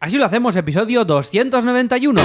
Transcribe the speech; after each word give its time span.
Así 0.00 0.16
lo 0.16 0.26
hacemos, 0.26 0.54
episodio 0.54 1.04
291. 1.04 2.20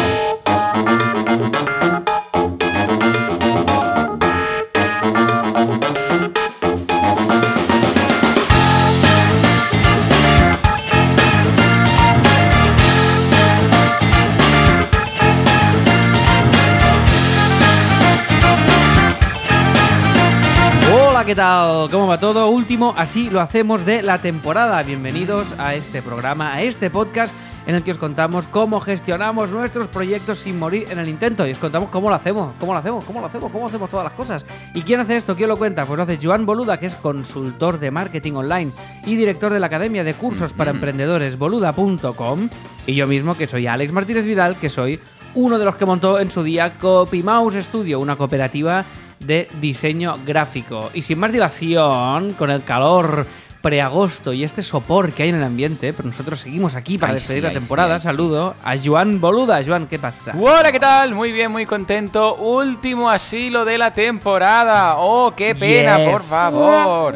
Hola, 20.93 21.25
¿qué 21.25 21.33
tal? 21.33 21.89
¿Cómo 21.89 22.05
va 22.05 22.19
todo? 22.19 22.49
Último, 22.49 22.93
así 22.95 23.31
lo 23.31 23.41
hacemos 23.41 23.83
de 23.83 24.03
la 24.03 24.21
temporada. 24.21 24.83
Bienvenidos 24.83 25.55
a 25.57 25.73
este 25.73 26.03
programa, 26.03 26.53
a 26.53 26.61
este 26.61 26.91
podcast 26.91 27.33
en 27.65 27.75
el 27.75 27.83
que 27.83 27.91
os 27.91 27.97
contamos 27.97 28.47
cómo 28.47 28.79
gestionamos 28.79 29.51
nuestros 29.51 29.87
proyectos 29.87 30.39
sin 30.39 30.59
morir 30.59 30.87
en 30.89 30.99
el 30.99 31.09
intento 31.09 31.47
y 31.47 31.51
os 31.51 31.57
contamos 31.57 31.89
cómo 31.89 32.09
lo 32.09 32.15
hacemos, 32.15 32.53
cómo 32.59 32.73
lo 32.73 32.79
hacemos, 32.79 33.03
cómo 33.05 33.21
lo 33.21 33.27
hacemos, 33.27 33.51
cómo 33.51 33.67
hacemos 33.67 33.89
todas 33.89 34.03
las 34.03 34.13
cosas. 34.13 34.45
¿Y 34.73 34.81
quién 34.81 34.99
hace 34.99 35.15
esto? 35.15 35.35
¿Quién 35.35 35.49
lo 35.49 35.57
cuenta? 35.57 35.85
Pues 35.85 35.97
lo 35.97 36.03
hace 36.03 36.19
Joan 36.21 36.45
Boluda, 36.45 36.79
que 36.79 36.87
es 36.87 36.95
consultor 36.95 37.79
de 37.79 37.91
marketing 37.91 38.33
online 38.33 38.71
y 39.05 39.15
director 39.15 39.53
de 39.53 39.59
la 39.59 39.67
Academia 39.67 40.03
de 40.03 40.13
Cursos 40.13 40.53
para 40.53 40.71
Emprendedores 40.71 41.37
boluda.com 41.37 42.49
y 42.85 42.95
yo 42.95 43.07
mismo, 43.07 43.35
que 43.35 43.47
soy 43.47 43.67
Alex 43.67 43.93
Martínez 43.93 44.25
Vidal, 44.25 44.57
que 44.57 44.69
soy 44.69 44.99
uno 45.35 45.57
de 45.57 45.65
los 45.65 45.75
que 45.75 45.85
montó 45.85 46.19
en 46.19 46.29
su 46.29 46.43
día 46.43 46.77
CopyMouse 46.77 47.63
Studio, 47.63 47.99
una 47.99 48.17
cooperativa 48.17 48.83
de 49.19 49.47
diseño 49.61 50.17
gráfico. 50.25 50.91
Y 50.93 51.01
sin 51.01 51.19
más 51.19 51.31
dilación, 51.31 52.33
con 52.33 52.51
el 52.51 52.63
calor 52.63 53.25
preagosto 53.63 54.33
y 54.33 54.43
este 54.43 54.61
sopor 54.61 55.13
que 55.13 55.23
hay 55.23 55.29
en 55.29 55.35
el 55.35 55.43
ambiente, 55.43 55.93
pero 55.93 56.09
nosotros 56.09 56.41
seguimos 56.41 56.75
aquí 56.75 56.97
para 56.97 57.13
Ay, 57.13 57.15
despedir 57.15 57.39
sí, 57.39 57.43
la 57.43 57.49
ay, 57.49 57.55
temporada. 57.55 57.89
sí, 57.91 57.93
ay, 57.95 57.99
sí. 58.01 58.07
Saludo 58.17 58.55
a 58.61 58.73
Joan 58.83 59.21
Boluda. 59.21 59.61
Joan, 59.65 59.87
¿qué 59.87 59.97
pasa? 59.97 60.33
Hola, 60.37 60.69
¿qué 60.71 60.79
tal? 60.81 61.15
Muy 61.15 61.31
bien, 61.31 61.49
muy 61.49 61.65
contento. 61.65 62.35
Último 62.35 63.09
asilo 63.09 63.63
de 63.63 63.77
la 63.77 63.93
temporada. 63.93 64.97
Oh, 64.97 65.31
qué 65.35 65.55
pena, 65.55 65.97
Yes. 65.97 66.09
por 66.11 66.21
favor. 66.21 67.15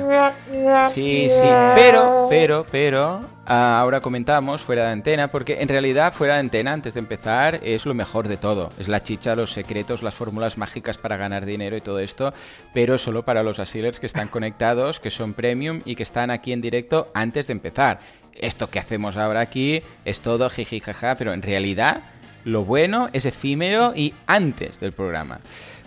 Sí, 0.94 1.28
sí. 1.30 1.48
Pero, 1.76 2.28
pero, 2.30 2.66
pero, 2.72 3.22
ahora 3.48 4.02
comentamos 4.02 4.62
fuera 4.62 4.86
de 4.86 4.92
antena, 4.92 5.30
porque 5.30 5.62
en 5.62 5.70
realidad 5.70 6.14
fuera 6.14 6.34
de 6.34 6.42
antena, 6.42 6.74
antes 6.74 6.94
de 6.94 7.00
empezar, 7.00 7.60
es 7.64 7.86
lo 7.86 7.94
mejor 7.94 8.28
de 8.28 8.38
todo. 8.38 8.72
Es 8.78 8.90
la 8.90 9.04
chicha, 9.04 9.36
los 9.36 9.54
secretos, 9.54 10.04
las 10.04 10.16
fórmulas 10.16 10.58
mágicas 10.58 10.98
para 10.98 11.18
ganar 11.18 11.46
dinero 11.46 11.78
y 11.78 11.82
todo 11.82 12.00
esto, 12.00 12.34
pero 12.74 12.98
solo 12.98 13.24
para 13.24 13.44
los 13.44 13.60
asilers 13.60 14.00
que 14.00 14.06
están 14.06 14.28
conectados, 14.30 15.00
que 15.00 15.12
son 15.12 15.34
premium 15.34 15.82
y 15.86 15.96
que 15.96 16.04
están 16.04 16.30
aquí 16.30 16.52
en 16.52 16.62
directo 16.62 17.10
antes 17.14 17.48
de 17.48 17.54
empezar. 17.54 18.00
Esto 18.40 18.70
que 18.70 18.80
hacemos 18.80 19.18
ahora 19.18 19.40
aquí 19.40 19.82
es 20.06 20.20
todo 20.22 20.50
jiji 20.50 20.80
jaja, 20.80 21.16
pero 21.16 21.34
en 21.34 21.42
realidad 21.42 22.02
lo 22.44 22.64
bueno 22.64 23.10
es 23.14 23.26
efímero 23.26 23.94
y 23.96 24.14
antes 24.26 24.80
del 24.80 24.94
programa. 24.94 25.40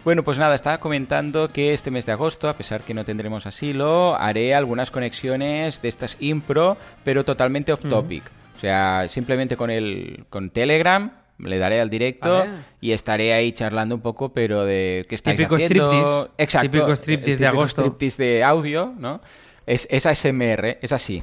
Bueno, 0.05 0.23
pues 0.25 0.39
nada, 0.39 0.55
estaba 0.55 0.79
comentando 0.79 1.49
que 1.53 1.75
este 1.75 1.91
mes 1.91 2.07
de 2.07 2.13
agosto, 2.13 2.49
a 2.49 2.55
pesar 2.57 2.83
que 2.83 2.95
no 2.95 3.05
tendremos 3.05 3.47
asilo, 3.47 4.17
haré 4.17 4.55
algunas 4.55 4.91
conexiones 4.91 5.83
de 5.83 5.89
estas 5.89 6.17
impro, 6.21 6.79
pero 7.05 7.25
totalmente 7.25 7.73
off 7.73 7.83
topic. 7.87 8.25
O 8.57 8.61
sea, 8.61 9.07
simplemente 9.09 9.57
con 9.57 9.71
el 9.71 10.25
con 10.31 10.49
Telegram 10.51 11.11
le 11.39 11.59
daré 11.59 11.81
al 11.81 11.89
directo 11.91 12.31
Vale. 12.33 12.51
y 12.81 12.93
estaré 12.93 13.33
ahí 13.35 13.53
charlando 13.53 13.95
un 13.95 14.01
poco, 14.01 14.31
pero 14.33 14.65
de 14.65 15.07
qué 15.09 15.15
estáis 15.15 15.37
Típico 15.39 15.55
haciendo. 15.57 15.91
striptease. 15.91 16.31
Exacto. 16.39 16.71
Típico 16.71 16.93
striptease 16.93 17.41
de 17.43 17.47
agosto. 17.47 17.83
striptease 17.83 18.23
de 18.23 18.45
audio, 18.45 18.95
¿no? 18.99 19.21
Es, 19.67 19.87
es 19.91 20.07
ASMR, 20.07 20.79
es 20.81 20.93
así. 20.93 21.23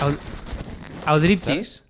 Aud- 0.00 0.18
Audriptis. 1.06 1.84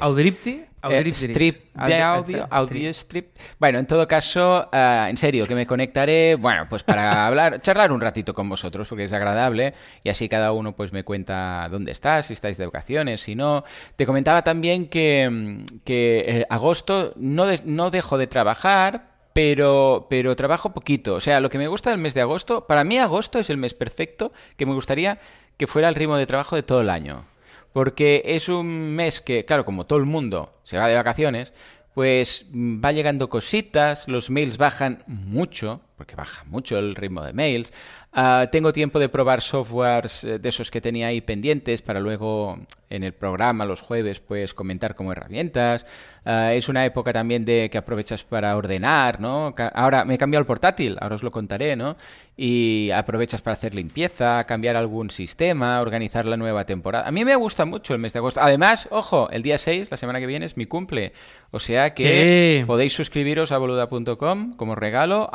Audiptis. 0.00 0.60
Eh, 0.84 0.96
Audriptis. 0.96 1.22
strip 1.30 1.74
de 1.74 2.00
audio, 2.02 2.38
Audi- 2.44 2.48
audio 2.50 2.90
strip. 2.90 3.36
Bueno, 3.60 3.78
en 3.78 3.86
todo 3.86 4.08
caso, 4.08 4.68
ah, 4.72 5.06
en 5.08 5.16
serio, 5.16 5.46
que 5.46 5.54
me 5.54 5.66
conectaré, 5.66 6.34
bueno, 6.34 6.66
pues 6.68 6.82
para 6.82 7.26
hablar, 7.28 7.62
charlar 7.62 7.92
un 7.92 8.00
ratito 8.00 8.34
con 8.34 8.48
vosotros, 8.48 8.88
porque 8.88 9.04
es 9.04 9.12
agradable, 9.12 9.74
y 10.02 10.10
así 10.10 10.28
cada 10.28 10.50
uno 10.52 10.74
pues 10.74 10.92
me 10.92 11.04
cuenta 11.04 11.68
dónde 11.70 11.92
estás, 11.92 12.26
si 12.26 12.32
estáis 12.32 12.56
de 12.56 12.66
vacaciones, 12.66 13.20
si 13.20 13.34
no. 13.36 13.62
Te 13.96 14.06
comentaba 14.06 14.42
también 14.42 14.86
que, 14.86 15.64
que 15.84 16.24
eh, 16.26 16.46
agosto 16.50 17.12
no, 17.16 17.46
de- 17.46 17.60
no 17.64 17.90
dejo 17.90 18.18
de 18.18 18.26
trabajar, 18.26 19.12
pero, 19.32 20.08
pero 20.10 20.36
trabajo 20.36 20.74
poquito. 20.74 21.14
O 21.14 21.20
sea, 21.20 21.40
lo 21.40 21.48
que 21.48 21.58
me 21.58 21.68
gusta 21.68 21.90
del 21.90 22.00
mes 22.00 22.12
de 22.14 22.20
agosto, 22.22 22.66
para 22.66 22.84
mí 22.84 22.98
agosto 22.98 23.38
es 23.38 23.50
el 23.50 23.56
mes 23.56 23.72
perfecto, 23.72 24.32
que 24.56 24.66
me 24.66 24.74
gustaría 24.74 25.18
que 25.56 25.66
fuera 25.66 25.88
el 25.88 25.94
ritmo 25.94 26.16
de 26.16 26.26
trabajo 26.26 26.56
de 26.56 26.62
todo 26.62 26.80
el 26.80 26.90
año. 26.90 27.24
Porque 27.72 28.22
es 28.24 28.48
un 28.48 28.94
mes 28.94 29.20
que, 29.20 29.44
claro, 29.44 29.64
como 29.64 29.86
todo 29.86 29.98
el 29.98 30.06
mundo 30.06 30.54
se 30.62 30.78
va 30.78 30.88
de 30.88 30.94
vacaciones, 30.94 31.52
pues 31.94 32.46
mm, 32.50 32.84
va 32.84 32.92
llegando 32.92 33.28
cositas, 33.28 34.08
los 34.08 34.30
mails 34.30 34.58
bajan 34.58 35.02
mucho, 35.06 35.80
porque 35.96 36.16
baja 36.16 36.44
mucho 36.44 36.78
el 36.78 36.94
ritmo 36.94 37.22
de 37.22 37.32
mails. 37.32 37.72
Ah, 38.14 38.46
tengo 38.52 38.72
tiempo 38.72 38.98
de 38.98 39.08
probar 39.08 39.40
softwares 39.40 40.24
eh, 40.24 40.38
de 40.38 40.48
esos 40.48 40.70
que 40.70 40.80
tenía 40.80 41.06
ahí 41.06 41.20
pendientes 41.22 41.80
para 41.80 41.98
luego 42.00 42.58
en 42.90 43.04
el 43.04 43.14
programa 43.14 43.64
los 43.64 43.80
jueves 43.80 44.20
pues 44.20 44.52
comentar 44.52 44.94
como 44.94 45.12
herramientas. 45.12 45.86
Ah, 46.26 46.52
es 46.52 46.68
una 46.68 46.84
época 46.84 47.12
también 47.12 47.44
de 47.44 47.70
que 47.70 47.78
aprovechas 47.78 48.24
para 48.24 48.54
ordenar, 48.56 49.18
¿no? 49.20 49.54
Ahora 49.74 50.04
me 50.04 50.14
he 50.14 50.18
cambiado 50.18 50.40
el 50.42 50.46
portátil, 50.46 50.98
ahora 51.00 51.14
os 51.14 51.22
lo 51.22 51.30
contaré, 51.30 51.74
¿no? 51.74 51.96
Y 52.36 52.90
aprovechas 52.94 53.40
para 53.42 53.54
hacer 53.54 53.74
limpieza, 53.74 54.44
cambiar 54.44 54.76
algún 54.76 55.10
sistema, 55.10 55.80
organizar 55.80 56.26
la 56.26 56.36
nueva 56.36 56.64
temporada. 56.66 57.06
A 57.08 57.10
mí 57.12 57.24
me 57.24 57.36
gusta 57.36 57.64
mucho 57.64 57.94
el 57.94 58.00
mes 58.00 58.12
de 58.12 58.18
agosto. 58.18 58.40
Además, 58.42 58.88
ojo, 58.90 59.30
el 59.30 59.42
día 59.42 59.56
6, 59.58 59.90
la 59.90 59.96
semana 59.96 60.20
que 60.20 60.26
viene, 60.26 60.46
es 60.46 60.56
mi 60.56 60.66
cumple. 60.66 61.12
O 61.50 61.58
sea 61.58 61.94
que 61.94 62.58
Sí. 62.60 62.66
podéis 62.66 62.92
suscribiros 62.94 63.52
a 63.52 63.58
boluda.com 63.58 64.54
como 64.54 64.74
regalo, 64.74 65.28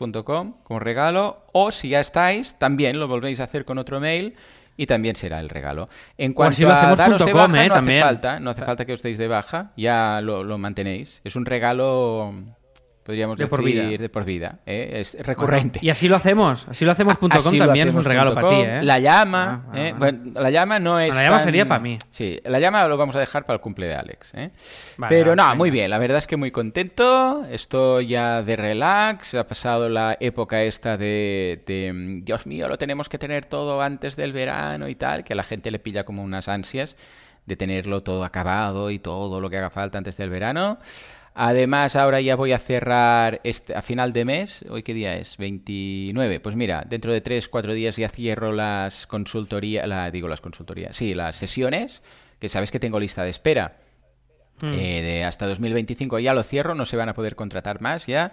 audiocursos.com 0.00 0.54
como 0.62 0.80
regalo, 0.80 1.44
o 1.52 1.70
si 1.70 1.90
ya 1.90 2.00
estáis, 2.00 2.56
también 2.58 2.98
lo 2.98 3.08
volvéis 3.08 3.40
a 3.40 3.44
hacer 3.44 3.64
con 3.64 3.78
otro 3.78 4.00
mail 4.00 4.34
y 4.76 4.86
también 4.86 5.16
será 5.16 5.40
el 5.40 5.48
regalo. 5.48 5.88
En 6.16 6.32
cuanto 6.32 6.62
lo 6.62 6.72
a 6.72 6.94
daros 6.94 7.24
de 7.24 7.32
com, 7.32 7.52
baja, 7.52 7.64
eh, 7.64 7.68
no 7.68 7.74
también. 7.74 7.98
hace 7.98 8.08
falta, 8.08 8.40
no 8.40 8.50
hace 8.50 8.64
falta 8.64 8.84
que 8.84 8.94
os 8.94 9.02
deis 9.02 9.18
de 9.18 9.28
baja, 9.28 9.72
ya 9.76 10.20
lo, 10.22 10.42
lo 10.42 10.58
mantenéis. 10.58 11.20
Es 11.24 11.36
un 11.36 11.44
regalo, 11.44 12.32
podríamos 13.10 13.36
De 13.36 13.44
decir, 13.44 13.50
por 13.50 13.64
vida. 13.64 13.82
de 13.98 14.08
por 14.08 14.24
vida. 14.24 14.58
¿eh? 14.66 14.98
Es 15.00 15.16
recurrente. 15.26 15.80
Y 15.82 15.90
así 15.90 16.08
lo 16.08 16.14
hacemos. 16.14 16.68
Así 16.68 16.84
lo 16.84 16.92
hacemos. 16.92 17.16
punto 17.16 17.36
com 17.38 17.48
Así 17.48 17.58
lo 17.58 17.66
también 17.66 17.88
es 17.88 17.94
un 17.94 18.00
hacemos 18.00 18.06
regalo 18.06 18.34
para 18.34 18.48
ti, 18.50 18.54
com. 18.54 18.64
¿eh? 18.64 18.82
La 18.84 18.98
llama, 19.00 19.64
Ah, 19.66 19.70
ah, 19.72 19.78
¿eh? 19.80 19.90
ah. 19.92 19.96
Bueno, 19.98 20.18
la 20.40 20.50
llama 20.50 20.78
no 20.78 21.00
es 21.00 21.14
La 21.14 21.22
llama 21.22 21.36
tan- 21.38 21.44
sería 21.44 21.66
pa' 21.66 21.78
mí. 21.80 21.98
Sí, 22.08 22.40
la 22.44 22.60
llama 22.60 22.86
lo 22.86 22.96
vamos 22.96 23.16
a 23.16 23.20
dejar 23.20 23.44
para 23.44 23.56
el 23.56 23.60
cumple 23.60 23.88
de 23.88 23.94
Alex, 23.96 24.34
¿eh? 24.34 24.50
Vale, 24.96 25.08
Pero 25.16 25.34
no, 25.34 25.42
venga. 25.42 25.54
muy 25.56 25.70
bien, 25.72 25.90
la 25.90 25.98
verdad 25.98 26.18
es 26.18 26.26
que 26.28 26.36
muy 26.36 26.52
contento, 26.52 27.44
estoy 27.50 28.06
ya 28.06 28.42
de 28.42 28.54
relax, 28.56 29.34
ha 29.34 29.46
pasado 29.46 29.88
la 29.88 30.16
época 30.20 30.62
esta 30.62 30.96
de, 30.96 31.62
de, 31.66 32.20
Dios 32.22 32.46
mío, 32.46 32.68
lo 32.68 32.78
tenemos 32.78 33.08
que 33.08 33.18
tener 33.18 33.44
todo 33.44 33.82
antes 33.82 34.14
del 34.16 34.32
verano 34.32 34.88
y 34.88 34.94
tal, 34.94 35.24
que 35.24 35.32
a 35.32 35.36
la 35.36 35.42
gente 35.42 35.70
le 35.72 35.78
pilla 35.80 36.04
como 36.04 36.22
unas 36.22 36.48
ansias 36.48 36.96
de 37.46 37.56
tenerlo 37.56 38.02
todo 38.02 38.22
acabado 38.22 38.90
y 38.90 38.98
todo 39.00 39.40
lo 39.40 39.50
que 39.50 39.56
haga 39.58 39.70
falta 39.70 39.98
antes 39.98 40.16
del 40.16 40.30
verano. 40.30 40.78
Además, 41.34 41.96
ahora 41.96 42.20
ya 42.20 42.34
voy 42.36 42.52
a 42.52 42.58
cerrar 42.58 43.40
este, 43.44 43.74
a 43.74 43.82
final 43.82 44.12
de 44.12 44.24
mes. 44.24 44.64
¿Hoy 44.68 44.82
qué 44.82 44.92
día 44.94 45.14
es? 45.16 45.36
29. 45.36 46.40
Pues 46.40 46.56
mira, 46.56 46.84
dentro 46.86 47.12
de 47.12 47.20
3, 47.20 47.48
4 47.48 47.72
días 47.72 47.96
ya 47.96 48.08
cierro 48.08 48.52
las 48.52 49.06
consultorías, 49.06 49.86
la, 49.86 50.10
digo 50.10 50.28
las 50.28 50.40
consultorías, 50.40 50.96
sí, 50.96 51.14
las 51.14 51.36
sesiones, 51.36 52.02
que 52.38 52.48
sabes 52.48 52.70
que 52.70 52.80
tengo 52.80 52.98
lista 52.98 53.22
de 53.24 53.30
espera. 53.30 53.76
Hmm. 54.60 54.72
Eh, 54.74 55.02
de 55.02 55.24
hasta 55.24 55.46
2025 55.46 56.18
ya 56.18 56.34
lo 56.34 56.42
cierro, 56.42 56.74
no 56.74 56.84
se 56.84 56.96
van 56.96 57.08
a 57.08 57.14
poder 57.14 57.34
contratar 57.36 57.80
más 57.80 58.06
ya 58.06 58.32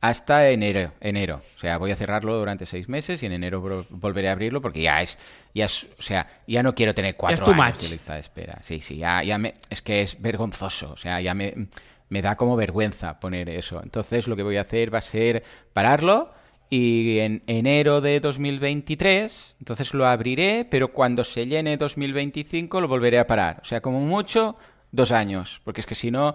hasta 0.00 0.48
enero, 0.50 0.92
enero. 1.00 1.42
O 1.54 1.58
sea, 1.58 1.76
voy 1.78 1.90
a 1.92 1.96
cerrarlo 1.96 2.36
durante 2.38 2.66
seis 2.66 2.88
meses 2.88 3.22
y 3.22 3.26
en 3.26 3.32
enero 3.32 3.62
vol- 3.62 3.86
volveré 3.90 4.28
a 4.28 4.32
abrirlo 4.32 4.60
porque 4.60 4.82
ya 4.82 5.02
es, 5.02 5.18
ya 5.54 5.66
es, 5.66 5.88
o 5.98 6.02
sea, 6.02 6.26
ya 6.46 6.62
no 6.62 6.74
quiero 6.74 6.94
tener 6.94 7.14
cuatro 7.16 7.44
años 7.46 7.82
de 7.82 7.88
lista 7.90 8.14
de 8.14 8.20
espera. 8.20 8.58
Sí, 8.62 8.80
sí, 8.80 8.96
ya, 8.96 9.22
ya 9.22 9.38
me, 9.38 9.54
es 9.70 9.82
que 9.82 10.02
es 10.02 10.20
vergonzoso, 10.20 10.92
o 10.92 10.96
sea, 10.96 11.20
ya 11.20 11.34
me, 11.34 11.68
me 12.08 12.22
da 12.22 12.36
como 12.36 12.56
vergüenza 12.56 13.20
poner 13.20 13.48
eso. 13.48 13.80
Entonces 13.82 14.28
lo 14.28 14.36
que 14.36 14.42
voy 14.42 14.56
a 14.56 14.62
hacer 14.62 14.92
va 14.92 14.98
a 14.98 15.02
ser 15.02 15.42
pararlo 15.72 16.32
y 16.70 17.18
en 17.20 17.42
enero 17.46 18.00
de 18.00 18.20
2023, 18.20 19.56
entonces 19.58 19.94
lo 19.94 20.06
abriré, 20.06 20.66
pero 20.70 20.92
cuando 20.92 21.24
se 21.24 21.46
llene 21.46 21.76
2025 21.78 22.80
lo 22.80 22.88
volveré 22.88 23.18
a 23.18 23.26
parar. 23.26 23.60
O 23.62 23.64
sea, 23.64 23.80
como 23.80 24.00
mucho, 24.00 24.56
dos 24.92 25.12
años, 25.12 25.60
porque 25.64 25.80
es 25.80 25.86
que 25.86 25.94
si 25.94 26.10
no, 26.10 26.34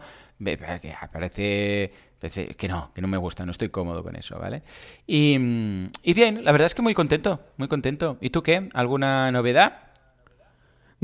parece, 1.11 1.91
parece 2.19 2.47
que 2.55 2.67
no, 2.67 2.91
que 2.95 3.01
no 3.01 3.07
me 3.07 3.17
gusta, 3.17 3.45
no 3.45 3.51
estoy 3.51 3.69
cómodo 3.69 4.03
con 4.03 4.15
eso, 4.15 4.39
¿vale? 4.39 4.63
Y, 5.05 5.37
mm, 5.37 5.91
y 6.01 6.13
bien, 6.13 6.43
la 6.43 6.51
verdad 6.51 6.65
es 6.65 6.75
que 6.75 6.81
muy 6.81 6.95
contento, 6.95 7.39
muy 7.57 7.67
contento. 7.67 8.17
¿Y 8.19 8.31
tú 8.31 8.41
qué? 8.41 8.69
¿Alguna 8.73 9.31
novedad? 9.31 9.92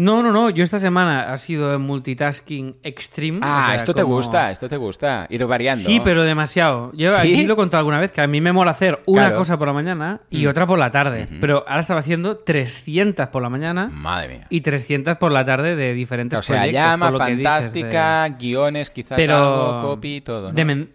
No, 0.02 0.24
no, 0.24 0.32
no. 0.32 0.50
Yo 0.50 0.64
esta 0.64 0.80
semana 0.80 1.34
ha 1.34 1.38
sido 1.38 1.74
en 1.74 1.82
multitasking 1.82 2.78
extreme. 2.84 3.38
Ah, 3.42 3.60
o 3.64 3.66
sea, 3.66 3.76
esto 3.76 3.94
te 3.94 4.04
gusta, 4.04 4.50
esto 4.50 4.70
te 4.70 4.78
gusta. 4.78 5.28
Ir 5.30 5.46
variando. 5.46 5.84
Sí, 5.84 6.00
pero 6.02 6.24
demasiado. 6.24 6.92
Yo 6.94 7.12
¿Sí? 7.12 7.18
aquí 7.34 7.46
lo 7.46 7.54
he 7.54 7.56
contado 7.58 7.80
alguna 7.80 8.00
vez 8.00 8.12
que 8.14 8.22
a 8.22 8.28
mí 8.28 8.40
me 8.40 8.54
mola 8.54 8.72
hacer 8.72 9.02
una 9.08 9.24
Claro. 9.24 9.36
Mm. 9.36 9.40
cosa 9.40 9.58
por 9.58 9.68
la 9.68 9.74
mañana 9.74 10.22
y 10.30 10.46
otra 10.46 10.66
por 10.66 10.80
la 10.80 10.90
tarde. 10.92 11.28
Pero 11.42 11.66
ahora 11.68 11.82
estaba 11.82 12.00
haciendo 12.00 12.38
300 12.38 13.28
por 13.28 13.42
la 13.42 13.50
mañana 13.50 13.90
Madre 13.92 14.30
mía. 14.38 14.48
y 14.50 14.62
300 14.62 15.18
por 15.18 15.34
la 15.34 15.44
tarde 15.44 15.76
de 15.76 15.94
diferentes 15.94 16.40
O 16.40 16.44
sea, 16.44 16.58
proyectos, 16.62 16.82
llama, 16.82 17.12
de- 17.12 17.18
fantástica, 17.18 18.30
guiones, 18.40 18.90
quizás 18.92 19.18
Pero 19.18 19.36
algo, 19.76 19.90
copy, 19.90 20.22
todo. 20.22 20.50
¿no? 20.50 20.56
demen- 20.56 20.88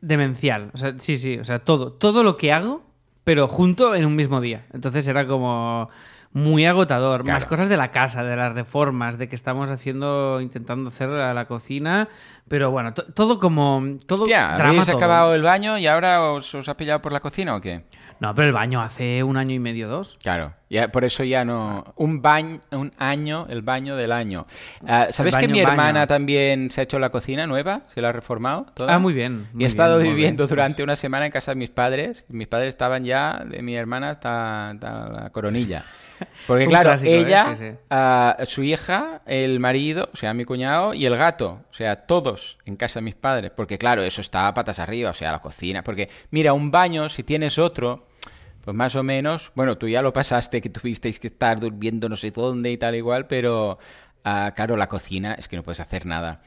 demencial. 0.00 0.70
O 0.74 0.78
sea, 0.78 0.94
sí, 0.98 1.16
sí. 1.16 1.38
O 1.38 1.44
sea, 1.44 1.58
todo. 1.58 1.92
Todo 1.92 2.22
lo 2.22 2.36
que 2.36 2.52
hago, 2.52 2.82
pero 3.24 3.48
junto 3.48 3.94
en 3.94 4.04
un 4.06 4.14
mismo 4.14 4.40
día. 4.40 4.64
Entonces 4.72 5.06
era 5.08 5.26
como 5.26 5.90
muy 6.32 6.66
agotador. 6.66 7.22
Claro. 7.24 7.36
Más 7.36 7.44
cosas 7.46 7.68
de 7.68 7.76
la 7.76 7.90
casa, 7.90 8.22
de 8.22 8.36
las 8.36 8.54
reformas, 8.54 9.18
de 9.18 9.28
que 9.28 9.34
estamos 9.34 9.70
haciendo, 9.70 10.40
intentando 10.40 10.88
hacer 10.88 11.08
a 11.10 11.32
la 11.34 11.46
cocina. 11.46 12.08
Pero 12.48 12.70
bueno, 12.70 12.94
to- 12.94 13.04
todo 13.12 13.38
como. 13.38 13.82
Todo 14.06 14.22
Hostia, 14.22 14.54
drama 14.54 14.68
¿habéis 14.70 14.86
todo. 14.86 14.96
acabado 14.96 15.34
el 15.34 15.42
baño 15.42 15.78
y 15.78 15.86
ahora 15.86 16.22
os, 16.22 16.54
os 16.54 16.68
ha 16.68 16.76
pillado 16.76 17.02
por 17.02 17.12
la 17.12 17.20
cocina 17.20 17.54
o 17.56 17.60
qué? 17.60 17.84
No, 18.20 18.34
pero 18.34 18.48
el 18.48 18.52
baño 18.52 18.80
hace 18.82 19.22
un 19.22 19.36
año 19.36 19.54
y 19.54 19.60
medio, 19.60 19.86
dos. 19.88 20.16
Claro, 20.20 20.52
ya, 20.68 20.88
por 20.88 21.04
eso 21.04 21.22
ya 21.22 21.44
no... 21.44 21.92
Un 21.94 22.20
baño, 22.20 22.58
un 22.72 22.90
año, 22.98 23.46
el 23.48 23.62
baño 23.62 23.94
del 23.94 24.10
año. 24.10 24.44
Ah, 24.88 25.06
¿Sabes 25.10 25.36
que 25.36 25.42
baño, 25.42 25.52
mi 25.54 25.60
baño. 25.62 25.70
hermana 25.70 26.06
también 26.08 26.72
se 26.72 26.80
ha 26.80 26.84
hecho 26.84 26.98
la 26.98 27.10
cocina 27.10 27.46
nueva? 27.46 27.82
¿Se 27.86 28.00
la 28.00 28.08
ha 28.08 28.12
reformado? 28.12 28.66
toda? 28.74 28.92
Ah, 28.92 28.98
muy 28.98 29.14
bien, 29.14 29.46
Y 29.52 29.56
muy 29.58 29.64
he 29.64 29.66
estado 29.68 29.98
bien, 29.98 30.16
viviendo 30.16 30.42
bien. 30.44 30.48
durante 30.48 30.82
una 30.82 30.96
semana 30.96 31.26
en 31.26 31.30
casa 31.32 31.52
de 31.52 31.56
mis 31.58 31.70
padres. 31.70 32.24
Mis 32.28 32.48
padres 32.48 32.70
estaban 32.70 33.04
ya, 33.04 33.44
de 33.48 33.62
mi 33.62 33.76
hermana 33.76 34.10
hasta, 34.10 34.70
hasta 34.70 35.08
la 35.10 35.30
coronilla. 35.30 35.84
Porque 36.46 36.66
claro, 36.66 36.90
clásico, 36.90 37.12
¿eh? 37.12 37.20
ella, 37.20 37.54
Sí, 37.54 37.64
sí. 37.70 37.76
ah, 37.90 38.36
su 38.44 38.62
hija, 38.62 39.22
el 39.26 39.60
marido, 39.60 40.10
o 40.12 40.16
sea, 40.16 40.34
mi 40.34 40.44
cuñado 40.44 40.94
y 40.94 41.06
el 41.06 41.16
gato, 41.16 41.60
o 41.70 41.74
sea, 41.74 42.06
todos 42.06 42.58
en 42.64 42.76
casa 42.76 43.00
de 43.00 43.04
mis 43.04 43.14
padres. 43.14 43.50
Porque 43.54 43.78
claro, 43.78 44.02
eso 44.02 44.20
está 44.20 44.52
patas 44.54 44.78
arriba, 44.78 45.10
o 45.10 45.14
sea, 45.14 45.32
la 45.32 45.40
cocina. 45.40 45.82
Porque 45.82 46.08
mira, 46.30 46.52
un 46.52 46.70
baño, 46.70 47.08
si 47.08 47.22
tienes 47.22 47.58
otro, 47.58 48.06
pues 48.64 48.76
más 48.76 48.96
o 48.96 49.02
menos, 49.02 49.52
bueno, 49.54 49.78
tú 49.78 49.88
ya 49.88 50.02
lo 50.02 50.12
pasaste, 50.12 50.60
que 50.60 50.68
tuvisteis 50.68 51.18
que 51.18 51.28
estar 51.28 51.58
durmiendo 51.60 52.08
no 52.08 52.16
sé 52.16 52.30
dónde 52.30 52.70
y 52.70 52.76
tal 52.76 52.94
igual, 52.94 53.26
pero 53.26 53.78
ah, 54.24 54.52
claro, 54.54 54.76
la 54.76 54.88
cocina 54.88 55.34
es 55.34 55.48
que 55.48 55.56
no 55.56 55.62
puedes 55.62 55.80
hacer 55.80 56.06
nada. 56.06 56.40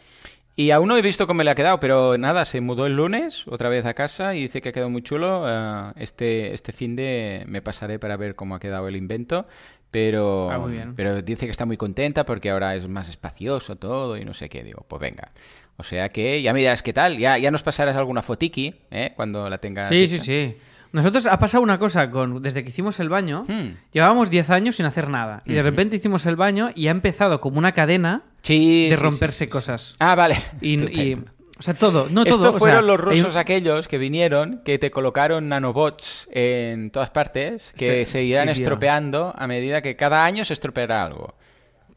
Y 0.55 0.71
aún 0.71 0.89
no 0.89 0.97
he 0.97 1.01
visto 1.01 1.27
cómo 1.27 1.43
le 1.43 1.49
ha 1.49 1.55
quedado, 1.55 1.79
pero 1.79 2.17
nada, 2.17 2.43
se 2.45 2.59
mudó 2.61 2.85
el 2.85 2.95
lunes 2.95 3.47
otra 3.47 3.69
vez 3.69 3.85
a 3.85 3.93
casa 3.93 4.35
y 4.35 4.41
dice 4.43 4.61
que 4.61 4.69
ha 4.69 4.71
quedado 4.71 4.89
muy 4.89 5.01
chulo. 5.01 5.43
Ah, 5.45 5.93
este, 5.97 6.53
este 6.53 6.71
fin 6.73 6.95
de 6.95 7.43
me 7.47 7.61
pasaré 7.61 7.99
para 7.99 8.17
ver 8.17 8.35
cómo 8.35 8.55
ha 8.55 8.59
quedado 8.59 8.87
el 8.87 8.95
invento, 8.97 9.47
pero, 9.91 10.51
Ah, 10.51 10.59
muy 10.59 10.73
bien. 10.73 10.93
pero 10.95 11.21
dice 11.21 11.45
que 11.45 11.51
está 11.51 11.65
muy 11.65 11.77
contenta 11.77 12.25
porque 12.25 12.49
ahora 12.49 12.75
es 12.75 12.87
más 12.87 13.09
espacioso 13.09 13.77
todo 13.77 14.17
y 14.17 14.25
no 14.25 14.33
sé 14.33 14.49
qué. 14.49 14.63
Digo, 14.63 14.85
pues 14.87 14.99
venga. 15.01 15.29
O 15.77 15.83
sea 15.83 16.09
que 16.09 16.41
ya 16.41 16.53
me 16.53 16.59
dirás 16.59 16.83
qué 16.83 16.93
tal, 16.93 17.17
ya, 17.17 17.37
ya 17.37 17.49
nos 17.49 17.63
pasarás 17.63 17.95
alguna 17.95 18.21
fotiqui 18.21 18.75
¿eh? 18.91 19.13
cuando 19.15 19.49
la 19.49 19.57
tengas. 19.57 19.87
Sí, 19.89 20.05
sí, 20.07 20.19
sí. 20.19 20.55
Nosotros 20.91 21.25
ha 21.25 21.39
pasado 21.39 21.63
una 21.63 21.79
cosa 21.79 22.09
con 22.11 22.41
desde 22.41 22.63
que 22.63 22.69
hicimos 22.69 22.99
el 22.99 23.09
baño, 23.09 23.43
Hmm. 23.47 23.77
llevábamos 23.93 24.29
10 24.29 24.49
años 24.49 24.75
sin 24.75 24.85
hacer 24.85 25.07
nada 25.09 25.41
y 25.45 25.53
de 25.53 25.63
repente 25.63 25.95
hicimos 25.95 26.25
el 26.25 26.35
baño 26.35 26.69
y 26.75 26.87
ha 26.87 26.91
empezado 26.91 27.39
como 27.39 27.57
una 27.59 27.71
cadena 27.73 28.23
Sí, 28.41 28.89
de 28.89 28.95
sí, 28.97 29.01
romperse 29.01 29.45
sí, 29.45 29.49
cosas. 29.49 29.93
Ah, 29.99 30.15
vale. 30.15 30.35
Y, 30.61 31.13
o 31.59 31.63
sea, 31.63 31.75
todo, 31.75 32.07
no 32.09 32.23
Esto 32.23 32.37
todo. 32.37 32.49
o 32.49 32.51
sea, 32.53 32.59
fueron 32.59 32.87
los 32.87 32.99
un- 32.99 33.05
rusos 33.05 33.35
aquellos 33.35 33.87
que 33.87 33.97
vinieron, 33.99 34.61
que 34.65 34.79
te 34.79 34.89
colocaron 34.89 35.47
nanobots 35.47 36.27
en 36.31 36.89
todas 36.89 37.11
partes, 37.11 37.71
que 37.77 38.03
Sí, 38.05 38.11
se 38.13 38.23
irán 38.23 38.47
sí, 38.49 38.55
tío. 38.55 38.63
estropeando 38.63 39.33
a 39.37 39.45
medida 39.47 39.81
que 39.81 39.95
cada 39.95 40.25
año 40.25 40.43
se 40.43 40.53
estropeará 40.53 41.03
algo. 41.05 41.35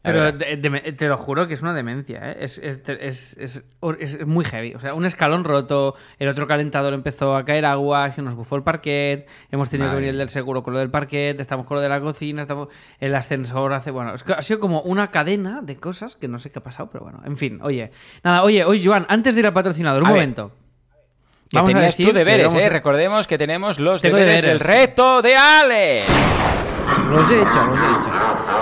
Pero 0.05 0.19
verás. 0.21 0.39
de- 0.39 0.55
de- 0.57 0.91
te 0.93 1.07
lo 1.07 1.17
juro 1.17 1.47
que 1.47 1.53
es 1.55 1.61
una 1.61 1.73
demencia, 1.73 2.31
¿eh? 2.31 2.37
es, 2.39 2.57
es, 2.59 2.81
es, 2.87 3.37
es- 3.37 3.63
es 3.99 4.25
muy 4.27 4.45
heavy. 4.45 4.73
O 4.75 4.79
sea, 4.79 4.93
un 4.93 5.05
escalón 5.05 5.43
roto, 5.43 5.95
el 6.19 6.27
otro 6.29 6.47
calentador 6.47 6.93
empezó 6.93 7.35
a 7.35 7.43
caer 7.45 7.65
agua, 7.65 8.11
se 8.11 8.21
nos 8.21 8.35
bufó 8.35 8.55
el 8.55 8.63
parquet, 8.63 9.27
hemos 9.51 9.69
tenido 9.69 9.87
Madre 9.89 9.97
que 9.97 10.05
venir 10.05 10.11
el 10.13 10.17
del 10.19 10.29
seguro 10.29 10.63
con 10.63 10.73
lo 10.73 10.79
del 10.79 10.89
parquet, 10.89 11.39
estamos 11.39 11.65
con 11.65 11.75
lo 11.75 11.81
de 11.81 11.89
la 11.89 11.99
cocina, 11.99 12.43
estamos 12.43 12.69
el 12.99 13.13
ascensor 13.15 13.73
hace... 13.73 13.91
Bueno, 13.91 14.13
que 14.25 14.33
ha 14.33 14.41
sido 14.41 14.59
como 14.59 14.81
una 14.81 15.11
cadena 15.11 15.61
de 15.61 15.75
cosas 15.77 16.15
que 16.15 16.27
no 16.27 16.39
sé 16.39 16.51
qué 16.51 16.59
ha 16.59 16.63
pasado, 16.63 16.89
pero 16.91 17.03
bueno, 17.03 17.21
en 17.25 17.37
fin, 17.37 17.59
oye. 17.61 17.91
Nada, 18.23 18.43
oye, 18.43 18.63
oye, 18.63 18.81
Joan, 18.85 19.05
antes 19.09 19.33
de 19.35 19.39
ir 19.41 19.45
al 19.47 19.53
patrocinador, 19.53 20.01
un 20.03 20.07
A 20.09 20.11
ver. 20.11 20.19
momento. 20.21 20.51
Que 21.49 21.57
Vamos 21.57 21.69
a 21.69 21.73
tenías 21.73 21.85
decir 21.93 22.07
tú 22.07 22.11
que 22.13 22.17
deberes, 22.19 22.53
¿eh? 22.55 22.65
a- 22.65 22.69
Recordemos 22.69 23.27
que 23.27 23.37
tenemos 23.37 23.79
los 23.79 24.01
deberes. 24.01 24.43
el 24.45 24.59
reto 24.59 25.21
de 25.21 25.35
Ale. 25.35 26.01
Los 27.09 27.29
he 27.31 27.41
hecho, 27.41 27.65
los 27.65 27.79
he 27.79 27.85
hecho. 27.85 28.11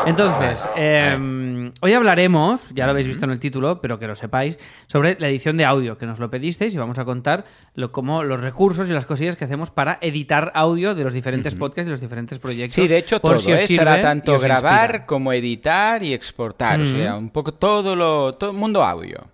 Entonces, 0.05 0.69
eh, 0.75 1.71
hoy 1.81 1.93
hablaremos, 1.93 2.69
ya 2.73 2.85
lo 2.85 2.91
habéis 2.91 3.07
visto 3.07 3.25
en 3.25 3.31
el 3.31 3.39
título, 3.39 3.79
pero 3.81 3.99
que 3.99 4.07
lo 4.07 4.15
sepáis, 4.15 4.59
sobre 4.87 5.17
la 5.19 5.29
edición 5.29 5.57
de 5.57 5.65
audio, 5.65 5.97
que 5.97 6.05
nos 6.05 6.19
lo 6.19 6.29
pedisteis 6.29 6.73
y 6.75 6.77
vamos 6.77 6.99
a 6.99 7.05
contar 7.05 7.45
lo, 7.75 7.91
cómo 7.91 8.23
los 8.23 8.41
recursos 8.41 8.89
y 8.89 8.91
las 8.91 9.05
cosillas 9.05 9.35
que 9.35 9.45
hacemos 9.45 9.71
para 9.71 9.97
editar 10.01 10.51
audio 10.55 10.93
de 10.93 11.03
los 11.03 11.13
diferentes 11.13 11.55
podcasts 11.55 11.87
y 11.87 11.91
los 11.91 12.01
diferentes 12.01 12.39
proyectos. 12.39 12.73
Sí, 12.73 12.87
de 12.87 12.97
hecho 12.97 13.19
por 13.19 13.37
todo, 13.37 13.41
si 13.43 13.51
¿eh? 13.51 13.67
será 13.67 14.01
tanto 14.01 14.37
grabar 14.39 14.89
inspira. 14.89 15.05
como 15.05 15.33
editar 15.33 16.03
y 16.03 16.13
exportar, 16.13 16.81
o 16.81 16.85
sea, 16.85 17.15
un 17.15 17.29
poco 17.29 17.53
todo 17.53 17.95
lo 17.95 18.33
todo 18.33 18.51
el 18.51 18.57
mundo 18.57 18.83
audio. 18.83 19.32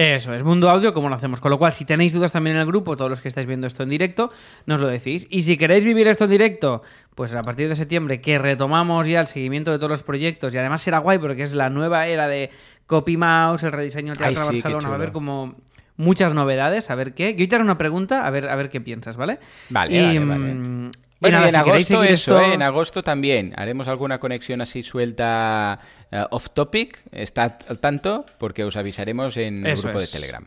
Eso 0.00 0.32
es, 0.32 0.42
Mundo 0.42 0.70
Audio, 0.70 0.94
como 0.94 1.10
lo 1.10 1.14
hacemos. 1.14 1.42
Con 1.42 1.50
lo 1.50 1.58
cual, 1.58 1.74
si 1.74 1.84
tenéis 1.84 2.14
dudas 2.14 2.32
también 2.32 2.56
en 2.56 2.62
el 2.62 2.66
grupo, 2.66 2.96
todos 2.96 3.10
los 3.10 3.20
que 3.20 3.28
estáis 3.28 3.46
viendo 3.46 3.66
esto 3.66 3.82
en 3.82 3.90
directo, 3.90 4.32
nos 4.64 4.80
lo 4.80 4.86
decís. 4.86 5.26
Y 5.28 5.42
si 5.42 5.58
queréis 5.58 5.84
vivir 5.84 6.08
esto 6.08 6.24
en 6.24 6.30
directo, 6.30 6.82
pues 7.14 7.34
a 7.34 7.42
partir 7.42 7.68
de 7.68 7.76
septiembre, 7.76 8.18
que 8.18 8.38
retomamos 8.38 9.06
ya 9.06 9.20
el 9.20 9.26
seguimiento 9.26 9.72
de 9.72 9.76
todos 9.76 9.90
los 9.90 10.02
proyectos, 10.02 10.54
y 10.54 10.58
además 10.58 10.80
será 10.80 11.00
guay 11.00 11.18
porque 11.18 11.42
es 11.42 11.52
la 11.52 11.68
nueva 11.68 12.06
era 12.06 12.28
de 12.28 12.50
Copy 12.86 13.18
Mouse, 13.18 13.62
el 13.64 13.72
rediseño 13.72 14.14
de 14.14 14.24
Ay, 14.24 14.32
Teatro 14.32 14.54
sí, 14.54 14.62
Barcelona, 14.62 14.88
va 14.88 14.94
a 14.94 14.96
haber 14.96 15.12
como 15.12 15.56
muchas 15.98 16.32
novedades, 16.32 16.88
a 16.88 16.94
ver 16.94 17.12
qué. 17.12 17.34
Yo 17.34 17.46
te 17.46 17.56
haré 17.56 17.64
una 17.64 17.76
pregunta, 17.76 18.26
a 18.26 18.30
ver, 18.30 18.48
a 18.48 18.56
ver 18.56 18.70
qué 18.70 18.80
piensas, 18.80 19.18
¿vale? 19.18 19.38
Vale, 19.68 19.94
Y, 19.94 20.18
vale, 20.18 20.24
vale. 20.24 20.90
Y 21.20 21.24
Bueno, 21.24 21.36
nada, 21.40 21.48
y 21.48 21.48
en 21.48 21.84
si 21.84 21.94
agosto 21.94 22.02
eso, 22.04 22.38
esto- 22.38 22.40
¿eh? 22.40 22.54
En 22.54 22.62
agosto 22.62 23.02
también 23.02 23.52
haremos 23.56 23.88
alguna 23.88 24.18
conexión 24.18 24.60
así 24.62 24.82
suelta 24.82 25.78
eh, 26.10 26.24
off 26.30 26.48
topic. 26.54 26.98
Estad 27.12 27.52
al 27.68 27.78
tanto 27.78 28.24
porque 28.38 28.64
os 28.64 28.76
avisaremos 28.76 29.36
en 29.36 29.66
el 29.66 29.72
Eso 29.74 29.82
grupo 29.84 29.98
es. 29.98 30.10
de 30.10 30.18
Telegram. 30.18 30.46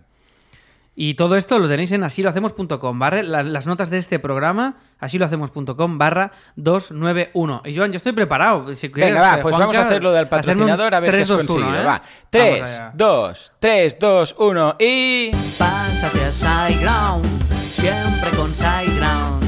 Y 0.96 1.16
todo 1.16 1.38
esto 1.38 1.58
lo 1.58 1.68
tenéis 1.68 1.92
en 1.92 2.04
asilohacemos.com 2.04 3.00
barra 3.00 3.24
la- 3.24 3.42
las 3.42 3.66
notas 3.66 3.90
de 3.90 3.98
este 3.98 4.20
programa, 4.20 4.78
asilohacemos.com 5.00 5.98
barra 5.98 6.32
291. 6.56 7.62
Y 7.66 7.76
Joan, 7.76 7.92
yo 7.92 7.98
estoy 7.98 8.12
preparado. 8.14 8.74
Si 8.76 8.90
quieres, 8.92 9.14
Venga, 9.14 9.22
va, 9.28 9.34
eh, 9.40 9.42
pues 9.42 9.56
Juanca, 9.56 9.68
vamos 9.68 9.78
a 9.78 9.88
hacerlo 9.88 10.12
del 10.12 10.26
hacerme 10.26 10.64
un 10.64 10.70
patrocinador 10.70 10.94
a 10.96 11.00
ver 11.00 11.10
qué 11.16 11.22
has 11.22 11.28
3, 11.28 11.28
2, 11.30 11.50
1, 11.50 11.54
conseguido. 11.56 11.82
¿eh? 11.82 11.86
Va, 11.86 11.92
Vamos 11.98 12.08
3, 12.30 12.62
allá. 12.64 12.92
2, 12.96 13.54
3, 13.60 14.00
2, 14.00 14.36
1 14.40 14.76
y... 14.80 15.32
Pásate 15.58 16.26
a 16.26 16.32
SiteGround, 16.32 17.26
siempre 17.74 18.30
con 18.38 18.54
SiteGround. 18.54 19.43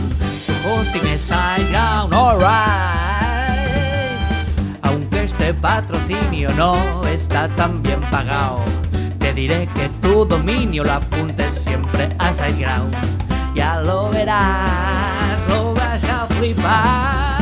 SiteGround, 0.99 2.13
alright. 2.13 2.55
Aunque 4.83 5.23
este 5.23 5.53
patrocinio 5.53 6.49
no 6.55 7.01
está 7.05 7.49
tan 7.49 7.83
bien 7.83 7.99
pagado, 8.11 8.63
te 9.19 9.33
diré 9.33 9.67
que 9.75 9.89
tu 10.01 10.25
dominio 10.25 10.83
lo 10.83 10.93
apuntes 10.93 11.53
siempre 11.65 12.09
a 12.17 12.33
SiteGround. 12.33 12.95
Ya 13.55 13.81
lo 13.81 14.09
verás, 14.09 15.45
lo 15.49 15.73
vas 15.73 16.03
a 16.05 16.27
flipar. 16.35 17.41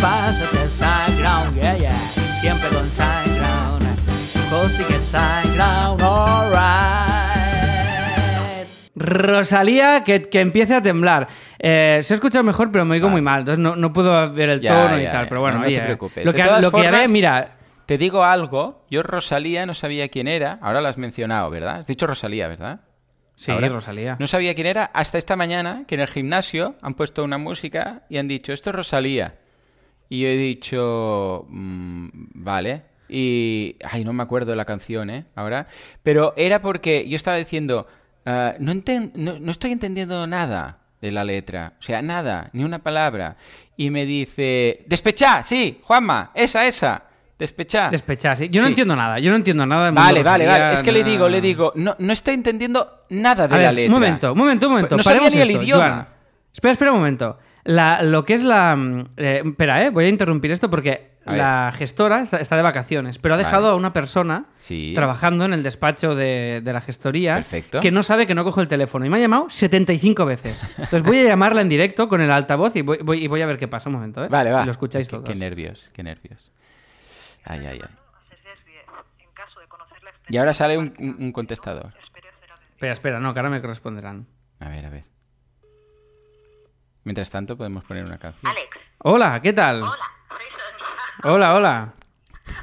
Pásate 0.00 0.68
SiteGround, 0.68 1.54
yeah, 1.54 1.76
yeah. 1.78 2.10
Siempre 2.40 2.68
con 2.68 2.88
SiteGround. 2.90 3.82
Hosting 4.52 4.94
es 4.94 5.06
SiteGround, 5.06 6.02
alright. 6.02 6.89
Rosalía, 9.00 10.04
que, 10.04 10.28
que 10.28 10.40
empiece 10.40 10.74
a 10.74 10.82
temblar. 10.82 11.26
Eh, 11.58 12.00
se 12.02 12.14
ha 12.14 12.16
escuchado 12.16 12.44
mejor, 12.44 12.70
pero 12.70 12.84
me 12.84 12.94
oigo 12.94 13.08
muy 13.08 13.20
mal. 13.22 13.40
Entonces 13.40 13.58
no, 13.58 13.74
no 13.76 13.92
puedo 13.92 14.32
ver 14.32 14.50
el 14.50 14.60
Ya, 14.60 14.74
tono 14.74 14.98
y 14.98 15.02
ya, 15.02 15.10
tal. 15.12 15.24
ya. 15.24 15.28
Pero 15.28 15.40
bueno, 15.40 15.58
No, 15.58 15.64
no 15.64 15.70
te 15.70 15.80
preocupes. 15.80 16.24
Lo 16.24 16.32
que, 16.32 16.44
lo 16.60 16.70
que 16.70 16.86
haré, 16.86 17.08
mira. 17.08 17.56
Te 17.86 17.98
digo 17.98 18.22
algo, 18.22 18.84
yo 18.88 19.02
Rosalía 19.02 19.66
no 19.66 19.74
sabía 19.74 20.08
quién 20.08 20.28
era, 20.28 20.60
ahora 20.62 20.80
la 20.80 20.90
has 20.90 20.96
mencionado, 20.98 21.50
¿verdad? 21.50 21.80
Has 21.80 21.88
dicho 21.88 22.06
Rosalía, 22.06 22.46
¿verdad? 22.46 22.82
Sí, 23.34 23.50
Ahora. 23.50 23.68
Rosalía. 23.68 24.16
No 24.20 24.28
sabía 24.28 24.54
quién 24.54 24.68
era 24.68 24.84
hasta 24.94 25.18
esta 25.18 25.34
mañana 25.34 25.82
que 25.88 25.96
en 25.96 26.02
el 26.02 26.06
gimnasio 26.06 26.76
han 26.82 26.94
puesto 26.94 27.24
una 27.24 27.36
música 27.38 28.02
y 28.08 28.18
han 28.18 28.28
dicho, 28.28 28.52
esto 28.52 28.70
es 28.70 28.76
Rosalía. 28.76 29.34
Y 30.08 30.20
yo 30.20 30.28
he 30.28 30.36
dicho, 30.36 31.46
"Mm, 31.48 32.08
vale. 32.34 32.82
Y, 33.08 33.74
ay, 33.90 34.04
no 34.04 34.12
me 34.12 34.22
acuerdo 34.22 34.52
de 34.52 34.56
la 34.56 34.66
canción, 34.66 35.10
¿eh? 35.10 35.24
Ahora. 35.34 35.66
Pero 36.04 36.32
era 36.36 36.62
porque 36.62 37.08
yo 37.08 37.16
estaba 37.16 37.38
diciendo, 37.38 37.88
"Ah, 38.26 38.54
no, 38.58 38.72
enten- 38.72 39.12
no, 39.14 39.38
no 39.38 39.50
estoy 39.50 39.72
entendiendo 39.72 40.26
nada 40.26 40.78
de 41.00 41.10
la 41.10 41.24
letra. 41.24 41.72
O 41.78 41.82
sea, 41.82 42.02
nada, 42.02 42.50
ni 42.52 42.64
una 42.64 42.78
palabra. 42.80 43.36
Y 43.76 43.90
me 43.90 44.04
dice, 44.06 44.84
despechá, 44.86 45.42
sí, 45.42 45.80
Juanma, 45.82 46.30
esa, 46.34 46.66
esa. 46.66 47.04
Despechá. 47.38 47.88
Despecharse. 47.88 48.50
Yo 48.50 48.60
no 48.60 48.66
Sí. 48.66 48.72
entiendo 48.72 48.94
nada. 48.94 49.18
Yo 49.18 49.30
no 49.30 49.36
entiendo 49.36 49.64
nada. 49.64 49.90
Vale, 49.92 50.22
vale, 50.22 50.46
vale. 50.46 50.74
Es 50.74 50.82
que 50.82 50.92
le 50.92 51.02
digo, 51.02 51.26
le 51.26 51.40
digo, 51.40 51.72
no, 51.74 51.96
no 51.98 52.12
estoy 52.12 52.34
entendiendo 52.34 53.00
nada 53.08 53.48
de 53.48 53.54
A 53.54 53.58
la 53.58 53.64
ver, 53.68 53.74
letra. 53.74 53.94
Un 53.94 54.00
momento, 54.02 54.32
un 54.32 54.38
momento, 54.38 54.66
un 54.66 54.72
momento. 54.74 54.96
No 54.98 55.02
sabía 55.02 55.30
ni 55.30 55.38
el 55.40 55.50
idioma. 55.52 55.88
Joan. 55.88 56.08
Espera, 56.52 56.72
espera 56.72 56.92
un 56.92 56.98
momento. 56.98 57.38
La, 57.64 58.02
lo 58.02 58.26
que 58.26 58.34
es 58.34 58.42
la. 58.42 58.76
mm, 58.76 59.04
eh, 59.16 59.42
espera, 59.46 59.82
eh, 59.84 59.88
voy 59.88 60.04
a 60.04 60.08
interrumpir 60.08 60.50
esto 60.50 60.68
porque. 60.68 61.09
La 61.26 61.70
gestora 61.76 62.22
está, 62.22 62.38
está 62.38 62.56
de 62.56 62.62
vacaciones, 62.62 63.18
pero 63.18 63.34
ha 63.34 63.36
Vale. 63.36 63.44
dejado 63.46 63.68
a 63.70 63.74
una 63.76 63.92
persona 63.92 64.46
Sí. 64.58 64.92
trabajando 64.94 65.44
en 65.44 65.52
el 65.52 65.62
despacho 65.62 66.14
de, 66.14 66.60
de 66.64 66.72
la 66.72 66.80
gestoría 66.80 67.34
Perfecto. 67.36 67.80
que 67.80 67.90
no 67.90 68.02
sabe 68.02 68.26
que 68.26 68.34
no 68.34 68.42
cojo 68.42 68.60
el 68.60 68.68
teléfono. 68.68 69.04
Y 69.06 69.10
me 69.10 69.18
ha 69.18 69.20
llamado 69.20 69.48
75 69.50 70.24
veces. 70.24 70.60
Entonces 70.78 71.02
voy 71.02 71.18
a 71.20 71.24
llamarla 71.24 71.60
en 71.60 71.68
directo 71.68 72.08
con 72.08 72.20
el 72.20 72.30
altavoz 72.30 72.74
y 72.76 72.82
voy, 72.82 72.98
voy- 73.02 73.22
y 73.22 73.26
voy 73.28 73.42
a 73.42 73.46
ver 73.46 73.58
qué 73.58 73.68
pasa 73.68 73.88
un 73.88 73.96
momento. 73.96 74.24
¿eh? 74.24 74.28
Vale, 74.28 74.50
va. 74.50 74.62
Y 74.62 74.64
lo 74.64 74.70
escucháis 74.70 75.06
qué, 75.08 75.16
todos. 75.16 75.28
Qué 75.28 75.34
nervios, 75.34 75.90
qué 75.92 76.02
nervios. 76.02 76.50
Ay, 77.44 77.60
ay, 77.60 77.66
ay. 77.66 77.78
Haces 77.82 78.64
10. 78.66 78.84
En 79.20 79.32
caso 79.34 79.60
de 79.60 79.66
conocer 79.68 80.02
la 80.02 80.10
Y 80.28 80.36
ahora 80.38 80.54
sale 80.54 80.78
un, 80.78 80.94
un- 80.98 81.16
un 81.20 81.32
contestador. 81.32 81.92
Espera, 82.72 82.92
espera, 82.92 83.20
no, 83.20 83.34
que 83.34 83.40
ahora 83.40 83.50
me 83.50 83.60
corresponderán. 83.60 84.26
A 84.58 84.68
ver, 84.70 84.86
a 84.86 84.90
ver. 84.90 85.04
Mientras 87.04 87.30
tanto, 87.30 87.56
podemos 87.56 87.84
poner 87.84 88.04
una 88.04 88.18
canción. 88.18 88.50
Alex, 88.50 88.68
Hola, 88.98 89.40
¿qué 89.42 89.52
tal? 89.52 89.82
hola. 89.82 89.92
Hola, 91.24 91.54
hola. 91.54 91.92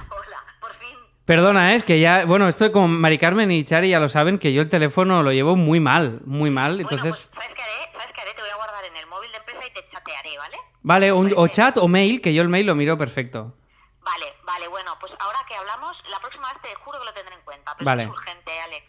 Hola, 0.09 0.43
por 0.59 0.73
fin. 0.75 0.97
Perdona, 1.25 1.73
¿eh? 1.73 1.75
es 1.75 1.83
que 1.83 1.99
ya, 1.99 2.25
bueno, 2.25 2.47
esto 2.47 2.71
como 2.71 2.87
Mari 2.87 3.17
Carmen 3.17 3.51
y 3.51 3.63
Chari 3.63 3.89
ya 3.89 3.99
lo 3.99 4.09
saben, 4.09 4.39
que 4.39 4.53
yo 4.53 4.61
el 4.61 4.69
teléfono 4.69 5.21
lo 5.23 5.31
llevo 5.31 5.55
muy 5.55 5.79
mal, 5.79 6.21
muy 6.25 6.49
mal. 6.49 6.73
Bueno, 6.75 6.89
Entonces, 6.89 7.29
pues, 7.33 7.43
¿sabes 7.43 7.55
qué 7.55 7.61
haré? 7.63 7.91
¿Sabes 7.97 8.13
qué 8.15 8.21
haré? 8.21 8.33
Te 8.33 8.41
voy 8.41 8.49
a 8.49 8.55
guardar 8.55 8.85
en 8.85 8.97
el 8.97 9.05
móvil 9.07 9.31
de 9.31 9.37
empresa 9.37 9.67
y 9.67 9.71
te 9.73 9.87
chatearé, 9.91 10.37
¿vale? 10.37 10.57
vale, 10.81 11.11
un- 11.11 11.33
o 11.35 11.47
chat 11.47 11.77
o 11.77 11.87
mail, 11.87 12.21
que 12.21 12.33
yo 12.33 12.41
el 12.41 12.49
mail 12.49 12.65
lo 12.65 12.75
miro 12.75 12.97
perfecto. 12.97 13.53
Vale, 14.01 14.33
vale, 14.45 14.67
bueno, 14.69 14.95
pues 14.99 15.11
ahora 15.19 15.39
que 15.47 15.55
hablamos, 15.55 15.95
la 16.09 16.19
próxima 16.19 16.51
vez 16.53 16.61
te 16.61 16.75
juro 16.75 16.99
que 16.99 17.05
lo 17.05 17.13
tendré 17.13 17.35
en 17.35 17.41
cuenta, 17.41 17.75
pero 17.77 17.85
Vale. 17.85 18.03
es 18.03 18.09
urgente, 18.09 18.51
Alex. 18.61 18.85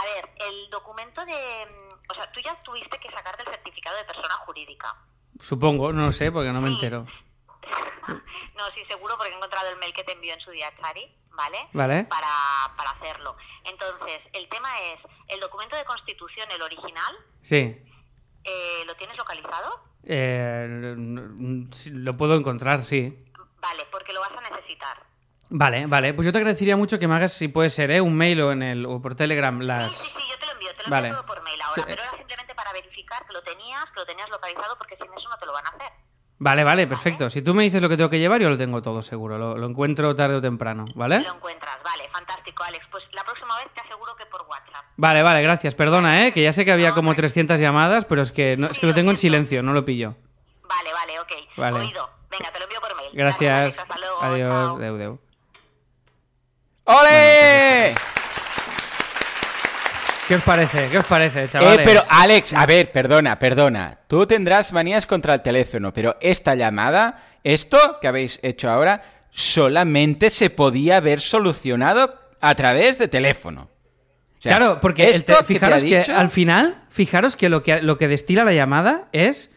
A 0.00 0.04
ver, 0.04 0.30
el 0.48 0.70
documento 0.70 1.24
de... 1.24 1.32
mm, 1.34 2.10
O 2.10 2.14
sea, 2.14 2.32
tú 2.32 2.40
ya 2.40 2.60
tuviste 2.62 2.98
que 2.98 3.10
sacarte 3.12 3.42
el 3.44 3.48
certificado 3.48 3.96
de 3.96 4.04
persona 4.04 4.34
jurídica. 4.46 4.96
Supongo, 5.38 5.92
no 5.92 6.02
lo 6.02 6.12
sé, 6.12 6.32
porque 6.32 6.50
no 6.50 6.60
me 6.60 6.68
entero. 6.70 7.06
No, 8.56 8.66
sí, 8.74 8.84
seguro, 8.88 9.16
porque 9.16 9.32
he 9.32 9.36
encontrado 9.36 9.68
el 9.70 9.76
mail 9.78 9.92
que 9.94 10.04
te 10.04 10.12
envió 10.12 10.34
en 10.34 10.40
su 10.40 10.50
día, 10.50 10.70
Chari, 10.80 11.14
¿vale? 11.32 11.68
Vale. 11.72 12.04
Para, 12.04 12.28
para 12.76 12.90
hacerlo. 12.90 13.36
Entonces, 13.64 14.20
el 14.32 14.48
tema 14.48 14.68
es, 14.92 15.00
el 15.28 15.40
documento 15.40 15.76
de 15.76 15.84
constitución, 15.84 16.48
el 16.50 16.62
original, 16.62 17.16
Sí. 17.42 17.76
eh, 18.44 18.82
¿lo 18.86 18.94
tienes 18.96 19.16
localizado? 19.16 19.80
Eh, 20.04 20.94
n- 20.96 21.68
lo 21.92 22.12
puedo 22.12 22.34
encontrar, 22.34 22.84
sí. 22.84 23.24
Vale, 23.60 23.86
porque 23.90 24.12
lo 24.12 24.20
vas 24.20 24.32
a 24.32 24.40
necesitar. 24.50 25.02
Vale, 25.50 25.86
vale. 25.86 26.14
Pues 26.14 26.26
yo 26.26 26.32
te 26.32 26.38
agradecería 26.38 26.76
mucho 26.76 26.98
que 26.98 27.06
me 27.08 27.14
hagas, 27.14 27.32
si 27.32 27.48
puede 27.48 27.70
ser, 27.70 27.90
¿eh? 27.90 28.00
un 28.00 28.16
mail 28.16 28.40
o, 28.40 28.52
en 28.52 28.62
el, 28.62 28.86
o 28.86 29.00
por 29.00 29.14
Telegram 29.14 29.58
Sí, 29.58 29.64
las... 29.66 29.96
sí, 29.96 30.08
sí, 30.16 30.22
yo 30.28 30.38
te 30.38 30.46
lo 30.46 30.52
envío, 30.52 30.74
te 30.76 30.82
lo 30.84 30.90
Vale. 30.90 31.08
envío 31.08 31.22
todo 31.22 31.34
por 31.34 31.42
mail 31.42 31.60
ahora, 31.62 31.74
Sí, 31.74 31.82
pero 31.86 32.02
era 32.02 32.10
simplemente 32.16 32.54
para 32.54 32.72
verificar 32.72 33.26
que 33.26 33.32
lo 33.32 33.42
tenías, 33.42 33.84
que 33.86 34.00
lo 34.00 34.06
tenías 34.06 34.28
localizado, 34.30 34.76
porque 34.78 34.96
sin 34.96 35.06
eso 35.12 35.28
no 35.28 35.38
te 35.38 35.46
lo 35.46 35.52
van 35.52 35.66
a 35.66 35.70
hacer. 35.70 35.92
Vale, 36.38 36.64
vale, 36.64 36.86
perfecto. 36.86 37.30
Si 37.30 37.42
tú 37.42 37.54
me 37.54 37.62
dices 37.62 37.80
lo 37.80 37.88
que 37.88 37.96
tengo 37.96 38.10
que 38.10 38.18
llevar, 38.18 38.40
yo 38.40 38.50
lo 38.50 38.58
tengo 38.58 38.82
todo 38.82 39.02
seguro. 39.02 39.38
Lo, 39.38 39.56
lo 39.56 39.66
encuentro 39.66 40.14
tarde 40.16 40.34
o 40.36 40.40
temprano, 40.40 40.84
¿vale? 40.94 41.20
Lo 41.20 41.34
encuentras, 41.34 41.76
vale, 41.82 42.08
fantástico, 42.12 42.62
Alex. 42.64 42.84
Pues 42.90 43.04
la 43.12 43.22
próxima 43.24 43.56
vez 43.58 43.68
te 43.74 43.80
aseguro 43.80 44.14
que 44.16 44.26
por 44.26 44.42
WhatsApp. 44.42 44.84
Vale, 44.96 45.22
vale, 45.22 45.42
gracias. 45.42 45.74
Perdona, 45.74 46.26
¿eh? 46.26 46.32
Que 46.32 46.42
ya 46.42 46.52
sé 46.52 46.64
que 46.64 46.72
había 46.72 46.90
No, 46.90 46.94
como 46.96 47.12
tranqui- 47.12 47.16
300 47.16 47.60
llamadas, 47.60 48.04
pero 48.04 48.20
es 48.22 48.32
que, 48.32 48.56
no, 48.56 48.66
es 48.68 48.78
que 48.78 48.86
lo 48.86 48.90
lo 48.92 48.94
tengo 48.96 49.10
en 49.12 49.16
silencio, 49.16 49.62
no 49.62 49.72
lo 49.72 49.84
pillo. 49.84 50.16
Vale, 50.68 50.92
vale, 50.92 51.20
ok. 51.20 51.32
Vale. 51.56 51.78
Oído. 51.80 52.10
Venga, 52.30 52.50
te 52.52 52.58
lo 52.58 52.64
envío 52.64 52.80
por 52.80 52.96
mail. 52.96 53.10
Gracias. 53.14 53.60
Alex, 53.62 53.78
hasta 53.78 53.98
luego. 53.98 54.22
Adiós. 54.22 54.78
Deu, 54.80 54.96
deu. 54.96 55.18
¡Ole! 56.86 57.94
¿Qué 60.28 60.36
os 60.36 60.42
parece? 60.42 60.88
¿Qué 60.90 60.98
os 60.98 61.04
parece, 61.04 61.44
Eh, 61.44 61.48
chavales? 61.50 61.80
pero 61.84 62.00
Alex, 62.08 62.54
a 62.54 62.64
ver, 62.66 62.90
perdona, 62.92 63.38
perdona. 63.38 63.98
Tú 64.08 64.26
tendrás 64.26 64.72
manías 64.72 65.06
contra 65.06 65.34
el 65.34 65.42
teléfono, 65.42 65.92
pero 65.92 66.16
esta 66.20 66.54
llamada, 66.54 67.22
esto 67.44 67.98
que 68.00 68.08
habéis 68.08 68.40
hecho 68.42 68.70
ahora, 68.70 69.02
solamente 69.30 70.30
se 70.30 70.48
podía 70.48 70.96
haber 70.98 71.20
solucionado 71.20 72.18
a 72.40 72.54
través 72.54 72.98
de 72.98 73.08
teléfono. 73.08 73.70
O 74.38 74.42
sea, 74.42 74.56
claro, 74.56 74.80
porque 74.80 75.10
esto 75.10 75.36
te- 75.38 75.44
fijaros 75.44 75.82
que, 75.82 75.98
dicho, 75.98 76.16
al 76.16 76.28
final, 76.30 76.76
fijaros 76.88 77.36
que 77.36 77.48
lo 77.48 77.62
que, 77.62 77.82
lo 77.82 77.98
que 77.98 78.08
destila 78.08 78.44
la 78.44 78.52
llamada 78.52 79.08
es... 79.12 79.50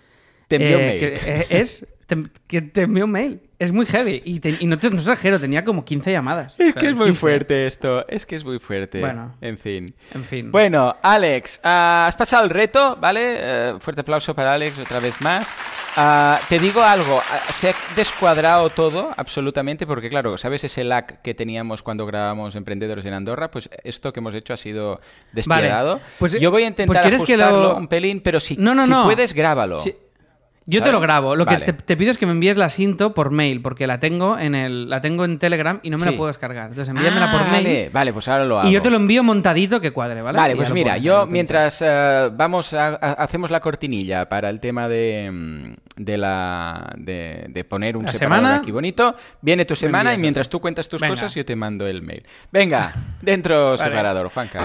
Te 0.47 0.55
envió 0.57 0.77
un 0.77 0.83
eh, 0.83 0.87
mail. 0.87 0.99
que, 0.99 1.15
eh, 1.41 1.47
es 1.49 1.85
te- 2.07 2.23
que 2.47 2.61
te 2.61 2.81
envió 2.83 3.05
un 3.05 3.11
mail. 3.11 3.41
Es 3.59 3.71
muy 3.71 3.87
heavy. 3.87 4.21
Y, 4.23 4.39
te- 4.39 4.55
y 4.59 4.67
no, 4.67 4.77
te, 4.77 4.89
no 4.91 4.97
exagero, 4.97 5.39
tenía 5.39 5.65
como 5.65 5.83
15 5.83 6.11
llamadas. 6.11 6.53
O 6.59 6.63
Es 6.63 6.73
sea, 6.73 6.79
que 6.79 6.87
es 6.89 6.95
muy 6.95 7.07
15. 7.07 7.19
fuerte 7.19 7.65
esto, 7.65 8.05
es 8.07 8.25
que 8.27 8.35
es 8.35 8.45
muy 8.45 8.59
fuerte. 8.59 8.99
Bueno. 8.99 9.35
en 9.41 9.57
fin. 9.57 9.87
En 10.13 10.23
fin. 10.23 10.51
Bueno, 10.51 10.95
Alex, 11.01 11.59
ah, 11.63 12.05
has 12.07 12.15
pasado 12.15 12.43
el 12.43 12.51
reto, 12.51 12.97
¿vale? 13.01 13.35
Eh, 13.39 13.73
fuerte 13.79 14.01
aplauso 14.01 14.35
para 14.35 14.53
Alex 14.53 14.77
otra 14.77 14.99
vez 14.99 15.19
más. 15.21 15.47
Ah, 15.99 16.39
te 16.47 16.59
digo 16.59 16.83
algo, 16.83 17.19
ah, 17.19 17.51
se 17.51 17.69
ha 17.71 17.73
descuadrado 17.95 18.69
todo 18.69 19.09
absolutamente 19.17 19.87
porque, 19.87 20.09
claro, 20.09 20.37
¿sabes 20.37 20.63
ese 20.63 20.83
lag 20.83 21.23
que 21.23 21.33
teníamos 21.33 21.81
cuando 21.81 22.05
grabábamos 22.05 22.55
Emprendedores 22.55 23.03
en 23.07 23.13
Andorra? 23.13 23.49
Pues 23.49 23.71
esto 23.83 24.13
que 24.13 24.19
hemos 24.19 24.35
hecho 24.35 24.53
ha 24.53 24.57
sido 24.57 25.01
despiadado. 25.31 25.99
Pues, 26.19 26.33
Yo 26.39 26.51
voy 26.51 26.61
a 26.61 26.65
pues 26.65 26.69
intentar 26.69 27.01
¿quieres 27.01 27.23
que 27.23 27.33
ajustarlo 27.33 27.63
lo- 27.69 27.77
un 27.77 27.87
pelín, 27.87 28.21
pero 28.21 28.39
si, 28.39 28.55
No, 28.57 28.75
no, 28.75 28.83
si 28.83 28.91
no. 28.91 29.05
puedes, 29.05 29.33
grábalo. 29.33 29.79
Sí. 29.79 29.95
Yo 30.69 30.83
te 30.83 30.91
lo 30.91 30.99
grabo. 30.99 31.35
Lo 31.37 31.45
que 31.45 31.57
te, 31.57 31.71
te 31.71 31.95
pido 31.95 32.11
es 32.11 32.17
que 32.17 32.25
me 32.25 32.33
envíes 32.33 32.57
la 32.57 32.69
cinto 32.69 33.13
por 33.13 33.31
mail, 33.31 33.61
porque 33.61 33.87
la 33.87 34.01
tengo 34.01 34.37
en 34.37 34.53
el, 34.53 34.89
la 34.89 34.99
tengo 34.99 35.23
en 35.23 35.39
Telegram 35.39 35.79
y 35.81 35.89
no 35.89 35.97
me 35.97 36.03
Sí. 36.03 36.11
la 36.11 36.17
puedo 36.17 36.27
descargar. 36.27 36.69
Entonces 36.71 36.89
envíamela 36.93 37.29
Ah, 37.29 37.31
por 37.31 37.41
mail. 37.49 37.63
Vale, 37.63 37.89
vale, 37.93 38.13
pues 38.13 38.27
ahora 38.27 38.43
lo 38.43 38.59
hago. 38.59 38.67
Y 38.67 38.73
yo 38.73 38.81
te 38.81 38.89
lo 38.89 38.97
envío 38.97 39.23
montadito 39.23 39.79
que 39.79 39.91
cuadre, 39.91 40.21
¿vale? 40.21 40.37
Vale, 40.37 40.53
Y 40.53 40.57
pues 40.57 40.71
mira, 40.73 40.97
yo 40.97 41.25
mientras 41.25 41.81
eh, 41.81 42.29
vamos 42.33 42.73
a, 42.73 42.87
a- 42.89 43.13
hacemos 43.13 43.49
la 43.49 43.61
cortinilla 43.61 44.27
para 44.27 44.49
el 44.49 44.59
tema 44.59 44.89
de, 44.89 45.29
mm, 45.31 45.73
de 46.03 46.17
la 46.17 46.91
de, 46.97 47.45
de 47.47 47.63
poner 47.63 47.95
un 47.95 48.03
La 48.05 48.11
separador 48.11 48.39
semana, 48.43 48.59
aquí 48.59 48.71
bonito, 48.71 49.15
viene 49.41 49.63
tu 49.63 49.75
semana 49.77 50.13
y 50.13 50.17
mientras 50.17 50.49
tú 50.49 50.59
cuentas 50.59 50.89
tus 50.89 50.99
Venga. 50.99 51.13
cosas 51.13 51.33
yo 51.33 51.45
te 51.45 51.55
mando 51.55 51.87
el 51.87 52.01
mail. 52.01 52.23
Venga, 52.51 52.91
dentro 53.21 53.71
Vale. 53.77 53.83
separador, 53.83 54.29
Juanca. 54.33 54.59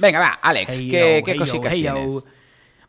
Venga, 0.00 0.18
va, 0.18 0.28
Alex, 0.42 0.78
Hey, 0.78 0.88
¿qué, 0.88 1.18
yo, 1.18 1.24
qué 1.24 1.32
hey, 1.32 1.38
cositas 1.38 1.72
yo, 1.72 1.78
hey, 1.78 1.82
yo. 1.82 1.94
tienes? 1.94 2.28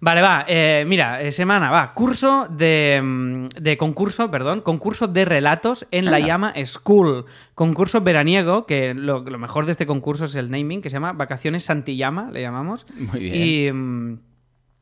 Vale, 0.04 0.22
va, 0.22 0.46
eh, 0.48 0.84
mira, 0.88 1.22
eh, 1.22 1.32
semana, 1.32 1.70
va, 1.70 1.94
curso 1.94 2.48
de, 2.50 3.00
mm, 3.04 3.46
de 3.62 3.78
concurso, 3.78 4.32
perdón, 4.32 4.62
concurso 4.62 5.08
de 5.08 5.26
relatos 5.26 5.86
en 5.92 6.06
la 6.06 6.20
llama 6.20 6.54
School. 6.66 7.26
Concurso 7.54 8.02
veraniego, 8.02 8.66
que 8.66 8.96
lo, 8.96 9.20
lo 9.20 9.38
mejor 9.38 9.68
de 9.68 9.74
este 9.74 9.86
concurso 9.86 10.26
es 10.26 10.34
el 10.34 10.50
naming, 10.50 10.82
que 10.82 10.90
se 10.90 10.96
llama 10.96 11.14
Vacaciones 11.14 11.66
Santillama, 11.66 12.32
le 12.32 12.42
llamamos. 12.42 12.88
Muy 12.96 13.20
bien. 13.20 13.36
Y, 13.36 13.72
mm, 13.72 14.20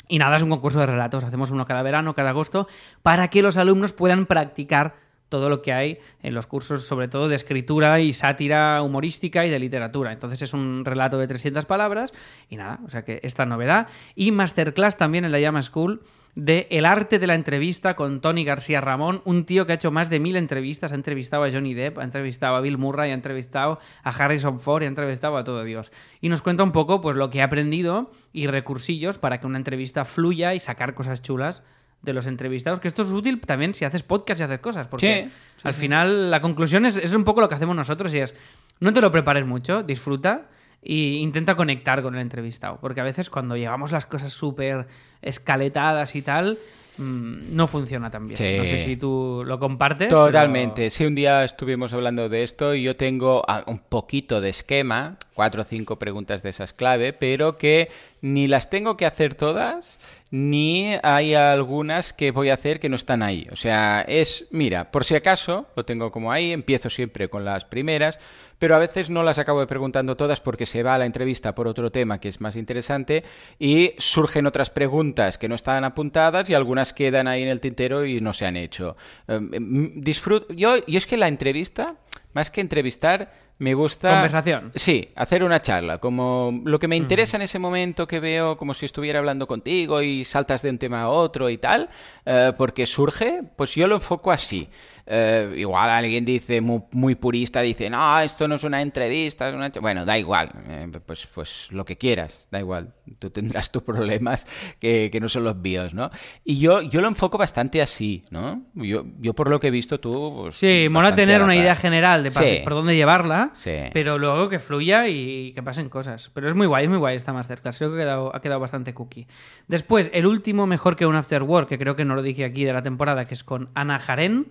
y 0.08 0.20
nada, 0.20 0.38
es 0.38 0.44
un 0.44 0.50
concurso 0.50 0.80
de 0.80 0.86
relatos, 0.86 1.26
hacemos 1.26 1.52
uno 1.52 1.66
cada 1.66 1.84
verano, 1.84 2.16
cada 2.16 2.30
agosto, 2.30 2.70
para 3.04 3.28
que 3.28 3.42
los 3.42 3.58
alumnos 3.58 3.92
puedan 3.92 4.26
practicar 4.26 4.96
todo 5.30 5.50
lo 5.50 5.62
que 5.62 5.72
hay 5.74 6.00
en 6.22 6.34
los 6.34 6.48
cursos, 6.48 6.84
sobre 6.84 7.08
todo 7.08 7.28
de 7.28 7.36
escritura 7.36 8.00
y 8.00 8.14
sátira 8.14 8.82
humorística 8.82 9.46
y 9.46 9.50
de 9.50 9.60
literatura. 9.60 10.12
Entonces 10.12 10.42
es 10.42 10.54
un 10.54 10.84
relato 10.84 11.18
de 11.18 11.28
300 11.28 11.66
palabras 11.66 12.12
y 12.50 12.58
nada, 12.58 12.80
o 12.86 12.90
sea 12.90 13.04
que 13.04 13.20
esta 13.24 13.46
novedad. 13.46 13.88
Y 14.16 14.32
masterclass 14.32 14.98
también 14.98 15.26
en 15.26 15.32
la 15.32 15.40
Llama 15.40 15.62
School 15.62 16.02
de 16.36 16.68
El 16.70 16.86
arte 16.86 17.20
de 17.20 17.28
la 17.28 17.36
entrevista 17.36 17.96
con 17.96 18.22
Tony 18.22 18.44
García 18.44 18.82
Ramón, 18.82 19.22
un 19.26 19.46
tío 19.46 19.66
que 19.66 19.74
ha 19.74 19.76
hecho 19.76 19.92
más 19.92 20.10
de 20.10 20.20
mil 20.20 20.36
entrevistas, 20.36 20.92
ha 20.92 20.96
entrevistado 20.96 21.44
a 21.44 21.52
Johnny 21.52 21.74
Depp, 21.74 21.98
ha 22.00 22.04
entrevistado 22.04 22.56
a 22.56 22.62
Bill 22.62 22.78
Murray, 22.78 23.12
ha 23.12 23.14
entrevistado 23.14 23.80
a 24.04 24.10
Harrison 24.10 24.60
Ford 24.60 24.84
ha 24.84 24.86
entrevistado 24.86 25.38
a 25.38 25.44
todo 25.44 25.64
Dios. 25.64 25.92
Y 26.22 26.30
nos 26.30 26.42
cuenta 26.42 26.64
un 26.64 26.72
poco 26.72 27.02
pues 27.02 27.16
lo 27.16 27.30
que 27.30 27.42
ha 27.42 27.46
aprendido 27.46 28.12
y 28.32 28.48
recursillos 28.48 29.18
para 29.18 29.40
que 29.40 29.48
una 29.48 29.58
entrevista 29.58 30.06
fluya 30.06 30.54
y 30.54 30.60
sacar 30.60 30.94
cosas 30.94 31.22
chulas 31.22 31.64
de 32.02 32.14
los 32.14 32.28
entrevistados, 32.28 32.80
que 32.80 32.88
esto 32.88 33.02
es 33.02 33.12
útil 33.12 33.40
también 33.42 33.74
si 33.74 33.84
haces 33.86 34.04
podcast 34.04 34.40
y 34.42 34.44
haces 34.46 34.60
cosas, 34.60 34.88
porque 34.88 35.24
Sí, 35.26 35.30
sí, 35.58 35.62
al 35.68 35.74
sí. 35.74 35.80
final 35.82 36.32
la 36.32 36.42
conclusión 36.42 36.86
es, 36.86 36.96
es 36.98 37.14
un 37.14 37.24
poco 37.26 37.42
lo 37.42 37.50
que 37.50 37.56
hacemos 37.56 37.76
nosotros 37.76 38.14
y 38.14 38.20
es, 38.20 38.34
no 38.80 38.94
te 38.94 39.02
lo 39.02 39.12
prepares 39.12 39.46
mucho, 39.46 39.84
disfruta 39.84 40.44
e 40.82 40.94
intenta 40.94 41.56
conectar 41.56 42.02
con 42.02 42.16
el 42.16 42.22
entrevistado, 42.22 42.78
porque 42.80 43.02
a 43.02 43.04
veces 43.04 43.30
cuando 43.30 43.58
llevamos 43.58 43.92
las 43.92 44.06
cosas 44.06 44.32
súper 44.32 44.88
escaletadas 45.22 46.16
y 46.16 46.22
tal, 46.22 46.58
mm, 46.98 47.56
no 47.56 47.68
funciona 47.68 48.10
tan 48.10 48.28
bien. 48.28 48.38
Sí. 48.38 48.56
No 48.58 48.64
sé 48.64 48.78
si 48.78 48.96
tú 48.98 49.44
lo 49.46 49.60
compartes. 49.60 50.10
Totalmente. 50.10 50.84
pero- 50.84 50.92
Sí, 50.92 51.06
un 51.06 51.16
día 51.16 51.44
estuvimos 51.44 51.94
hablando 51.94 52.30
de 52.30 52.44
esto 52.44 52.74
y 52.76 52.84
yo 52.84 52.96
tengo 52.96 53.44
ah, 53.48 53.64
un 53.68 53.80
poquito 53.80 54.42
de 54.42 54.50
esquema, 54.50 55.18
cuatro 55.34 55.62
o 55.62 55.66
cinco 55.66 56.00
preguntas 56.00 56.44
de 56.44 56.50
esas 56.50 56.74
clave, 56.74 57.14
pero 57.14 57.58
que 57.58 57.90
ni 58.22 58.48
las 58.48 58.70
tengo 58.70 58.98
que 58.98 59.06
hacer 59.06 59.36
todas, 59.36 60.00
ni 60.32 60.92
hay 61.02 61.34
algunas 61.34 62.14
que 62.14 62.32
voy 62.32 62.50
a 62.50 62.54
hacer 62.54 62.80
que 62.80 62.90
no 62.90 62.96
están 62.96 63.24
ahí. 63.24 63.48
O 63.52 63.56
sea, 63.56 64.02
es, 64.08 64.46
mira, 64.52 64.92
por 64.92 65.04
si 65.06 65.16
acaso, 65.16 65.68
lo 65.76 65.86
tengo 65.86 66.12
como 66.12 66.32
ahí, 66.32 66.52
empiezo 66.52 66.90
siempre 66.90 67.30
con 67.30 67.46
las 67.46 67.66
primeras, 67.66 68.20
pero 68.60 68.76
a 68.76 68.80
veces 68.80 69.10
no 69.10 69.24
las 69.24 69.40
acabo 69.40 69.60
de 69.62 69.68
preguntando 69.68 70.16
todas 70.16 70.42
porque 70.42 70.66
se 70.66 70.84
va 70.84 70.94
a 70.94 70.98
la 70.98 71.06
entrevista 71.06 71.56
por 71.56 71.68
otro 71.68 71.92
tema 71.92 72.20
que 72.20 72.28
es 72.28 72.42
más 72.42 72.56
interesante 72.58 73.24
y 73.58 73.94
surgen 73.98 74.46
otras 74.46 74.70
preguntas 74.70 75.38
que 75.38 75.48
no 75.48 75.56
estaban 75.56 75.84
apuntadas 75.86 76.50
y 76.50 76.54
algunas 76.54 76.94
quedan 76.94 77.28
ahí 77.28 77.42
en 77.42 77.50
el 77.50 77.60
tintero 77.62 78.06
y 78.06 78.22
no 78.22 78.34
se 78.34 78.46
han 78.46 78.58
hecho. 78.58 78.98
Eh, 79.28 79.40
mm, 79.40 80.02
disfrut- 80.04 80.54
yo, 80.54 80.78
yo 80.86 80.98
es 80.98 81.08
que 81.08 81.18
la 81.18 81.28
entrevista, 81.28 81.96
más 82.34 82.52
que 82.52 82.62
entrevistar, 82.62 83.32
Me 83.60 83.74
gusta. 83.74 84.12
Conversación. 84.12 84.72
Sí, 84.74 85.10
hacer 85.16 85.44
una 85.44 85.62
charla. 85.62 85.98
Como 85.98 86.62
lo 86.64 86.80
que 86.80 86.88
me 86.88 86.96
interesa 86.96 87.36
en 87.36 87.44
ese 87.44 87.60
momento 87.60 88.08
que 88.08 88.22
veo 88.22 88.56
como 88.56 88.74
si 88.74 88.86
estuviera 88.86 89.20
hablando 89.20 89.48
contigo 89.48 90.02
y 90.02 90.24
saltas 90.24 90.62
de 90.62 90.70
un 90.70 90.78
tema 90.78 91.02
a 91.02 91.10
otro 91.10 91.50
y 91.50 91.58
tal, 91.58 91.90
eh, 92.26 92.54
porque 92.58 92.86
surge, 92.86 93.44
pues 93.58 93.76
yo 93.76 93.90
lo 93.90 93.96
enfoco 93.96 94.32
así. 94.32 94.70
Eh, 95.12 95.56
igual 95.58 95.90
alguien 95.90 96.24
dice, 96.24 96.62
muy, 96.62 96.84
muy, 96.92 97.16
purista, 97.16 97.62
dice, 97.62 97.90
no, 97.90 98.20
esto 98.20 98.48
no 98.48 98.56
es 98.56 98.64
una 98.64 98.80
entrevista, 98.80 99.50
es 99.50 99.56
una... 99.56 99.72
Bueno, 99.82 100.06
da 100.06 100.20
igual, 100.20 100.52
eh, 100.68 100.88
pues, 101.04 101.26
pues 101.34 101.68
lo 101.72 101.84
que 101.84 101.98
quieras, 101.98 102.48
da 102.52 102.60
igual. 102.60 102.94
Tú 103.18 103.32
tendrás 103.32 103.72
tus 103.72 103.82
problemas 103.82 104.46
que, 104.80 105.10
que, 105.12 105.20
no 105.20 105.28
son 105.28 105.46
los 105.46 105.56
míos, 105.56 105.96
¿no? 105.96 106.12
Y 106.46 106.60
yo, 106.60 106.84
yo 106.84 107.02
lo 107.02 107.08
enfoco 107.08 107.40
bastante 107.40 107.82
así, 107.82 108.22
¿no? 108.30 108.62
Yo, 108.76 109.04
yo 109.20 109.34
por 109.34 109.50
lo 109.50 109.60
que 109.60 109.70
he 109.70 109.72
visto 109.72 110.00
tú... 110.00 110.42
Pues, 110.44 110.58
sí, 110.58 110.88
mola 110.92 111.16
tener 111.16 111.42
una 111.42 111.56
idea 111.56 111.76
general 111.76 112.22
de 112.24 112.30
Sí. 112.30 112.62
por 112.64 112.74
dónde 112.74 112.96
llevarla, 112.96 113.50
Sí. 113.56 113.72
pero 113.92 114.20
luego 114.20 114.48
que 114.48 114.60
fluya 114.60 115.08
y 115.08 115.54
que 115.54 115.64
pasen 115.64 115.90
cosas. 115.90 116.30
Pero 116.36 116.48
es 116.48 116.54
muy 116.54 116.68
guay, 116.68 116.84
es 116.84 116.90
muy 116.90 117.00
guay 117.00 117.16
esta 117.16 117.34
Masterclass. 117.34 117.80
Creo 117.80 117.90
que 117.90 117.96
ha 117.98 118.04
quedado, 118.06 118.36
ha 118.36 118.42
quedado 118.42 118.60
bastante 118.60 118.94
cookie. 118.94 119.26
Después, 119.68 120.12
el 120.14 120.28
último 120.28 120.68
mejor 120.68 120.96
que 120.96 121.08
un 121.08 121.16
After 121.16 121.42
Work, 121.42 121.68
que 121.68 121.80
creo 121.80 121.96
que 121.96 122.06
no 122.06 122.14
lo 122.14 122.22
dije 122.22 122.46
aquí 122.46 122.64
de 122.64 122.74
la 122.74 122.84
temporada, 122.84 123.26
que 123.26 123.34
es 123.34 123.44
con 123.44 123.70
Ana 123.74 123.98
Jaren, 123.98 124.48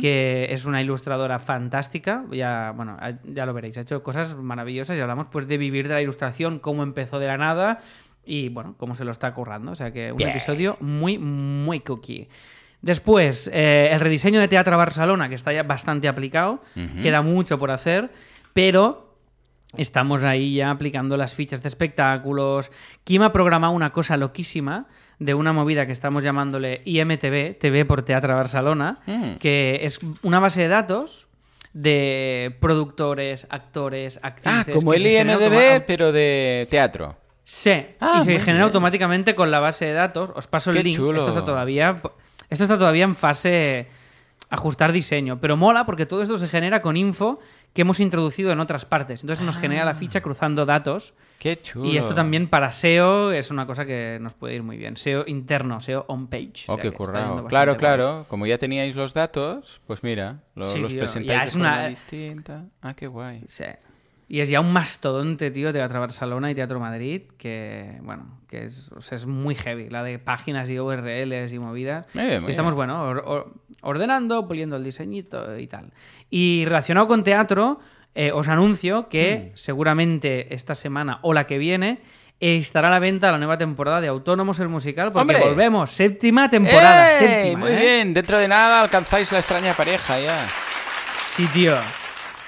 que 0.00 0.48
es 0.50 0.64
una 0.64 0.80
ilustradora 0.80 1.38
fantástica. 1.38 2.24
Ya, 2.30 2.72
bueno, 2.74 2.96
ya 3.24 3.46
lo 3.46 3.54
veréis, 3.54 3.76
ha 3.78 3.82
hecho 3.82 4.02
cosas 4.02 4.36
maravillosas 4.36 4.96
y 4.96 5.00
hablamos 5.00 5.26
pues 5.30 5.46
de 5.48 5.58
vivir 5.58 5.88
de 5.88 5.94
la 5.94 6.02
ilustración, 6.02 6.58
cómo 6.58 6.82
empezó 6.82 7.18
de 7.18 7.26
la 7.26 7.38
nada 7.38 7.80
y 8.24 8.48
bueno, 8.50 8.74
cómo 8.76 8.94
se 8.94 9.04
lo 9.04 9.10
está 9.10 9.32
currando. 9.34 9.72
O 9.72 9.76
sea 9.76 9.92
que 9.92 10.12
un 10.12 10.22
episodio 10.22 10.76
muy, 10.80 11.18
muy 11.18 11.80
cookie. 11.80 12.28
Después, 12.80 13.50
eh, 13.52 13.88
el 13.90 14.00
rediseño 14.00 14.40
de 14.40 14.48
Teatro 14.48 14.76
Barcelona, 14.76 15.28
que 15.28 15.34
está 15.34 15.52
ya 15.52 15.64
bastante 15.64 16.06
aplicado, 16.06 16.62
queda 17.02 17.22
mucho 17.22 17.58
por 17.58 17.72
hacer, 17.72 18.10
pero 18.52 19.16
estamos 19.76 20.24
ahí 20.24 20.54
ya 20.54 20.70
aplicando 20.70 21.16
las 21.16 21.34
fichas 21.34 21.62
de 21.62 21.68
espectáculos. 21.68 22.70
Kim 23.02 23.22
ha 23.22 23.32
programado 23.32 23.72
una 23.72 23.90
cosa 23.90 24.16
loquísima 24.16 24.86
de 25.18 25.34
una 25.34 25.52
movida 25.52 25.84
que 25.86 25.92
estamos 25.92 26.22
llamándole 26.22 26.80
IMTV, 26.84 27.58
TV 27.58 27.84
por 27.84 28.02
Teatro 28.02 28.34
Barcelona, 28.36 29.00
Mm. 29.06 29.34
que 29.40 29.80
es 29.82 30.00
una 30.22 30.38
base 30.40 30.62
de 30.62 30.68
datos 30.68 31.26
de 31.72 32.56
productores, 32.60 33.46
actores, 33.50 34.18
Ah, 34.22 34.28
actrices... 34.28 34.74
como 34.74 34.90
que 34.92 34.96
el 34.96 35.02
se 35.02 35.20
IMDB, 35.20 35.84
pero 35.86 36.12
de 36.12 36.66
teatro. 36.70 37.16
Sí, 37.44 37.70
Ah, 38.00 38.18
y 38.20 38.24
se 38.24 38.30
muy 38.32 38.40
genera 38.40 38.52
bien. 38.56 38.62
automáticamente 38.62 39.34
con 39.34 39.50
la 39.50 39.58
base 39.60 39.86
de 39.86 39.92
datos. 39.92 40.30
Os 40.34 40.46
paso 40.46 40.70
el 40.70 40.82
link. 40.82 40.96
chulo. 40.96 41.18
Esto 41.18 41.30
está 41.30 41.44
todavía. 41.44 42.00
Esto 42.50 42.64
está 42.64 42.78
todavía 42.78 43.04
en 43.04 43.16
fase 43.16 43.86
ajustar 44.50 44.92
diseño. 44.92 45.40
Pero 45.40 45.56
mola 45.56 45.84
porque 45.86 46.06
todo 46.06 46.22
esto 46.22 46.38
se 46.38 46.48
genera 46.48 46.80
con 46.82 46.96
info 46.96 47.38
que 47.72 47.82
hemos 47.82 48.00
introducido 48.00 48.50
en 48.52 48.60
otras 48.60 48.84
partes. 48.84 49.22
Entonces 49.22 49.44
nos 49.46 49.56
genera 49.56 49.84
la 49.84 49.94
ficha 49.94 50.20
cruzando 50.20 50.66
datos. 50.66 51.14
Qué 51.38 51.56
chulo. 51.60 51.86
Y 51.88 51.96
esto 51.96 52.14
también 52.14 52.48
para 52.48 52.72
SEO 52.72 53.30
es 53.30 53.52
una 53.52 53.64
cosa 53.66 53.86
que 53.86 54.18
nos 54.20 54.34
puede 54.34 54.56
ir 54.56 54.64
muy 54.64 54.76
bien. 54.76 54.96
SEO 54.96 55.22
interno, 55.28 55.78
SEO 55.80 56.04
on-page. 56.08 56.64
Oh, 56.66 56.72
O 56.72 56.76
sea 56.76 56.82
qué 56.82 56.90
currado. 56.92 57.46
Claro, 57.46 57.72
bien. 57.72 57.78
claro. 57.78 58.26
Como 58.28 58.46
ya 58.46 58.58
teníais 58.58 58.96
los 58.96 59.14
datos, 59.14 59.80
pues 59.86 60.02
mira, 60.02 60.40
lo- 60.56 60.66
Sí, 60.66 60.80
los 60.80 60.90
tío, 60.90 60.98
presentáis 61.00 61.36
ya 61.36 61.38
de 61.40 61.44
es 61.46 61.52
forma 61.52 61.72
una- 61.78 61.86
distinta. 61.88 62.64
Ah, 62.82 62.94
qué 62.94 63.06
guay. 63.06 63.44
Sí. 63.46 63.64
Y 64.30 64.40
es 64.40 64.50
ya 64.50 64.60
un 64.60 64.72
mastodonte, 64.74 65.50
tío, 65.50 65.72
Teatro 65.72 66.00
Barcelona 66.00 66.50
y 66.50 66.54
Teatro 66.54 66.78
Madrid, 66.78 67.22
que, 67.38 67.96
bueno, 68.02 68.38
que 68.46 68.66
es, 68.66 68.92
o 68.92 69.00
sea, 69.00 69.16
es 69.16 69.24
muy 69.26 69.54
heavy. 69.54 69.88
La 69.88 70.02
de 70.02 70.18
páginas 70.18 70.68
y 70.68 70.78
URLs 70.78 71.50
y 71.52 71.58
movidas. 71.58 72.04
Muy 72.12 72.26
bien, 72.26 72.42
muy 72.42 72.48
Y 72.48 72.50
estamos, 72.50 72.74
bien. 72.74 72.76
bueno, 72.88 73.02
or- 73.04 73.22
or- 73.26 73.54
ordenando, 73.80 74.46
puliendo 74.46 74.76
el 74.76 74.84
diseñito 74.84 75.58
y 75.58 75.66
tal. 75.66 75.92
Y 76.28 76.64
relacionado 76.66 77.08
con 77.08 77.24
teatro, 77.24 77.80
eh, 78.14 78.30
os 78.32 78.48
anuncio 78.48 79.02
Mm. 79.02 79.08
que 79.08 79.52
seguramente 79.54 80.52
esta 80.54 80.74
semana 80.74 81.20
o 81.22 81.32
la 81.32 81.46
que 81.46 81.56
viene 81.56 82.02
estará 82.40 82.88
a 82.88 82.90
la 82.90 82.98
venta 82.98 83.32
la 83.32 83.38
nueva 83.38 83.56
temporada 83.56 84.00
de 84.02 84.08
Autónomos 84.08 84.60
el 84.60 84.68
Musical, 84.68 85.10
porque 85.10 85.22
¡Hombre! 85.22 85.40
volvemos. 85.40 85.90
Séptima 85.90 86.50
temporada, 86.50 87.18
¡Ey! 87.18 87.26
séptima. 87.26 87.60
Muy 87.60 87.70
¿eh? 87.70 87.80
bien, 87.80 88.12
dentro 88.14 88.38
de 88.38 88.46
nada 88.46 88.82
alcanzáis 88.82 89.32
la 89.32 89.38
extraña 89.38 89.72
pareja 89.72 90.20
ya. 90.20 90.46
Sí, 91.26 91.46
tío. 91.46 91.74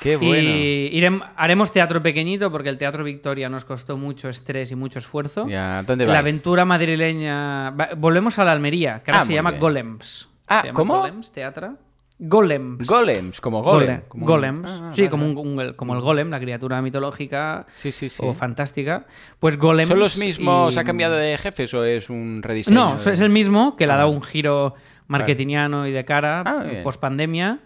Qué 0.00 0.16
bueno. 0.16 0.49
Y 0.49 0.90
irem- 0.99 1.23
haremos 1.37 1.73
teatro 1.73 2.02
pequeñito 2.02 2.50
porque 2.50 2.69
el 2.71 2.78
Teatro 2.78 3.04
Victoria 3.04 3.49
nos 3.49 3.64
costó 3.64 3.97
mucho 3.99 4.28
estrés 4.28 4.71
y 4.73 4.76
mucho 4.76 4.99
esfuerzo. 4.99 5.47
Ya, 5.49 5.83
¿dónde 5.83 6.07
La 6.07 6.12
vais? 6.12 6.21
aventura 6.21 6.64
madrileña. 6.64 7.71
va- 7.71 7.90
Volvemos 7.97 8.38
a 8.38 8.45
la 8.45 8.52
Almería, 8.52 9.02
que 9.04 9.11
ahora 9.11 9.23
Ah, 9.23 9.26
se 9.26 9.35
llama 9.35 9.50
bien. 9.50 9.61
Golems. 9.61 10.28
Ah, 10.49 10.62
llama 10.64 10.75
¿cómo? 10.75 10.99
Golems, 11.00 11.33
teatro. 11.33 11.76
Golems. 12.23 12.87
Golems, 12.87 13.40
como 13.40 13.62
golem. 13.62 14.02
Un- 14.13 14.21
Golems. 14.26 14.71
Ah, 14.71 14.91
sí, 14.93 15.02
vale, 15.02 15.10
como, 15.10 15.26
un, 15.26 15.39
un- 15.58 15.73
como 15.73 15.95
el 15.95 16.00
golem, 16.02 16.28
la 16.30 16.39
criatura 16.39 16.82
mitológica 16.82 17.67
Sí, 17.75 17.91
sí, 17.93 18.10
sí. 18.10 18.23
o 18.23 18.34
fantástica. 18.34 19.06
Pues 19.39 19.56
Golems. 19.56 19.89
¿Son 19.89 19.99
los 19.99 20.19
mismos? 20.19 20.76
y- 20.76 20.78
¿Ha 20.78 20.84
cambiado 20.84 21.17
de 21.17 21.39
jefes 21.39 21.73
o 21.73 21.82
es 21.84 22.10
un 22.10 22.41
rediseño? 22.43 22.75
No, 22.78 22.97
de- 23.02 23.13
es 23.13 23.21
el 23.21 23.30
mismo 23.30 23.75
que 23.76 23.86
le 23.86 23.95
ha 23.95 23.97
dado 23.97 24.08
Ah. 24.08 24.13
un 24.13 24.23
giro 24.23 24.75
marketingiano 25.08 25.86
y 25.86 25.93
de 25.93 26.04
cara 26.04 26.43
Ah, 26.45 26.65
post 26.82 27.00
pandemia. 27.00 27.58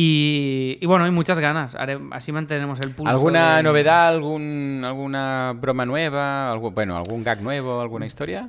Y, 0.00 0.78
y 0.80 0.86
bueno, 0.86 1.06
hay 1.06 1.10
muchas 1.10 1.40
ganas. 1.40 1.74
Haré- 1.74 1.98
así 2.12 2.30
mantenemos 2.30 2.78
el 2.78 2.92
pulso. 2.92 3.10
¿Alguna 3.10 3.56
de- 3.56 3.62
novedad, 3.64 4.06
algún, 4.06 4.80
alguna 4.84 5.54
broma 5.56 5.84
nueva, 5.86 6.48
algo, 6.52 6.70
bueno, 6.70 6.96
algún 6.96 7.24
gag 7.24 7.42
nuevo, 7.42 7.80
alguna 7.80 8.06
historia? 8.06 8.48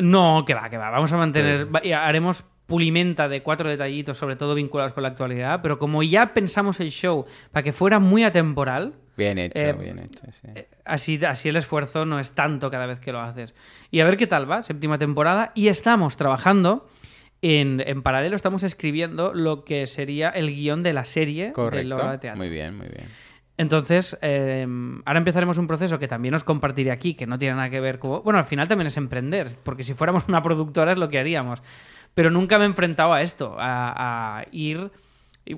No, 0.00 0.42
que 0.44 0.54
va, 0.54 0.68
que 0.68 0.76
va. 0.76 0.90
Vamos 0.90 1.12
a 1.12 1.16
mantener. 1.16 1.72
va- 1.72 1.84
y 1.84 1.92
haremos 1.92 2.44
pulimenta 2.66 3.28
de 3.28 3.44
cuatro 3.44 3.68
detallitos, 3.68 4.18
sobre 4.18 4.34
todo 4.34 4.56
vinculados 4.56 4.92
con 4.92 5.04
la 5.04 5.10
actualidad. 5.10 5.60
Pero 5.62 5.78
como 5.78 6.02
ya 6.02 6.34
pensamos 6.34 6.80
el 6.80 6.90
show 6.90 7.26
para 7.52 7.62
que 7.62 7.72
fuera 7.72 8.00
muy 8.00 8.24
atemporal, 8.24 8.94
Bien 9.16 9.38
hecho, 9.38 9.58
Eh, 9.60 9.72
bien 9.74 9.98
hecho, 9.98 10.20
sí. 10.32 10.48
así, 10.84 11.24
así 11.26 11.50
el 11.50 11.56
esfuerzo 11.56 12.06
no 12.06 12.18
es 12.18 12.32
tanto 12.32 12.70
cada 12.70 12.86
vez 12.86 12.98
que 13.00 13.12
lo 13.12 13.20
haces. 13.20 13.54
Y 13.90 14.00
a 14.00 14.04
ver 14.04 14.16
qué 14.16 14.26
tal 14.26 14.50
va, 14.50 14.62
séptima 14.64 14.98
temporada. 14.98 15.52
Y 15.54 15.68
estamos 15.68 16.16
trabajando. 16.16 16.88
En, 17.42 17.82
en 17.86 18.02
paralelo 18.02 18.36
estamos 18.36 18.62
escribiendo 18.62 19.32
lo 19.34 19.64
que 19.64 19.86
sería 19.86 20.28
el 20.28 20.54
guion 20.54 20.82
de 20.82 20.92
la 20.92 21.04
serie 21.04 21.46
de 21.46 21.52
Correcto. 21.52 21.88
la 21.88 21.96
obra 21.96 22.12
de 22.12 22.18
teatro. 22.18 22.38
Muy 22.38 22.48
bien, 22.50 22.76
muy 22.76 22.88
bien. 22.88 23.08
Entonces, 23.56 24.18
eh, 24.22 24.66
ahora 25.04 25.18
empezaremos 25.18 25.58
un 25.58 25.66
proceso 25.66 25.98
que 25.98 26.08
también 26.08 26.34
os 26.34 26.44
compartiré 26.44 26.90
aquí, 26.90 27.14
que 27.14 27.26
no 27.26 27.38
tiene 27.38 27.54
nada 27.54 27.70
que 27.70 27.80
ver 27.80 27.98
con... 27.98 28.22
Bueno, 28.22 28.38
al 28.38 28.44
final 28.44 28.68
también 28.68 28.86
es 28.86 28.96
emprender, 28.96 29.48
porque 29.64 29.84
si 29.84 29.94
fuéramos 29.94 30.28
una 30.28 30.42
productora 30.42 30.92
es 30.92 30.98
lo 30.98 31.08
que 31.08 31.18
haríamos. 31.18 31.62
Pero 32.14 32.30
nunca 32.30 32.58
me 32.58 32.64
he 32.64 32.68
enfrentado 32.68 33.12
a 33.12 33.22
esto, 33.22 33.56
a, 33.58 34.38
a 34.38 34.44
ir... 34.52 34.90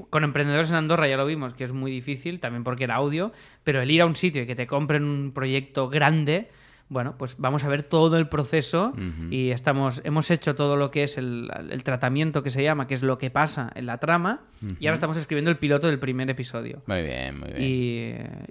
Con 0.08 0.24
emprendedores 0.24 0.70
en 0.70 0.76
Andorra 0.76 1.06
ya 1.06 1.18
lo 1.18 1.26
vimos, 1.26 1.52
que 1.52 1.64
es 1.64 1.72
muy 1.72 1.90
difícil, 1.90 2.40
también 2.40 2.64
porque 2.64 2.84
era 2.84 2.94
audio, 2.94 3.30
pero 3.62 3.82
el 3.82 3.90
ir 3.90 4.00
a 4.00 4.06
un 4.06 4.16
sitio 4.16 4.42
y 4.42 4.46
que 4.46 4.54
te 4.54 4.66
compren 4.66 5.04
un 5.04 5.32
proyecto 5.32 5.90
grande, 5.90 6.48
bueno, 6.92 7.16
pues 7.16 7.36
vamos 7.38 7.64
a 7.64 7.68
ver 7.68 7.82
todo 7.82 8.18
el 8.18 8.28
proceso 8.28 8.92
y 9.30 9.50
estamos, 9.50 10.02
hemos 10.04 10.30
hecho 10.30 10.54
todo 10.54 10.76
lo 10.76 10.90
que 10.90 11.02
es 11.04 11.16
el, 11.16 11.50
el 11.70 11.82
tratamiento 11.82 12.42
que 12.42 12.50
se 12.50 12.62
llama, 12.62 12.86
que 12.86 12.94
es 12.94 13.02
lo 13.02 13.16
que 13.18 13.30
pasa 13.30 13.70
en 13.74 13.86
la 13.86 13.98
trama, 13.98 14.42
y 14.78 14.86
ahora 14.86 14.94
estamos 14.94 15.16
escribiendo 15.16 15.50
el 15.50 15.56
piloto 15.56 15.86
del 15.86 15.98
primer 15.98 16.28
episodio. 16.28 16.82
Muy 16.86 17.02
bien, 17.02 17.40
muy 17.40 17.48
bien. 17.52 17.62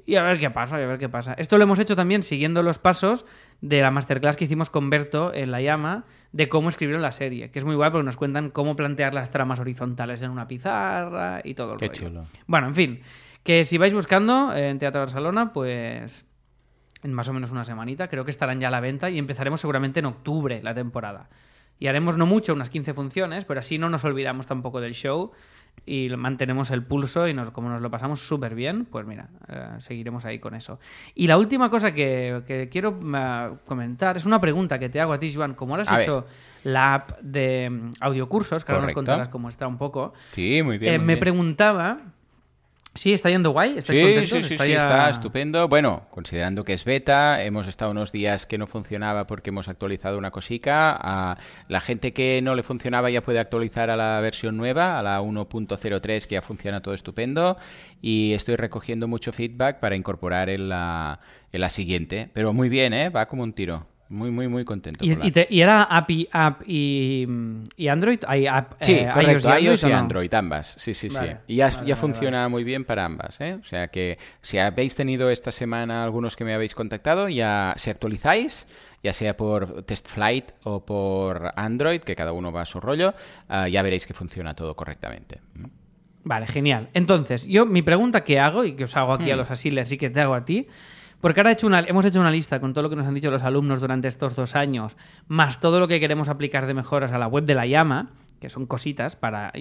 Y, 0.06 0.12
y 0.12 0.16
a 0.16 0.24
ver 0.24 0.40
qué 0.40 0.50
pasa, 0.50 0.80
y 0.80 0.84
a 0.84 0.88
ver 0.88 0.98
qué 0.98 1.08
pasa. 1.08 1.34
Esto 1.34 1.58
lo 1.58 1.64
hemos 1.64 1.80
hecho 1.80 1.96
también 1.96 2.24
siguiendo 2.24 2.64
los 2.64 2.80
pasos 2.80 3.26
de 3.62 3.80
la 3.82 3.92
masterclass 3.92 4.38
que 4.38 4.46
hicimos 4.46 4.70
con 4.72 4.90
Berto 4.90 5.34
en 5.34 5.52
La 5.52 5.62
Llama 5.62 6.06
de 6.32 6.50
cómo 6.50 6.70
escribieron 6.70 7.02
la 7.04 7.12
serie, 7.12 7.52
que 7.52 7.60
es 7.60 7.66
muy 7.66 7.76
guay 7.76 7.92
porque 7.92 8.06
nos 8.06 8.18
cuentan 8.18 8.50
cómo 8.50 8.76
plantear 8.76 9.14
las 9.14 9.30
tramas 9.30 9.60
horizontales 9.60 10.22
en 10.24 10.32
una 10.32 10.48
pizarra 10.48 11.42
y 11.44 11.54
todo 11.54 11.74
el 11.74 11.78
Qué 11.80 11.88
rollo. 11.90 12.00
chulo. 12.00 12.24
Bueno, 12.48 12.68
en 12.68 12.74
fin, 12.74 13.02
que 13.44 13.66
si 13.66 13.78
vais 13.78 13.94
buscando 13.94 14.56
en 14.56 14.80
Teatro 14.80 15.02
Barcelona, 15.02 15.54
pues 15.54 16.26
en 17.04 17.14
más 17.14 17.28
o 17.30 17.34
menos 17.34 17.52
una 17.52 17.66
semanita, 17.66 18.08
creo 18.08 18.26
que 18.26 18.32
estarán 18.32 18.60
ya 18.60 18.68
a 18.68 18.72
la 18.72 18.80
venta 18.80 19.10
y 19.10 19.18
empezaremos 19.18 19.60
seguramente 19.62 20.00
en 20.00 20.06
octubre 20.06 20.62
la 20.64 20.74
temporada. 20.74 21.30
Y 21.80 21.88
haremos 21.88 22.16
no 22.18 22.28
mucho, 22.28 22.54
unas 22.54 22.70
15 22.70 22.94
funciones, 22.94 23.44
pero 23.46 23.60
así 23.60 23.80
no 23.80 23.90
nos 23.90 24.04
olvidamos 24.06 24.46
tampoco 24.46 24.80
del 24.82 24.94
show 24.94 25.32
y 25.86 26.10
mantenemos 26.16 26.70
el 26.70 26.84
pulso 26.84 27.28
y 27.28 27.34
nos, 27.34 27.50
como 27.50 27.70
nos 27.70 27.82
lo 27.82 27.90
pasamos 27.90 28.20
súper 28.20 28.54
bien, 28.54 28.86
pues 28.86 29.06
mira, 29.08 29.30
eh, 29.48 29.68
seguiremos 29.80 30.24
ahí 30.26 30.38
con 30.38 30.54
eso. 30.54 30.80
Y 31.16 31.26
la 31.26 31.40
última 31.40 31.72
cosa 31.72 31.92
que, 31.94 32.44
que 32.46 32.70
quiero 32.70 33.00
eh, 33.16 33.52
comentar 33.66 34.16
es 34.18 34.26
una 34.26 34.40
pregunta 34.40 34.78
que 34.78 34.90
te 34.90 35.02
hago 35.02 35.14
a 35.14 35.20
ti, 35.20 35.34
Joan. 35.34 35.56
Como 35.56 35.74
ahora 35.74 35.84
has 35.84 35.90
A 35.90 35.94
ver. 35.94 36.04
hecho 36.04 36.28
la 36.66 36.94
app 36.94 37.20
de 37.22 37.70
mm, 37.72 37.92
audiocursos, 38.02 38.64
que 38.64 38.74
ahora 38.74 38.84
nos 38.84 38.94
contarás 38.94 39.30
cómo 39.30 39.50
está 39.50 39.66
un 39.66 39.80
poco, 39.80 40.14
Sí, 40.34 40.62
muy 40.62 40.78
bien. 40.78 40.94
eh, 40.94 40.98
muy 41.00 41.08
me 41.08 41.14
bien. 41.16 41.20
preguntaba... 41.22 41.98
Sí, 42.94 43.14
está 43.14 43.30
yendo 43.30 43.52
guay, 43.52 43.78
¿estáis 43.78 43.98
Sí, 44.00 44.04
contentos? 44.04 44.30
sí, 44.30 44.44
sí, 44.50 44.54
Está 44.56 44.66
sí, 44.66 44.72
ya- 44.72 44.78
está 44.80 45.10
estupendo. 45.10 45.70
Bueno, 45.70 46.08
considerando 46.10 46.66
que 46.66 46.74
es 46.74 46.84
beta, 46.84 47.42
hemos 47.42 47.68
estado 47.68 47.92
unos 47.92 48.12
días 48.12 48.46
que 48.46 48.58
no 48.58 48.68
funcionaba 48.68 49.28
porque 49.28 49.50
hemos 49.50 49.70
actualizado 49.70 50.18
una 50.18 50.32
cosica. 50.32 50.98
A 51.00 51.38
la 51.70 51.80
gente 51.80 52.12
que 52.12 52.42
no 52.44 52.54
le 52.54 52.64
funcionaba 52.64 53.10
ya 53.10 53.22
puede 53.22 53.40
actualizar 53.40 53.90
a 53.90 53.96
la 53.96 54.20
versión 54.20 54.58
nueva, 54.58 54.98
a 54.98 55.04
la 55.04 55.22
1.03, 55.22 56.28
que 56.28 56.36
ya 56.36 56.42
funciona 56.42 56.82
todo 56.82 56.94
estupendo. 56.94 57.56
Y 58.02 58.34
estoy 58.34 58.58
recogiendo 58.58 59.08
mucho 59.08 59.32
feedback 59.32 59.80
para 59.80 59.96
incorporar 59.96 60.50
en 60.50 60.68
la, 60.68 61.22
en 61.54 61.62
la 61.62 61.70
siguiente. 61.70 62.30
Pero 62.34 62.52
muy 62.52 62.68
bien, 62.68 62.94
¿eh? 62.94 63.10
Va 63.10 63.26
como 63.28 63.44
un 63.44 63.54
tiro. 63.54 63.88
Muy, 64.12 64.30
muy, 64.30 64.50
muy 64.50 64.66
contento. 64.66 65.06
¿Y, 65.06 65.12
y 65.26 65.32
te- 65.32 65.48
y 65.50 65.62
era 65.62 65.84
API, 65.84 66.28
app 66.34 66.64
y, 66.68 67.26
y 67.78 67.88
Android? 67.88 68.20
Hay 68.28 68.46
app, 68.46 68.74
Sí, 68.82 68.92
eh, 69.00 69.10
correcto, 69.14 69.48
iOS 69.50 69.62
y 69.62 69.66
iOS 69.66 69.84
y, 69.84 69.86
Android, 69.86 69.86
¿o 69.86 69.90
no? 69.90 69.98
Android, 70.00 70.34
ambas. 70.34 70.68
Sí, 70.78 70.94
sí, 70.94 71.10
sí. 71.10 71.26
Y 71.48 71.56
ya, 71.56 71.68
vale, 71.68 71.78
ya 71.78 71.82
vale, 71.82 71.96
funciona 71.96 72.50
muy 72.50 72.66
bien 72.66 72.84
para 72.84 73.06
ambas. 73.06 73.40
¿eh? 73.40 73.54
O 73.60 73.64
sea 73.64 73.88
que 73.88 74.18
si 74.42 74.58
habéis 74.58 74.96
tenido 74.96 75.30
esta 75.30 75.54
semana 75.54 76.04
algunos 76.04 76.36
que 76.36 76.44
me 76.44 76.54
habéis 76.54 76.76
contactado, 76.76 77.30
ya 77.30 77.74
si 77.78 77.90
actualizáis, 77.90 78.68
ya 79.02 79.14
sea 79.14 79.38
por 79.38 79.84
Test 79.84 80.10
Flight 80.10 80.52
o 80.66 80.86
por 80.86 81.54
Android, 81.56 82.02
que 82.02 82.14
cada 82.16 82.34
uno 82.34 82.52
va 82.52 82.64
a 82.64 82.66
su 82.66 82.82
rollo, 82.82 83.14
ah, 83.48 83.70
ya 83.70 83.82
veréis 83.82 84.06
que 84.06 84.14
funciona 84.14 84.54
todo 84.56 84.76
correctamente. 84.76 85.40
Vale, 86.26 86.48
genial. 86.48 86.90
Entonces, 86.94 87.48
yo 87.48 87.66
mi 87.66 87.82
pregunta 87.82 88.26
que 88.26 88.40
hago, 88.42 88.66
y 88.66 88.74
que 88.74 88.84
os 88.84 88.96
hago 88.98 89.14
aquí 89.14 89.30
Hmm. 89.30 89.34
a 89.34 89.36
los 89.38 89.50
asiles, 89.52 89.88
así 89.88 89.98
que 89.98 90.10
te 90.10 90.20
hago 90.20 90.36
a 90.36 90.44
ti, 90.44 90.68
porque 91.22 91.40
ahora 91.40 91.52
he 91.52 91.54
hecho 91.54 91.68
una, 91.68 91.80
hemos 91.80 92.06
hecho 92.06 92.20
una 92.20 92.32
lista 92.32 92.60
con 92.60 92.74
todo 92.74 92.84
lo 92.84 92.90
que 92.90 92.96
nos 92.96 93.06
han 93.06 93.14
dicho 93.14 93.32
los 93.32 93.44
alumnos 93.44 93.80
durante 93.80 94.08
estos 94.08 94.36
dos 94.36 94.56
años, 94.56 94.98
más 95.28 95.60
todo 95.60 95.80
lo 95.80 95.88
que 95.88 96.00
queremos 96.00 96.30
aplicar 96.30 96.66
de 96.66 96.74
mejoras 96.74 97.12
a 97.12 97.18
la 97.18 97.28
web 97.28 97.46
de 97.46 97.56
la 97.56 97.66
llama, 97.66 98.12
que 98.40 98.50
son 98.50 98.66
cositas 98.66 99.16
para 99.16 99.52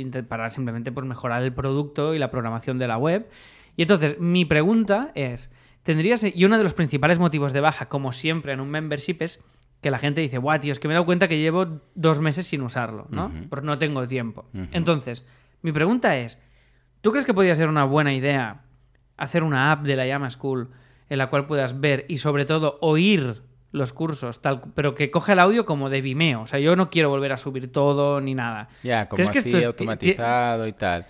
simplemente 0.50 0.92
pues, 0.92 1.06
mejorar 1.06 1.42
el 1.42 1.52
producto 1.52 2.14
y 2.14 2.18
la 2.18 2.30
programación 2.30 2.78
de 2.78 2.88
la 2.88 2.96
web. 2.96 3.28
Y 3.76 3.82
entonces, 3.82 4.18
mi 4.18 4.44
pregunta 4.44 5.12
es, 5.14 5.50
¿tendrías, 5.82 6.24
y 6.24 6.44
uno 6.44 6.56
de 6.56 6.62
los 6.62 6.74
principales 6.74 7.18
motivos 7.18 7.52
de 7.52 7.60
baja, 7.60 7.88
como 7.88 8.12
siempre 8.12 8.52
en 8.52 8.60
un 8.60 8.70
membership, 8.70 9.16
es 9.20 9.42
que 9.80 9.90
la 9.90 9.98
gente 9.98 10.20
dice, 10.20 10.38
guau, 10.38 10.58
tío, 10.58 10.72
es 10.72 10.78
que 10.78 10.88
me 10.88 10.92
he 10.92 10.96
dado 10.96 11.06
cuenta 11.06 11.28
que 11.28 11.38
llevo 11.38 11.80
dos 11.94 12.20
meses 12.20 12.46
sin 12.46 12.62
usarlo, 12.62 13.06
¿no? 13.10 13.30
Porque 13.48 13.66
no 13.66 13.78
tengo 13.78 14.06
tiempo. 14.06 14.46
Entonces, 14.72 15.24
mi 15.62 15.72
pregunta 15.72 16.18
es, 16.18 16.38
¿Tú 17.00 17.12
crees 17.12 17.24
que 17.24 17.34
podría 17.34 17.54
ser 17.54 17.68
una 17.68 17.84
buena 17.84 18.12
idea 18.12 18.62
hacer 19.16 19.42
una 19.42 19.72
app 19.72 19.82
de 19.82 19.96
la 19.96 20.06
Llama 20.06 20.30
School 20.30 20.70
en 21.10 21.18
la 21.18 21.26
cual 21.28 21.46
puedas 21.46 21.78
ver 21.80 22.06
y 22.08 22.16
sobre 22.16 22.46
todo 22.46 22.78
oír 22.80 23.42
los 23.72 23.92
cursos, 23.92 24.40
tal, 24.40 24.62
pero 24.74 24.94
que 24.94 25.10
coge 25.10 25.32
el 25.32 25.38
audio 25.38 25.64
como 25.66 25.90
de 25.90 26.00
Vimeo? 26.00 26.40
O 26.42 26.46
sea, 26.46 26.58
yo 26.58 26.74
no 26.74 26.88
quiero 26.90 27.08
volver 27.10 27.32
a 27.32 27.36
subir 27.36 27.70
todo 27.70 28.20
ni 28.20 28.34
nada. 28.34 28.68
Ya, 28.82 29.08
como 29.08 29.16
¿Crees 29.18 29.30
que 29.30 29.38
así 29.40 29.48
esto 29.50 29.58
es- 29.58 29.66
automatizado 29.66 30.66
y 30.66 30.72
tal. 30.72 31.06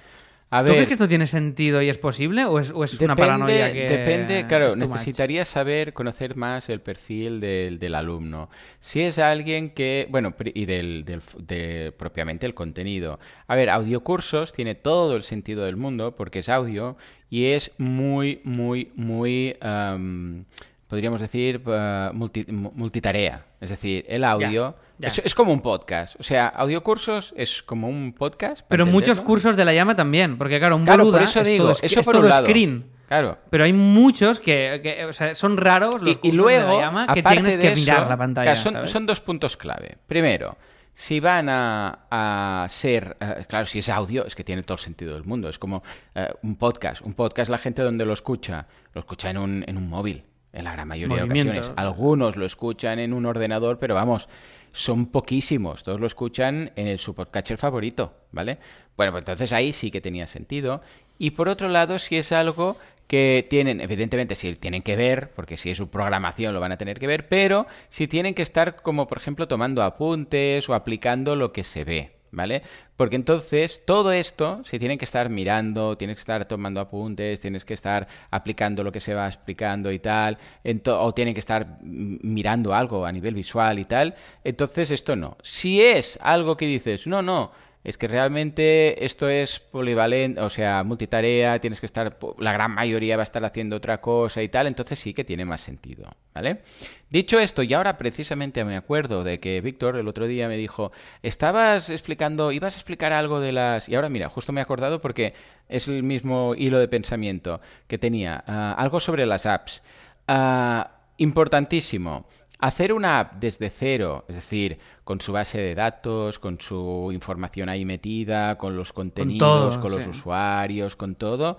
A 0.53 0.61
¿Tú 0.63 0.65
ver, 0.65 0.73
crees 0.75 0.87
que 0.89 0.95
esto 0.95 1.07
tiene 1.09 1.29
sentido 1.29 1.81
y 1.81 1.89
es 1.89 1.97
posible 1.97 2.45
o 2.45 2.59
es, 2.59 2.73
o 2.75 2.83
es 2.83 3.01
una 3.01 3.15
Depende, 3.15 3.23
paranoia 3.23 3.73
que 3.73 3.87
depende, 3.89 4.47
claro, 4.49 4.75
necesitaría 4.75 5.45
saber, 5.45 5.93
conocer 5.93 6.35
más 6.35 6.69
el 6.71 6.81
perfil 6.81 7.39
del, 7.39 7.79
del 7.79 7.95
alumno. 7.95 8.51
Si 8.81 9.01
es 9.01 9.21
alguien 9.21 9.71
que, 9.71 10.09
bueno, 10.11 10.35
y 10.45 10.65
del, 10.67 11.05
del 11.05 11.19
f- 11.19 11.39
de 11.41 11.93
propiamente 11.97 12.47
el 12.47 12.55
contenido. 12.55 13.21
A 13.47 13.55
ver, 13.55 13.71
audiocursos 13.71 14.53
tiene 14.53 14.75
todo 14.75 15.15
el 15.15 15.23
sentido 15.23 15.65
del 15.65 15.77
mundo 15.77 16.17
porque 16.17 16.41
es 16.41 16.49
audio 16.49 16.97
y 17.29 17.45
es 17.53 17.71
muy, 17.79 18.41
muy, 18.43 18.91
muy, 18.97 19.57
am, 19.61 20.47
podríamos 20.89 21.21
decir, 21.21 21.61
multi- 21.65 22.51
mu- 22.51 22.73
multitarea. 22.75 23.47
Es 23.61 23.71
decir, 23.71 24.05
el 24.09 24.25
audio. 24.25 24.75
Es, 25.03 25.21
es 25.25 25.35
como 25.35 25.53
un 25.53 25.61
podcast. 25.61 26.19
O 26.21 26.23
sea, 26.23 26.49
audiocursos 26.49 27.33
es 27.37 27.63
como 27.63 27.89
un 27.89 28.13
podcast. 28.13 28.65
Pero 28.69 28.87
muchos 28.87 29.21
cursos 29.21 29.57
de 29.57 29.65
la 29.65 29.73
llama 29.73 29.97
también, 29.97 30.37
porque 30.39 30.59
claro, 30.59 30.77
un 30.77 30.85
Claro, 30.85 31.11
por 31.11 31.23
eso 31.23 31.41
es 31.41 31.47
digo, 31.47 31.65
todo, 31.65 31.77
eso 31.83 32.01
es 32.01 32.07
por 32.07 32.15
todo 32.15 32.23
un 32.25 32.29
lado. 32.29 32.47
screen. 32.47 32.87
Claro. 33.09 33.39
Pero 33.51 33.65
hay 33.65 33.73
muchos 33.73 34.39
que, 34.39 34.81
que, 34.83 35.05
o 35.05 35.13
sea, 35.13 35.35
son 35.35 35.57
raros 35.57 36.01
los 36.01 36.05
Y, 36.09 36.11
y 36.11 36.15
cursos 36.17 36.35
luego, 36.35 36.69
de 36.71 36.77
la 36.77 36.81
llama 36.81 37.07
que 37.13 37.23
tienes 37.23 37.57
que 37.57 37.69
eso, 37.73 37.81
mirar 37.81 38.09
la 38.09 38.17
pantalla. 38.17 38.55
son, 38.57 39.07
dos 39.07 39.21
puntos 39.21 39.57
clave. 39.57 39.99
Primero, 40.07 40.57
si 40.95 41.19
van 41.19 41.49
a, 41.49 42.07
a 42.11 42.67
ser, 42.69 43.17
eh, 43.21 43.45
claro, 43.49 43.67
si 43.67 43.81
es 43.81 43.89
audio, 43.89 44.25
es 44.27 44.35
que 44.37 44.45
tiene 44.45 44.63
todo 44.63 44.75
el 44.77 44.81
sentido 44.81 45.15
del 45.15 45.25
mundo. 45.25 45.49
Es 45.49 45.59
como 45.59 45.83
eh, 46.15 46.29
un 46.43 46.55
podcast. 46.57 47.03
Un 47.03 47.15
podcast, 47.15 47.51
la 47.51 47.59
gente 47.59 47.83
donde 47.83 48.05
lo 48.07 48.13
escucha, 48.13 48.67
lo 48.95 49.01
escucha 49.01 49.31
en 49.31 49.39
un, 49.39 49.65
en 49.67 49.77
un 49.77 49.89
móvil, 49.89 50.23
en 50.53 50.65
la 50.65 50.73
gran 50.73 50.87
mayoría 50.87 51.17
Movimiento. 51.25 51.53
de 51.53 51.59
ocasiones. 51.59 51.79
Algunos 51.81 52.37
lo 52.37 52.47
escuchan 52.47 53.01
en 53.01 53.13
un 53.13 53.27
ordenador, 53.27 53.79
pero 53.79 53.97
vamos, 53.97 54.29
son 54.73 55.07
poquísimos. 55.07 55.85
Todos 55.85 56.01
lo 56.01 56.07
escuchan 56.07 56.73
en 56.77 56.89
el, 56.89 56.99
su 56.99 57.15
podcatcher 57.15 57.59
favorito, 57.59 58.15
¿vale? 58.33 58.59
Bueno, 58.97 59.13
pues 59.13 59.23
entonces 59.23 59.53
ahí 59.53 59.73
sí 59.73 59.91
que 59.91 60.01
tenía 60.01 60.27
sentido. 60.27 60.83
Y 61.19 61.31
por 61.31 61.49
otro 61.49 61.69
lado, 61.69 61.99
si 61.99 62.17
es 62.17 62.33
algo 62.33 62.77
que 63.07 63.45
tienen, 63.51 63.81
evidentemente, 63.81 64.35
si 64.35 64.55
tienen 64.55 64.83
que 64.83 64.95
ver, 64.95 65.33
porque 65.35 65.57
si 65.57 65.71
es 65.71 65.79
su 65.79 65.91
programación 65.91 66.55
lo 66.55 66.61
van 66.61 66.73
a 66.73 66.79
tener 66.79 66.99
que 66.99 67.09
ver, 67.09 67.29
pero 67.29 67.67
si 67.89 68.07
tienen 68.07 68.35
que 68.35 68.43
estar 68.43 68.77
como, 68.83 69.09
por 69.09 69.19
ejemplo, 69.19 69.49
tomando 69.49 69.83
apuntes 69.83 70.69
o 70.69 70.75
aplicando 70.75 71.35
lo 71.35 71.53
que 71.53 71.65
se 71.65 71.83
ve, 71.85 72.13
¿vale? 72.33 72.63
Porque 72.97 73.17
entonces 73.17 73.83
todo 73.85 74.13
esto, 74.13 74.61
si 74.65 74.79
tienen 74.79 74.99
que 74.99 75.05
estar 75.05 75.29
mirando, 75.31 75.97
tienes 75.97 76.17
que 76.17 76.21
estar 76.21 76.45
tomando 76.47 76.81
apuntes, 76.81 77.41
tienes 77.41 77.65
que 77.65 77.75
estar 77.75 78.07
aplicando 78.31 78.85
lo 78.85 78.93
que 78.93 79.01
se 79.01 79.15
va 79.15 79.27
explicando 79.27 79.91
y 79.91 79.99
tal, 79.99 80.39
o 80.87 81.15
tienen 81.15 81.35
que 81.35 81.41
estar 81.41 81.79
mirando 81.83 82.75
algo 82.75 83.07
a 83.07 83.13
nivel 83.13 83.35
visual 83.35 83.79
y 83.79 83.85
tal, 83.85 84.15
entonces 84.45 84.91
esto 84.91 85.17
no. 85.17 85.37
Si 85.43 85.83
es 85.83 86.19
algo 86.23 86.57
que 86.57 86.67
dices, 86.67 87.07
no, 87.07 87.23
no, 87.23 87.53
es 87.83 87.97
que 87.97 88.09
realmente 88.09 89.05
esto 89.07 89.29
es 89.29 89.59
polivalente, 89.59 90.41
o 90.41 90.51
sea, 90.51 90.85
multitarea, 90.85 91.59
tienes 91.61 91.81
que 91.81 91.87
estar, 91.87 92.19
la 92.39 92.53
gran 92.53 92.73
mayoría 92.73 93.17
va 93.17 93.23
a 93.23 93.25
estar 93.25 93.43
haciendo 93.45 93.77
otra 93.77 94.01
cosa 94.03 94.43
y 94.43 94.49
tal, 94.49 94.67
entonces 94.67 94.99
sí 94.99 95.15
que 95.15 95.25
tiene 95.25 95.47
más 95.47 95.63
sentido, 95.63 96.11
¿vale? 96.35 96.61
Dicho 97.09 97.41
esto, 97.41 97.63
y 97.63 97.73
ahora 97.73 97.97
precisamente 97.97 98.65
me 98.65 98.77
acuerdo 98.77 99.25
de 99.25 99.41
que 99.41 99.63
Víctor 99.63 99.97
el 99.97 100.09
otro 100.09 100.27
día 100.27 100.47
me 100.47 100.59
dijo, 100.59 100.93
estabas 101.23 101.89
explicando, 101.89 102.53
ibas 102.53 102.75
a 102.75 102.79
explicar 102.79 103.13
algo 103.13 103.41
de 103.41 103.53
las... 103.53 103.89
Y 103.89 103.95
ahora 103.95 104.11
mira, 104.11 104.29
justo 104.29 104.53
me 104.53 104.61
he 104.61 104.63
acordado 104.63 105.01
porque 105.01 105.33
es 105.69 105.89
el 105.89 106.03
mismo 106.03 106.55
hilo 106.55 106.79
de 106.79 106.89
pensamiento 106.89 107.63
que 107.87 107.97
tenía, 107.97 108.45
ah, 108.47 108.75
algo 108.77 109.01
sobre 109.01 109.25
las 109.25 109.47
apps. 109.47 109.83
Ah, 110.29 110.99
importantísimo. 111.17 112.27
Hacer 112.59 112.93
una 112.93 113.21
app 113.21 113.35
desde 113.41 113.71
cero, 113.71 114.27
es 114.29 114.35
decir, 114.35 114.79
con 115.11 115.21
su 115.21 115.33
base 115.33 115.61
de 115.61 115.75
datos, 115.75 116.39
con 116.39 116.61
su 116.61 117.11
información 117.13 117.69
ahí 117.69 117.85
metida, 117.85 118.57
con 118.57 118.77
los 118.77 118.93
contenidos, 118.93 119.77
con, 119.77 119.89
todo, 119.89 119.97
los 119.97 120.05
sí. 120.05 120.11
usuarios, 120.11 120.95
con 120.95 121.17
todo, 121.17 121.59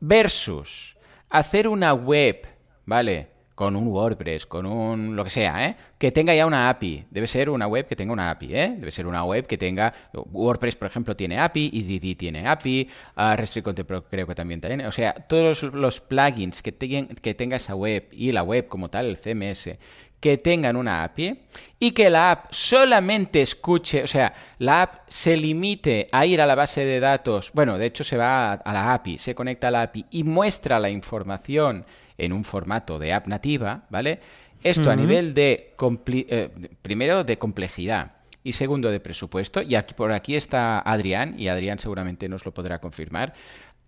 versus 0.00 0.96
hacer 1.28 1.68
una 1.68 1.92
web, 1.92 2.46
¿vale? 2.86 3.28
Con 3.54 3.76
un 3.76 3.88
WordPress, 3.88 4.46
con 4.46 4.64
un 4.64 5.14
lo 5.14 5.24
que 5.24 5.30
sea, 5.30 5.66
¿eh? 5.66 5.76
Que 5.98 6.10
tenga 6.10 6.34
ya 6.34 6.46
una 6.46 6.70
API. 6.70 7.04
Debe 7.10 7.26
ser 7.26 7.50
una 7.50 7.66
web 7.66 7.86
que 7.86 7.96
tenga 7.96 8.14
una 8.14 8.30
API, 8.30 8.54
¿eh? 8.54 8.74
Debe 8.78 8.90
ser 8.90 9.06
una 9.06 9.24
web 9.24 9.46
que 9.46 9.58
tenga... 9.58 9.92
WordPress, 10.14 10.76
por 10.76 10.86
ejemplo, 10.88 11.14
tiene 11.14 11.38
API, 11.38 11.70
EDD 11.74 12.16
tiene 12.16 12.46
API, 12.46 12.88
uh, 13.16 13.36
Restrict 13.36 13.64
Content 13.64 13.88
Pro 13.88 14.04
creo 14.04 14.26
que 14.26 14.34
también 14.34 14.60
tiene. 14.62 14.86
O 14.86 14.92
sea, 14.92 15.12
todos 15.12 15.62
los, 15.62 16.00
plugins 16.00 16.62
que, 16.62 16.72
tengan- 16.72 17.08
que 17.08 17.34
tenga 17.34 17.56
esa 17.56 17.74
web 17.74 18.08
y 18.12 18.32
la 18.32 18.42
web 18.42 18.68
como 18.68 18.88
tal, 18.88 19.04
el 19.04 19.18
CMS, 19.18 19.78
que 20.20 20.38
tengan 20.38 20.76
una 20.76 21.04
API 21.04 21.42
y 21.78 21.90
que 21.92 22.08
la 22.08 22.30
app 22.32 22.46
solamente 22.50 23.42
escuche, 23.42 24.02
o 24.02 24.06
sea, 24.06 24.32
la 24.58 24.82
app 24.82 25.08
se 25.08 25.36
limite 25.36 26.08
a 26.10 26.24
ir 26.24 26.40
a 26.40 26.46
la 26.46 26.54
base 26.54 26.84
de 26.84 27.00
datos, 27.00 27.50
bueno, 27.52 27.76
de 27.78 27.86
hecho 27.86 28.02
se 28.02 28.16
va 28.16 28.54
a, 28.54 28.72
la 28.72 28.94
API, 28.94 29.18
se 29.18 29.34
conecta 29.34 29.68
a 29.68 29.70
la 29.70 29.82
API 29.82 30.06
y 30.10 30.22
muestra 30.24 30.80
la 30.80 30.90
información 30.90 31.84
en 32.16 32.32
un 32.32 32.44
formato 32.44 32.98
de 32.98 33.12
app 33.12 33.26
nativa, 33.26 33.84
¿vale? 33.90 34.20
Esto 34.62 34.90
a 34.90 34.96
nivel 34.96 35.32
de, 35.32 35.74
eh, 36.08 36.48
primero, 36.82 37.22
de 37.22 37.38
complejidad 37.38 38.12
y 38.42 38.52
segundo, 38.52 38.90
de 38.90 39.00
presupuesto, 39.00 39.60
y 39.60 39.74
aquí, 39.74 39.94
por 39.94 40.12
aquí 40.12 40.34
está 40.34 40.80
Adrián, 40.80 41.34
y 41.38 41.48
Adrián 41.48 41.78
seguramente 41.78 42.28
nos 42.28 42.44
lo 42.44 42.54
podrá 42.54 42.80
confirmar, 42.80 43.34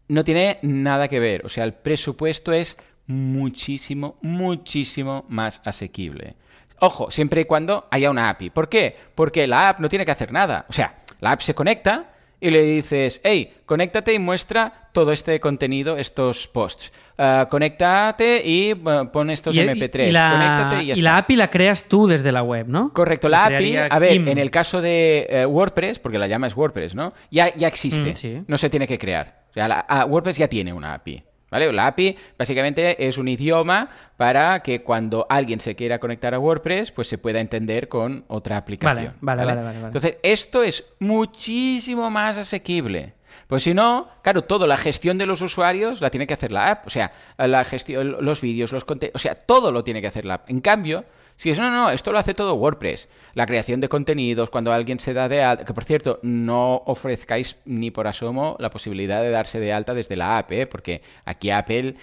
no 0.09 0.25
tiene 0.25 0.57
nada 0.63 1.09
que 1.09 1.21
ver. 1.21 1.45
O 1.45 1.49
sea, 1.49 1.65
el 1.65 1.75
presupuesto 1.75 2.53
es 2.53 2.77
muchísimo, 3.09 4.17
muchísimo 4.23 5.25
más 5.29 5.61
asequible. 5.65 6.37
Ojo, 6.81 7.11
siempre 7.11 7.41
y 7.41 7.45
cuando 7.45 7.87
haya 7.91 8.11
una 8.11 8.29
API. 8.31 8.51
¿Por 8.51 8.69
qué? 8.69 8.97
Porque 9.17 9.47
la 9.49 9.71
app 9.71 9.81
no 9.81 9.89
tiene 9.89 10.05
que 10.07 10.13
hacer 10.13 10.31
nada. 10.33 10.65
O 10.69 10.73
sea, 10.73 10.99
la 11.21 11.33
app 11.33 11.41
se 11.41 11.53
conecta 11.55 12.11
y 12.41 12.51
le 12.51 12.63
dices, 12.63 13.21
hey, 13.25 13.53
conéctate 13.67 14.13
y 14.13 14.21
muestra 14.21 14.89
todo 14.93 15.11
este 15.11 15.41
contenido, 15.41 15.97
estos 15.97 16.47
posts. 16.47 16.93
Ah, 17.21 17.49
conéctate 17.51 18.43
y 18.45 18.75
uh, 18.75 19.11
pon 19.11 19.31
estos 19.31 19.57
Y- 19.57 19.61
MP3. 19.61 20.09
y 20.09 20.13
la, 20.13 20.31
conéctate 20.31 20.83
y 20.85 20.87
ya 20.87 20.95
y 20.95 20.99
está. 21.01 21.03
la 21.03 21.17
API 21.19 21.35
la 21.37 21.51
creas 21.51 21.85
tú 21.89 22.07
desde 22.07 22.31
la 22.31 22.45
web, 22.45 22.69
¿no? 22.69 22.93
Correcto, 22.93 23.29
la 23.29 23.47
API, 23.47 23.77
a 23.77 23.99
ver, 23.99 24.13
Kim. 24.13 24.29
en 24.29 24.39
el 24.39 24.53
caso 24.53 24.81
de 24.81 25.27
eh, 25.29 25.47
WordPress, 25.47 25.99
porque 25.99 26.19
la 26.19 26.29
llama 26.29 26.47
es 26.47 26.57
WordPress, 26.57 26.95
¿no? 26.95 27.13
Ya, 27.33 27.53
ya 27.57 27.67
existe, 27.67 28.13
Mm, 28.13 28.17
sí. 28.17 28.43
no 28.47 28.57
se 28.57 28.71
tiene 28.71 28.87
que 28.87 28.99
crear. 28.99 29.43
O 29.51 29.53
sea, 29.55 29.67
la- 29.67 29.85
ah, 29.89 30.05
WordPress 30.05 30.37
ya 30.39 30.47
tiene 30.47 30.73
una 30.73 30.95
API. 30.95 31.25
¿Vale? 31.51 31.73
La 31.73 31.87
API 31.87 32.17
básicamente 32.39 33.09
es 33.09 33.17
un 33.17 33.29
idioma 33.29 33.89
para 34.17 34.61
que 34.61 34.83
cuando 34.83 35.27
alguien 35.31 35.61
se 35.61 35.75
quiera 35.75 35.99
conectar 35.99 36.35
a 36.35 36.39
WordPress, 36.39 36.93
pues 36.93 37.09
se 37.09 37.19
pueda 37.19 37.41
entender 37.41 37.89
con 37.89 38.25
otra 38.29 38.57
aplicación. 38.57 39.15
Vale, 39.21 39.45
vale, 39.45 39.55
vale, 39.55 39.63
vale, 39.63 39.77
vale. 39.79 39.87
Entonces, 39.87 40.17
esto 40.23 40.63
es 40.63 40.85
muchísimo 40.99 42.11
más 42.11 42.37
asequible. 42.37 43.15
Pues 43.47 43.63
si 43.63 43.73
no, 43.73 44.09
claro, 44.23 44.45
todo, 44.45 44.67
la 44.67 44.77
gestión 44.77 45.17
de 45.17 45.27
los 45.27 45.41
usuarios 45.41 46.01
la 46.01 46.11
tiene 46.11 46.27
que 46.27 46.35
hacer 46.35 46.53
la 46.53 46.71
app. 46.71 46.87
O 46.87 46.91
sea, 46.91 47.13
la 47.39 47.65
gestión, 47.65 48.17
los 48.21 48.41
vídeos, 48.41 48.73
los 48.73 48.85
contenidos, 48.85 49.21
o 49.21 49.23
sea, 49.23 49.35
todo 49.35 49.73
lo 49.73 49.85
tiene 49.85 50.01
que 50.01 50.07
hacer 50.07 50.25
la 50.27 50.35
app. 50.35 50.51
En 50.51 50.61
cambio, 50.61 51.05
si 51.39 51.51
es, 51.51 51.59
no, 51.61 51.71
no, 51.71 51.89
esto 51.91 52.11
lo 52.11 52.19
hace 52.19 52.35
todo 52.35 52.55
WordPress. 52.57 53.09
La 53.35 53.47
creación 53.47 53.81
de 53.81 53.89
contenidos, 53.89 54.51
cuando 54.51 54.73
alguien 54.73 54.99
se 54.99 55.15
da 55.15 55.29
de 55.29 55.43
alta, 55.45 55.65
que 55.65 55.73
por 55.73 55.85
cierto, 55.85 56.19
no 56.23 56.83
ofrezcáis 56.87 57.57
ni 57.65 57.93
por 57.93 58.09
asomo 58.09 58.57
la 58.59 58.71
posibilidad 58.71 59.23
de 59.23 59.31
darse 59.31 59.61
de 59.61 59.73
alta 59.73 59.95
desde 59.95 60.17
la 60.17 60.39
app, 60.39 60.51
¿eh? 60.51 60.67
porque 60.67 61.01
aquí 61.25 61.51
Apple 61.51 61.95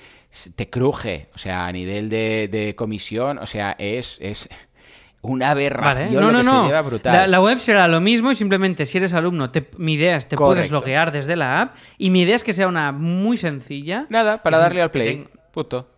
te 0.56 0.67
cruje, 0.67 1.28
o 1.36 1.38
sea, 1.38 1.65
a 1.67 1.71
nivel 1.74 2.08
de, 2.10 2.48
de 2.50 2.76
comisión, 2.76 3.38
o 3.38 3.45
sea, 3.45 3.76
es, 3.78 4.17
es, 4.21 4.48
una 5.21 5.48
Vale, 5.54 5.67
aberración 5.67 6.13
no, 6.24 6.32
lo 6.32 6.32
no, 6.32 6.38
que 6.39 6.45
no. 6.45 6.62
se 6.62 6.67
lleva 6.67 6.82
brutal. 6.84 7.13
La, 7.13 7.28
la 7.28 7.41
web 7.41 7.60
será 7.60 7.88
lo 7.88 8.00
mismo 8.00 8.32
y 8.32 8.36
simplemente 8.36 8.86
si 8.86 9.00
eres 9.00 9.13
alumno, 9.15 9.50
te- 9.50 9.67
mi 9.78 9.93
idea 9.95 10.17
es 10.17 10.28
te 10.28 10.38
puedes 10.38 10.67
Correcto. 10.67 10.76
loguear 10.76 11.12
desde 11.12 11.36
la 11.36 11.62
app 11.62 11.76
y 11.98 12.10
mi 12.12 12.21
idea 12.21 12.36
es 12.36 12.43
que 12.43 12.54
sea 12.54 12.67
una 12.67 12.89
app 12.89 12.95
muy 12.95 13.36
sencilla. 13.38 14.06
Nada, 14.10 14.43
para 14.43 14.60
darle 14.60 14.82
al 14.84 14.91
play. 14.91 15.28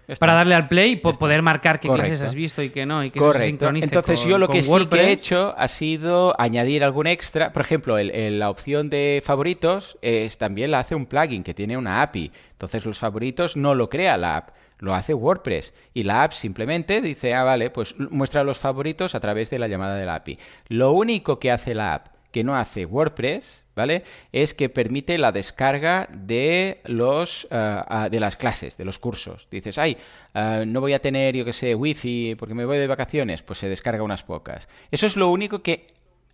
Está. 0.08 0.20
Para 0.20 0.34
darle 0.34 0.56
al 0.56 0.68
play 0.68 0.92
y 0.92 0.96
po- 0.98 1.14
poder 1.14 1.42
marcar 1.42 1.80
qué 1.80 1.88
Correcto. 1.88 2.10
clases 2.12 2.30
has 2.30 2.36
visto 2.36 2.62
y 2.64 2.70
qué 2.70 2.86
no, 2.86 3.04
y 3.04 3.10
que 3.12 3.20
eso 3.20 3.28
se 3.28 3.34
Correcto. 3.34 3.48
sincronice 3.50 3.86
Entonces 3.86 4.22
con- 4.22 4.30
yo 4.30 4.38
lo 4.38 4.48
que 4.48 4.62
sí 4.62 4.72
que 4.90 5.00
he 5.02 5.12
hecho 5.12 5.54
ha 5.58 5.68
sido 5.68 6.34
añadir 6.40 6.84
algún 6.84 7.08
extra. 7.08 7.52
Por 7.52 7.62
ejemplo, 7.62 7.98
el- 7.98 8.12
el- 8.12 8.40
la 8.40 8.50
opción 8.50 8.90
de 8.90 9.22
favoritos 9.26 9.98
es, 10.02 10.38
también 10.38 10.72
la 10.72 10.80
hace 10.80 10.96
un 10.96 11.06
plugin 11.08 11.44
que 11.44 11.54
tiene 11.54 11.76
una 11.78 12.02
API. 12.02 12.32
Entonces 12.52 12.86
los 12.86 12.98
favoritos 13.00 13.58
no 13.58 13.76
lo 13.76 13.90
crea 13.90 14.16
la 14.18 14.38
app, 14.38 14.50
lo 14.80 14.94
hace 14.96 15.14
WordPress. 15.14 15.74
Y 15.94 16.04
la 16.04 16.24
app 16.24 16.32
simplemente 16.32 17.02
dice, 17.02 17.34
ah, 17.34 17.44
vale, 17.44 17.70
pues 17.70 17.96
muestra 18.00 18.44
los 18.44 18.60
favoritos 18.60 19.14
a 19.16 19.20
través 19.20 19.50
de 19.50 19.60
la 19.60 19.68
llamada 19.68 19.96
de 19.96 20.06
la 20.06 20.16
API. 20.16 20.38
Lo 20.70 20.92
único 20.92 21.40
que 21.40 21.52
hace 21.52 21.74
la 21.76 21.96
app 21.96 22.08
que 22.38 22.44
no 22.44 22.56
hace 22.56 22.86
WordPress, 22.86 23.66
¿vale? 23.76 24.04
Es 24.32 24.54
que 24.54 24.70
permite 24.70 25.18
la 25.18 25.32
descarga 25.32 26.08
de 26.16 26.82
los 26.86 27.48
ah, 27.50 28.10
de 28.12 28.20
las 28.20 28.36
clases, 28.36 28.78
de 28.78 28.86
los 28.86 29.00
cursos. 29.00 29.48
Dices, 29.50 29.80
ay, 29.80 29.98
ah, 30.36 30.62
no 30.68 30.82
voy 30.82 30.94
a 30.94 31.00
tener, 31.00 31.36
yo 31.36 31.44
qué 31.46 31.52
sé, 31.52 31.74
wifi 31.74 32.36
porque 32.38 32.54
me 32.54 32.66
voy 32.66 32.78
de 32.78 32.86
vacaciones, 32.86 33.42
pues 33.42 33.58
se 33.58 33.70
descarga 33.70 34.04
unas 34.04 34.22
pocas. 34.22 34.70
Eso 34.92 35.08
es 35.08 35.16
lo 35.16 35.32
único 35.32 35.64
que 35.64 35.88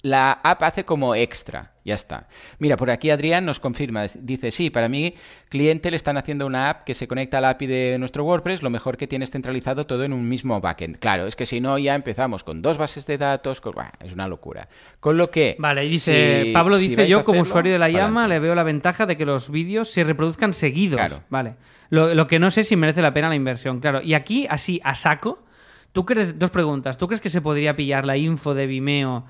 la 0.03 0.33
app 0.33 0.61
hace 0.63 0.83
como 0.85 1.15
extra. 1.15 1.71
Ya 1.85 1.95
está. 1.95 2.27
Mira, 2.59 2.77
por 2.77 2.91
aquí 2.91 3.09
Adrián 3.09 3.45
nos 3.45 3.59
confirma. 3.59 4.05
Dice, 4.19 4.51
sí, 4.51 4.69
para 4.69 4.87
mi 4.87 5.15
cliente 5.49 5.89
le 5.91 5.97
están 5.97 6.15
haciendo 6.17 6.45
una 6.45 6.69
app 6.69 6.83
que 6.85 6.93
se 6.93 7.07
conecta 7.09 7.39
a 7.39 7.41
la 7.41 7.49
API 7.51 7.67
de 7.67 7.97
nuestro 7.99 8.23
WordPress. 8.23 8.63
Lo 8.63 8.69
mejor 8.69 8.95
que 8.95 9.07
tienes 9.07 9.31
centralizado 9.31 9.85
todo 9.85 10.03
en 10.05 10.13
un 10.13 10.27
mismo 10.29 10.61
backend. 10.61 10.97
Claro, 10.99 11.25
es 11.27 11.35
que 11.35 11.45
si 11.45 11.59
no 11.59 11.77
ya 11.77 11.95
empezamos 11.95 12.43
con 12.45 12.61
dos 12.61 12.77
bases 12.77 13.05
de 13.05 13.17
datos. 13.17 13.59
con- 13.59 13.73
es 13.99 14.13
una 14.13 14.27
locura. 14.29 14.69
Con 15.01 15.17
lo 15.17 15.29
que... 15.31 15.55
Vale, 15.59 15.83
y 15.85 15.89
dice, 15.89 16.43
si- 16.45 16.51
Pablo 16.53 16.77
dice, 16.77 17.07
yo 17.07 17.23
como 17.25 17.41
hacerlo, 17.41 17.49
usuario 17.49 17.73
de 17.73 17.79
la 17.79 17.89
llama 17.89 18.21
pa'lante". 18.23 18.29
le 18.35 18.39
veo 18.39 18.55
la 18.55 18.63
ventaja 18.63 19.05
de 19.05 19.17
que 19.17 19.25
los 19.25 19.49
vídeos 19.49 19.89
se 19.89 20.03
reproduzcan 20.05 20.53
seguidos. 20.53 20.99
Claro. 20.99 21.21
Vale. 21.29 21.55
Lo, 21.89 22.13
lo 22.13 22.27
que 22.27 22.39
no 22.39 22.49
sé 22.51 22.63
si 22.63 22.75
merece 22.75 23.01
la 23.01 23.13
pena 23.13 23.29
la 23.29 23.35
inversión, 23.35 23.79
claro. 23.81 24.01
Y 24.01 24.13
aquí, 24.13 24.47
así, 24.49 24.79
a 24.83 24.95
saco, 24.95 25.43
¿tú 25.91 26.05
crees, 26.05 26.39
dos 26.39 26.49
preguntas, 26.49 26.97
¿tú 26.97 27.07
crees 27.07 27.19
que 27.21 27.29
se 27.29 27.41
podría 27.41 27.75
pillar 27.75 28.05
la 28.05 28.15
info 28.17 28.53
de 28.53 28.67
Vimeo 28.67 29.25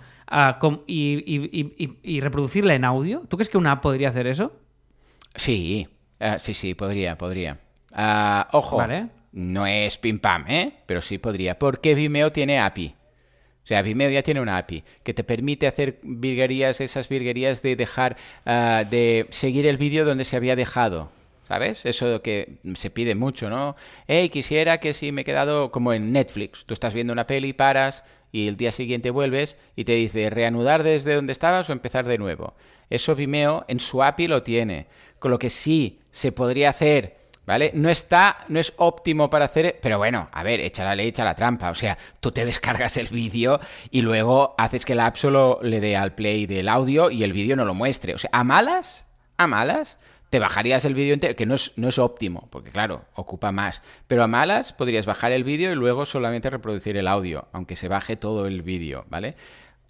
y, 0.88 1.14
y- 1.26 1.50
y- 1.52 1.74
y- 1.86 1.98
y 2.18 2.22
reproducirla 2.22 2.74
en 2.76 2.86
audio? 2.86 3.24
¿Tú 3.30 3.38
crees 3.38 3.50
que 3.50 3.58
una 3.58 3.74
app 3.74 3.82
podría 3.84 4.10
hacer 4.10 4.28
eso? 4.28 4.54
Sí, 5.36 5.88
ah, 6.20 6.40
sí, 6.40 6.54
sí, 6.54 6.74
podría, 6.74 7.18
podría. 7.18 7.60
Ah, 7.92 8.48
ojo, 8.52 8.78
Vale. 8.78 9.08
no 9.32 9.66
es 9.66 9.98
pim 9.98 10.20
pam, 10.20 10.46
¿eh? 10.48 10.74
Pero 10.86 11.02
sí 11.02 11.18
podría, 11.18 11.58
porque 11.60 11.96
Vimeo 11.96 12.32
tiene 12.32 12.60
API. 12.60 12.96
O 13.64 13.66
sea, 13.66 13.82
Vimeo 13.82 14.10
ya 14.10 14.22
tiene 14.24 14.42
una 14.42 14.58
API 14.58 14.84
que 15.04 15.14
te 15.14 15.24
permite 15.24 15.68
hacer 15.68 16.00
virguerías, 16.04 16.82
esas 16.82 17.08
virguerías 17.08 17.62
de 17.62 17.76
dejar, 17.76 18.18
ah, 18.46 18.84
de 18.90 19.28
seguir 19.30 19.66
el 19.68 19.78
vídeo 19.78 20.06
donde 20.06 20.26
se 20.26 20.36
había 20.36 20.56
dejado. 20.56 21.12
¿Sabes? 21.46 21.86
Eso 21.86 22.22
que 22.22 22.60
se 22.76 22.90
pide 22.90 23.16
mucho, 23.16 23.50
¿no? 23.50 23.76
Hey, 24.08 24.30
quisiera 24.30 24.80
que 24.80 24.94
si 24.94 25.12
me 25.12 25.22
he 25.22 25.24
quedado 25.26 25.72
como 25.72 25.92
en 25.92 26.14
Netflix, 26.14 26.64
tú 26.66 26.74
estás 26.74 26.94
viendo 26.94 27.12
una 27.12 27.28
peli, 27.28 27.52
paras 27.52 28.06
y 28.34 28.48
el 28.48 28.58
día 28.58 28.72
siguiente 28.72 29.12
vuelves 29.12 29.58
y 29.76 29.86
te 29.86 29.94
dice 29.94 30.32
reanudar 30.32 30.82
desde 30.82 31.14
donde 31.14 31.32
estabas 31.32 31.70
o 31.70 31.72
empezar 31.72 32.06
de 32.06 32.18
nuevo. 32.18 32.56
Eso 32.90 33.16
Vimeo 33.16 33.64
en 33.68 33.80
su 33.80 34.04
API 34.04 34.28
lo 34.28 34.42
tiene. 34.42 34.88
Con 35.20 35.30
lo 35.32 35.38
que 35.40 35.52
sí 35.52 36.00
se 36.10 36.32
podría 36.32 36.72
hacer, 36.72 37.16
¿vale? 37.46 37.70
No 37.76 37.92
está, 37.92 38.38
no 38.50 38.60
es 38.60 38.74
óptimo 38.78 39.30
para 39.30 39.46
hacer, 39.46 39.80
pero 39.82 40.00
bueno, 40.00 40.30
a 40.32 40.42
ver, 40.42 40.62
echa 40.62 40.84
la 40.84 40.96
ley, 40.96 41.10
echa 41.10 41.24
la 41.24 41.36
trampa. 41.36 41.70
O 41.70 41.76
sea, 41.76 41.96
tú 42.20 42.32
te 42.32 42.44
descargas 42.46 42.98
el 42.98 43.08
vídeo 43.08 43.60
y 43.92 44.02
luego 44.02 44.56
haces 44.58 44.84
que 44.84 44.96
la 44.96 45.06
app 45.06 45.16
solo 45.16 45.60
le 45.62 45.80
dé 45.80 45.96
al 45.96 46.16
play 46.16 46.48
del 46.48 46.70
audio 46.70 47.12
y 47.12 47.24
el 47.24 47.34
vídeo 47.34 47.56
no 47.56 47.66
lo 47.66 47.76
muestre. 47.76 48.16
O 48.16 48.18
sea, 48.18 48.32
a 48.34 48.44
malas, 48.44 49.06
a 49.38 49.46
malas, 49.46 50.00
te 50.34 50.40
bajarías 50.40 50.84
el 50.86 50.96
vídeo 50.96 51.14
entero, 51.14 51.36
que 51.36 51.46
no 51.46 51.54
es, 51.54 51.74
no 51.76 51.90
es 51.90 52.00
óptimo, 52.00 52.48
porque 52.50 52.72
claro, 52.72 53.06
ocupa 53.14 53.52
más. 53.52 53.84
Pero 54.08 54.24
a 54.24 54.28
malas 54.28 54.74
podrías 54.74 55.06
bajar 55.06 55.32
el 55.32 55.44
vídeo 55.44 55.72
y 55.72 55.76
luego 55.76 56.08
solamente 56.08 56.50
reproducir 56.50 56.98
el 56.98 57.08
audio, 57.08 57.50
aunque 57.52 57.76
se 57.76 57.88
baje 57.88 58.16
todo 58.16 58.48
el 58.48 58.64
vídeo, 58.64 59.06
¿vale? 59.10 59.36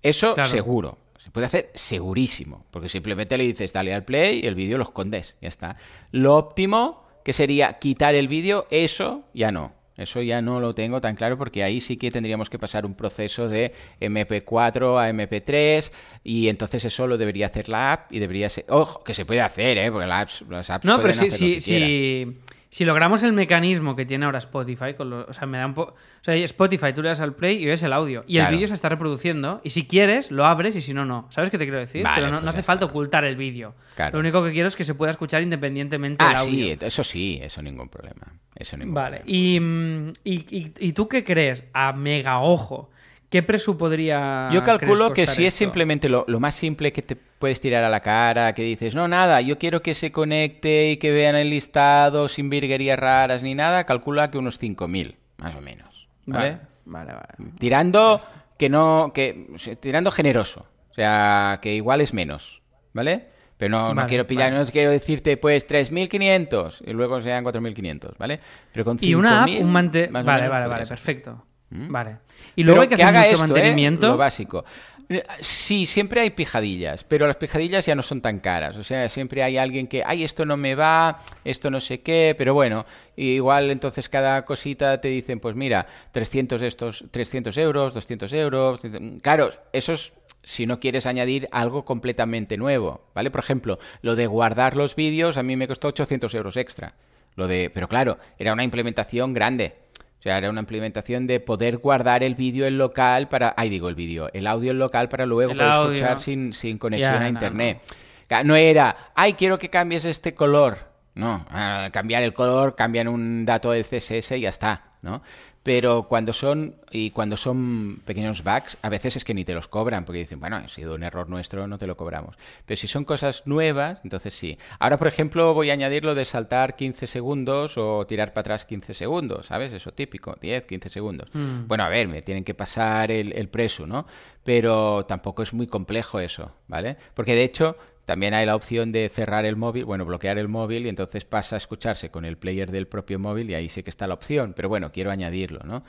Eso 0.01 0.33
Claro. 0.33 0.49
seguro. 0.49 0.97
Se 1.15 1.31
puede 1.31 1.47
hacer 1.47 1.71
segurísimo, 1.75 2.65
porque 2.71 2.89
simplemente 2.89 3.37
le 3.37 3.45
dices 3.45 3.71
dale 3.71 3.93
al 3.93 4.03
play 4.03 4.41
y 4.43 4.47
el 4.47 4.55
vídeo 4.55 4.77
lo 4.77 4.83
escondes, 4.83 5.37
ya 5.39 5.47
está. 5.47 5.77
Lo 6.11 6.35
óptimo, 6.35 7.05
que 7.23 7.31
sería 7.31 7.79
quitar 7.79 8.13
el 8.13 8.27
vídeo, 8.27 8.67
eso 8.69 9.23
ya 9.33 9.53
no. 9.53 9.71
Eso 9.95 10.21
ya 10.21 10.41
no 10.41 10.59
lo 10.59 10.73
tengo 10.73 11.01
tan 11.01 11.15
claro 11.15 11.37
porque 11.37 11.63
ahí 11.63 11.79
sí 11.79 11.97
que 11.97 12.09
tendríamos 12.09 12.49
que 12.49 12.57
pasar 12.57 12.85
un 12.85 12.95
proceso 12.95 13.47
de 13.47 13.73
MP4 14.01 14.99
a 14.99 15.09
MP3 15.11 15.91
y 16.23 16.47
entonces 16.47 16.83
eso 16.85 17.05
lo 17.05 17.17
debería 17.17 17.45
hacer 17.45 17.69
la 17.69 17.93
app 17.93 18.11
y 18.11 18.19
debería 18.19 18.49
ser... 18.49 18.65
Ojo, 18.69 19.03
que 19.03 19.13
se 19.13 19.25
puede 19.25 19.41
hacer, 19.41 19.77
¿eh? 19.77 19.91
Porque 19.91 20.07
las 20.07 20.21
apps, 20.21 20.49
las 20.49 20.69
apps 20.69 20.85
No, 20.85 20.99
pero 20.99 21.13
si, 21.13 21.29
si, 21.29 21.61
si, 21.61 22.25
si 22.73 22.85
logramos 22.85 23.21
el 23.21 23.33
mecanismo 23.33 23.95
que 23.95 24.03
tiene 24.03 24.25
ahora 24.25 24.39
Spotify, 24.39 24.95
con 24.97 25.11
lo- 25.11 25.27
o 25.29 25.33
sea, 25.33 25.45
me 25.45 25.59
da 25.59 25.67
un 25.67 25.75
po- 25.75 25.83
o 25.93 25.95
sea, 26.23 26.33
Spotify, 26.33 26.91
tú 26.91 27.03
le 27.03 27.09
das 27.09 27.21
al 27.21 27.35
play 27.35 27.61
y 27.61 27.67
ves 27.67 27.83
el 27.83 27.93
audio. 27.93 28.23
Y 28.25 28.33
Claro. 28.37 28.49
el 28.49 28.55
vídeo 28.55 28.67
se 28.67 28.73
está 28.73 28.89
reproduciendo. 28.89 29.61
Y 29.63 29.69
si 29.69 29.85
quieres, 29.85 30.31
lo 30.31 30.43
abres 30.45 30.75
y 30.75 30.81
si 30.81 30.91
no, 30.95 31.05
no. 31.05 31.27
¿Sabes 31.29 31.51
qué 31.51 31.59
te 31.59 31.65
quiero 31.65 31.77
decir? 31.77 32.03
Vale, 32.03 32.15
pero 32.15 32.27
no, 32.29 32.37
pues 32.37 32.43
no 32.45 32.49
hace 32.49 32.63
falta 32.63 32.85
está. 32.85 32.91
ocultar 32.91 33.25
el 33.25 33.35
vídeo. 33.35 33.75
Claro. 33.95 34.13
Lo 34.13 34.19
único 34.21 34.43
que 34.43 34.51
quiero 34.53 34.67
es 34.67 34.75
que 34.75 34.83
se 34.83 34.95
pueda 34.95 35.11
escuchar 35.11 35.43
independientemente 35.43 36.23
Ah, 36.23 36.29
del 36.29 36.37
audio. 36.37 36.51
sí, 36.65 36.77
eso 36.81 37.03
sí, 37.03 37.39
eso 37.43 37.61
ningún 37.61 37.89
problema. 37.89 38.33
Eso 38.55 38.75
ningún 38.75 38.95
Vale. 38.95 39.17
problema. 39.19 39.25
Y, 39.37 39.59
mm, 39.59 40.13
y, 40.23 40.33
y- 40.57 40.73
¿y 40.79 40.93
tú 40.93 41.07
qué 41.07 41.23
crees? 41.23 41.65
A 41.73 41.93
mega 41.93 42.39
ojo. 42.39 42.89
¿Qué 43.33 43.41
precio 43.41 43.75
podría. 43.75 44.47
Yo 44.51 44.61
calculo 44.61 45.11
que 45.11 45.25
si 45.25 45.47
es 45.47 45.55
simplemente 45.55 46.07
lo, 46.07 46.23
lo 46.27 46.39
más 46.39 46.53
simple 46.53 46.93
que 46.93 47.01
te 47.01 47.15
puedes 47.15 47.59
tirar 47.59 47.83
a 47.83 47.89
la 47.89 47.99
cara, 47.99 48.53
que 48.53 48.61
dices, 48.61 48.93
no, 48.93 49.07
nada, 49.07 49.41
yo 49.41 49.57
quiero 49.57 49.81
que 49.81 49.95
se 49.95 50.11
conecte 50.11 50.91
y 50.91 50.97
que 50.97 51.09
vean 51.09 51.33
el 51.33 51.49
listado 51.49 52.27
sin 52.27 52.51
virguerías 52.51 52.99
raras 52.99 53.41
ni 53.41 53.55
nada, 53.55 53.85
calcula 53.85 54.29
que 54.29 54.37
unos 54.37 54.61
5.000, 54.61 55.15
más 55.37 55.55
o 55.55 55.61
menos. 55.61 56.07
¿Vale? 56.27 56.59
Vale, 56.85 57.13
vale. 57.13 57.25
vale. 57.39 57.53
Tirando 57.57 58.21
que 58.59 58.69
no, 58.69 59.11
que 59.15 59.47
tirando 59.79 60.11
generoso, 60.11 60.67
o 60.91 60.93
sea, 60.93 61.57
que 61.59 61.73
igual 61.73 62.01
es 62.01 62.13
menos, 62.13 62.61
¿vale? 62.93 63.29
Pero 63.57 63.95
no, 63.95 64.05
quiero 64.05 64.27
pillar, 64.27 64.51
vale. 64.51 64.63
no 64.63 64.71
quiero 64.71 64.91
decirte 64.91 65.37
pues 65.37 65.67
3.500 65.67 66.83
y 66.85 66.93
luego 66.93 67.19
sean 67.19 67.43
4.500, 67.43 68.15
¿vale? 68.15 68.39
Pero 68.71 68.85
con 68.85 68.99
Y 69.01 69.15
una 69.15 69.41
app, 69.41 69.49
5.000, 69.49 69.61
un 69.63 69.71
mante... 69.71 70.07
Vale, 70.11 70.47
vale, 70.47 70.67
vale, 70.67 70.85
perfecto. 70.85 71.47
¿Mm? 71.73 71.91
Vale. 71.91 72.17
Y 72.55 72.63
luego 72.63 72.81
Pero 72.81 72.81
hay 72.83 72.87
que, 72.87 72.95
hacer 72.95 73.07
haga 73.07 73.19
mucho 73.21 73.31
esto, 73.33 73.45
¿eh? 73.45 73.49
mantenimiento. 73.49 74.07
Lo 74.09 74.17
básico. 74.17 74.63
Eh, 75.09 75.23
Sí, 75.39 75.85
siempre 75.85 76.21
hay 76.21 76.29
pijadillas, 76.29 77.03
pero 77.03 77.27
las 77.27 77.35
pijadillas 77.35 77.85
ya 77.85 77.95
no 77.95 78.03
son 78.03 78.21
tan 78.21 78.39
caras. 78.39 78.77
O 78.77 78.83
sea, 78.83 79.09
siempre 79.09 79.43
hay 79.43 79.57
alguien 79.57 79.87
que, 79.87 80.03
ay, 80.05 80.23
esto 80.23 80.45
no 80.45 80.55
me 80.55 80.75
va, 80.75 81.19
esto 81.43 81.69
no 81.69 81.79
sé 81.79 82.01
qué, 82.01 82.35
pero 82.37 82.53
bueno, 82.53 82.85
igual 83.15 83.69
entonces 83.69 84.07
cada 84.07 84.45
cosita 84.45 85.01
te 85.01 85.09
dicen, 85.09 85.39
pues 85.39 85.55
mira, 85.55 85.85
300 86.11 86.61
estos, 86.61 87.05
300 87.11 87.57
euros, 87.57 87.93
200 87.93 88.31
euros. 88.33 88.81
Claro, 89.21 89.49
eso 89.73 89.93
es 89.93 90.13
si 90.43 90.65
no 90.65 90.79
quieres 90.79 91.05
añadir 91.05 91.47
algo 91.51 91.85
completamente 91.85 92.57
nuevo, 92.57 93.05
¿vale? 93.13 93.31
Por 93.31 93.41
ejemplo, 93.41 93.79
lo 94.01 94.15
de 94.15 94.27
guardar 94.27 94.75
los 94.75 94.95
vídeos 94.95 95.37
a 95.37 95.43
mí 95.43 95.55
me 95.55 95.67
costó 95.67 95.89
800 95.89 96.33
euros 96.35 96.57
extra. 96.57 96.93
Lo 97.35 97.47
de, 97.47 97.71
pero 97.73 97.87
claro, 97.87 98.19
era 98.37 98.53
una 98.53 98.63
implementación 98.63 99.33
grande. 99.33 99.82
O 100.23 100.25
sea, 100.25 100.37
era 100.37 100.49
una 100.49 100.61
implementación 100.61 101.27
de 101.27 101.41
poder 101.41 101.79
guardar 101.79 102.23
el 102.23 102.33
vídeo 102.35 102.65
en 102.65 102.77
local 102.77 103.27
para. 103.27 103.53
Ay, 103.57 103.67
digo 103.67 103.89
el 103.89 103.95
vídeo, 103.95 104.29
el 104.31 104.47
audio 104.47 104.71
en 104.71 104.79
local 104.79 105.09
para 105.09 105.25
luego 105.25 105.51
El 105.51 105.57
poder 105.57 105.71
audio. 105.73 105.93
escuchar 105.95 106.17
sin, 106.17 106.53
sin 106.53 106.77
conexión 106.77 107.15
a 107.15 107.19
no, 107.19 107.27
internet. 107.27 107.81
Ca- 108.29 108.45
No 108.45 108.55
era, 108.55 108.95
ay, 109.15 109.33
quiero 109.33 109.57
que 109.57 109.69
cambies 109.69 110.05
este 110.05 110.33
color. 110.33 110.77
No, 111.15 111.45
ah, 111.49 111.89
cambiar 111.91 112.23
el 112.23 112.31
color, 112.31 112.73
cambian 112.73 113.09
un 113.09 113.43
dato 113.45 113.71
del 113.71 113.83
CSS 113.83 114.37
y 114.37 114.41
ya 114.41 114.49
está, 114.49 114.83
¿no? 115.01 115.21
Pero 115.63 116.03
cuando 116.09 116.33
son 116.33 116.75
y 116.91 117.11
cuando 117.11 117.37
son 117.37 118.01
pequeños 118.05 118.43
bugs, 118.43 118.77
a 118.81 118.89
veces 118.89 119.15
es 119.15 119.23
que 119.23 119.33
ni 119.33 119.45
te 119.45 119.53
los 119.53 119.67
cobran 119.67 120.03
porque 120.05 120.19
dicen, 120.19 120.39
bueno, 120.39 120.57
ha 120.57 120.67
sido 120.67 120.93
un 120.93 121.03
error 121.03 121.29
nuestro, 121.29 121.67
no 121.67 121.77
te 121.77 121.87
lo 121.87 121.97
cobramos. 121.97 122.35
Pero 122.65 122.77
si 122.77 122.87
son 122.87 123.05
cosas 123.05 123.43
nuevas, 123.47 124.01
entonces 124.03 124.33
sí. 124.33 124.57
Ahora, 124.77 124.97
por 124.97 125.07
ejemplo, 125.07 125.53
voy 125.53 125.69
a 125.69 125.73
añadir 125.73 126.03
lo 126.03 126.15
de 126.15 126.25
saltar 126.25 126.75
15 126.75 127.07
segundos 127.07 127.77
o 127.77 128.05
tirar 128.05 128.33
para 128.33 128.41
atrás 128.41 128.65
15 128.65 128.93
segundos, 128.93 129.47
¿sabes? 129.47 129.71
Eso 129.73 129.93
típico, 129.93 130.35
10, 130.39 130.65
15 130.65 130.89
segundos. 130.89 131.29
Bueno, 131.33 131.85
a 131.85 131.89
ver, 131.89 132.07
me 132.07 132.21
tienen 132.21 132.43
que 132.43 132.53
pasar 132.53 133.09
el, 133.09 133.31
el 133.33 133.47
preso, 133.47 133.87
¿no? 133.87 134.05
Pero 134.43 135.05
tampoco 135.05 135.41
es 135.41 135.53
muy 135.53 135.67
complejo 135.67 136.19
eso, 136.19 136.51
¿vale? 136.67 136.97
Porque 137.13 137.33
de 137.35 137.43
hecho, 137.43 137.77
también 138.05 138.33
hay 138.33 138.45
la 138.45 138.55
opción 138.55 138.91
de 138.91 139.07
cerrar 139.07 139.45
el 139.45 139.55
móvil, 139.55 139.85
bueno, 139.85 140.05
bloquear 140.05 140.37
el 140.37 140.49
móvil 140.49 140.85
y 140.85 140.89
entonces 140.89 141.23
pasa 141.23 141.55
a 141.55 141.57
escucharse 141.57 142.11
con 142.11 142.25
el 142.25 142.37
player 142.37 142.69
del 142.69 142.87
propio 142.87 143.17
móvil 143.17 143.49
y 143.49 143.53
ahí 143.53 143.69
sí 143.69 143.81
que 143.81 143.89
está 143.89 144.07
la 144.07 144.13
opción, 144.13 144.53
pero 144.53 144.67
bueno, 144.67 144.91
quiero 144.91 145.11
añadirlo, 145.11 145.61
¿no? 145.63 145.83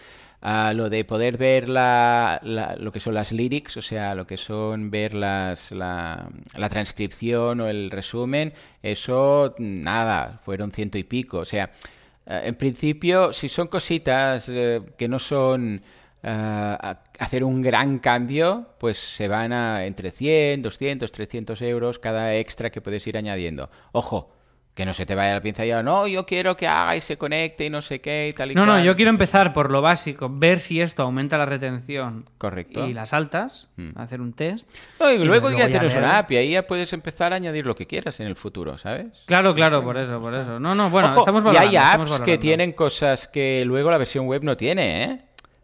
Lo 0.74 0.90
de 0.90 1.04
poder 1.04 1.38
ver 1.38 1.68
la, 1.68 2.40
lo 2.78 2.92
que 2.92 3.00
son 3.00 3.14
las 3.14 3.32
lyrics, 3.32 3.78
o 3.78 3.82
sea, 3.82 4.14
lo 4.14 4.26
que 4.26 4.36
son 4.36 4.90
ver 4.90 5.14
las, 5.14 5.72
la, 5.72 6.28
transcripción 6.68 7.62
o 7.62 7.68
el 7.68 7.90
resumen, 7.90 8.52
eso 8.82 9.54
nada, 9.58 10.40
fueron 10.44 10.70
ciento 10.70 10.98
y 10.98 11.04
pico, 11.04 11.38
o 11.38 11.44
sea, 11.44 11.72
eh, 12.26 12.42
en 12.44 12.54
principio, 12.54 13.32
si 13.32 13.48
son 13.48 13.68
cositas 13.68 14.48
eh, 14.50 14.82
que 14.96 15.08
no 15.08 15.18
son 15.18 15.82
a- 16.26 17.02
hacer 17.18 17.44
un 17.44 17.62
gran 17.62 17.98
cambio, 17.98 18.68
pues 18.78 18.98
se 18.98 19.28
van 19.28 19.52
a 19.52 19.84
entre 19.84 20.10
100, 20.10 20.62
200, 20.62 21.10
300 21.12 21.60
euros 21.62 21.98
cada 21.98 22.34
extra 22.34 22.70
que 22.70 22.80
puedes 22.80 23.06
ir 23.06 23.16
añadiendo. 23.16 23.70
Ojo, 23.92 24.30
que 24.74 24.84
no 24.84 24.92
se 24.92 25.06
te 25.06 25.14
vaya 25.14 25.34
la 25.34 25.40
pinza 25.40 25.64
y 25.64 25.70
ahora, 25.70 25.84
no, 25.84 26.08
yo 26.08 26.26
quiero 26.26 26.56
que 26.56 26.66
haga 26.66 26.96
y 26.96 27.00
se 27.00 27.16
conecte 27.16 27.64
y 27.64 27.70
no 27.70 27.80
sé 27.80 28.00
qué 28.00 28.26
y 28.28 28.32
tal 28.32 28.50
y 28.50 28.56
No, 28.56 28.66
no, 28.66 28.72
cual". 28.72 28.82
yo 28.84 28.96
quiero 28.96 29.10
empezar 29.10 29.52
por 29.52 29.70
lo 29.70 29.80
básico, 29.82 30.28
ver 30.28 30.58
si 30.58 30.80
esto 30.80 31.04
aumenta 31.04 31.38
la 31.38 31.46
retención 31.46 32.28
Correcto. 32.38 32.84
y 32.88 32.92
las 32.92 33.12
altas, 33.12 33.68
Mm. 33.76 33.90
hacer 33.96 34.20
un 34.20 34.32
test. 34.32 34.68
No, 34.98 35.12
y 35.12 35.14
y 35.14 35.18
luego, 35.24 35.48
luego 35.48 35.58
ya 35.62 35.70
tienes 35.70 35.94
una 35.94 36.18
app 36.18 36.32
y 36.32 36.38
ahí 36.38 36.50
ya 36.50 36.66
puedes 36.66 36.92
empezar 36.92 37.32
a 37.32 37.36
añadir 37.36 37.66
lo 37.66 37.76
que 37.76 37.86
quieras 37.86 38.18
en 38.18 38.26
el 38.26 38.34
futuro, 38.34 38.76
¿sabes? 38.76 39.22
Claro, 39.26 39.54
claro, 39.54 39.84
por 39.84 39.96
eso, 39.96 40.20
por 40.20 40.36
eso. 40.36 40.58
No, 40.58 40.74
no, 40.74 40.90
bueno, 40.90 41.06
Ojo, 41.12 41.20
estamos 41.20 41.42
y 41.42 41.44
valorando. 41.44 41.70
hay 41.70 41.76
estamos 41.76 42.10
apps 42.10 42.20
que 42.22 42.38
tienen 42.38 42.72
cosas 42.72 43.28
que 43.28 43.62
luego 43.64 43.92
la 43.92 43.98
versión 43.98 44.26
web 44.26 44.42
no 44.42 44.56
tiene, 44.56 45.04
¿eh? 45.04 45.20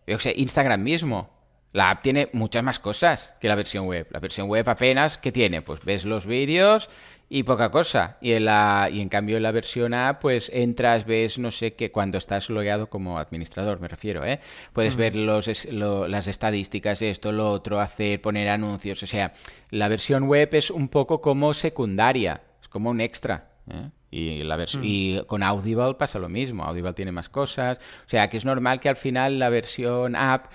Yo 0.06 0.18
sé, 0.18 0.34
Instagram 0.36 0.82
mismo. 0.82 1.30
La 1.72 1.90
app 1.90 2.02
tiene 2.02 2.28
muchas 2.32 2.64
más 2.64 2.80
cosas 2.80 3.34
que 3.40 3.46
la 3.46 3.54
versión 3.54 3.86
web. 3.86 4.08
La 4.10 4.18
versión 4.18 4.48
web 4.48 4.68
apenas, 4.68 5.18
¿qué 5.18 5.30
tiene? 5.30 5.62
Pues 5.62 5.84
ves 5.84 6.04
los 6.04 6.26
vídeos 6.26 6.90
y 7.28 7.44
poca 7.44 7.70
cosa. 7.70 8.16
Y 8.20 8.32
en, 8.32 8.46
la, 8.46 8.88
y 8.92 9.00
en 9.00 9.08
cambio 9.08 9.36
en 9.36 9.44
la 9.44 9.52
versión 9.52 9.94
app, 9.94 10.20
pues 10.20 10.50
entras, 10.52 11.06
ves, 11.06 11.38
no 11.38 11.52
sé 11.52 11.74
qué, 11.74 11.92
cuando 11.92 12.18
estás 12.18 12.50
logueado 12.50 12.88
como 12.90 13.20
administrador, 13.20 13.78
me 13.78 13.86
refiero, 13.86 14.24
¿eh? 14.24 14.40
Puedes 14.72 14.96
ver 14.96 15.14
los, 15.14 15.46
es- 15.46 15.66
lo- 15.72 16.08
las 16.08 16.26
estadísticas, 16.26 17.02
esto, 17.02 17.30
lo 17.30 17.48
otro, 17.52 17.78
hacer, 17.78 18.20
poner 18.20 18.48
anuncios. 18.48 19.00
O 19.04 19.06
sea, 19.06 19.32
la 19.70 19.86
versión 19.86 20.24
web 20.24 20.48
es 20.54 20.72
un 20.72 20.88
poco 20.88 21.20
como 21.20 21.54
secundaria, 21.54 22.42
es 22.60 22.68
como 22.68 22.90
un 22.90 23.00
extra. 23.00 23.48
¿eh? 23.70 23.90
Y, 24.10 24.42
la 24.42 24.56
vers- 24.56 24.80
y 24.82 25.22
con 25.26 25.42
Audible 25.42 25.94
pasa 25.94 26.18
lo 26.18 26.28
mismo. 26.28 26.64
Audible 26.64 26.92
tiene 26.94 27.12
más 27.12 27.28
cosas. 27.28 27.78
O 27.78 28.08
sea, 28.08 28.28
que 28.28 28.36
es 28.36 28.44
normal 28.44 28.80
que 28.80 28.88
al 28.88 28.96
final 28.96 29.38
la 29.38 29.48
versión 29.50 30.16
app 30.16 30.46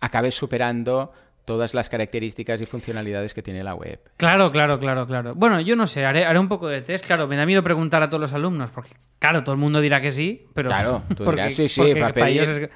acabe 0.00 0.30
superando 0.30 1.12
todas 1.44 1.74
las 1.74 1.88
características 1.88 2.60
y 2.60 2.64
funcionalidades 2.64 3.32
que 3.32 3.40
tiene 3.42 3.62
la 3.62 3.74
web. 3.76 4.00
Claro, 4.16 4.50
claro, 4.50 4.80
claro, 4.80 5.06
claro. 5.06 5.34
Bueno, 5.36 5.60
yo 5.60 5.76
no 5.76 5.86
sé, 5.86 6.04
haré, 6.04 6.24
haré 6.24 6.40
un 6.40 6.48
poco 6.48 6.66
de 6.66 6.82
test. 6.82 7.06
Claro, 7.06 7.28
me 7.28 7.36
da 7.36 7.46
miedo 7.46 7.62
preguntar 7.62 8.02
a 8.02 8.10
todos 8.10 8.20
los 8.20 8.32
alumnos, 8.32 8.72
porque, 8.72 8.90
claro, 9.20 9.44
todo 9.44 9.52
el 9.54 9.60
mundo 9.60 9.80
dirá 9.80 10.00
que 10.00 10.10
sí, 10.10 10.44
pero. 10.54 10.68
Claro, 10.70 11.02
tú 11.16 11.24
porque- 11.24 11.42
dirás, 11.42 11.54
sí, 11.54 11.68
sí, 11.68 11.80
porque 11.80 12.00
para 12.00 12.12
pedir. 12.12 12.42
ellos 12.42 12.48
es, 12.58 12.70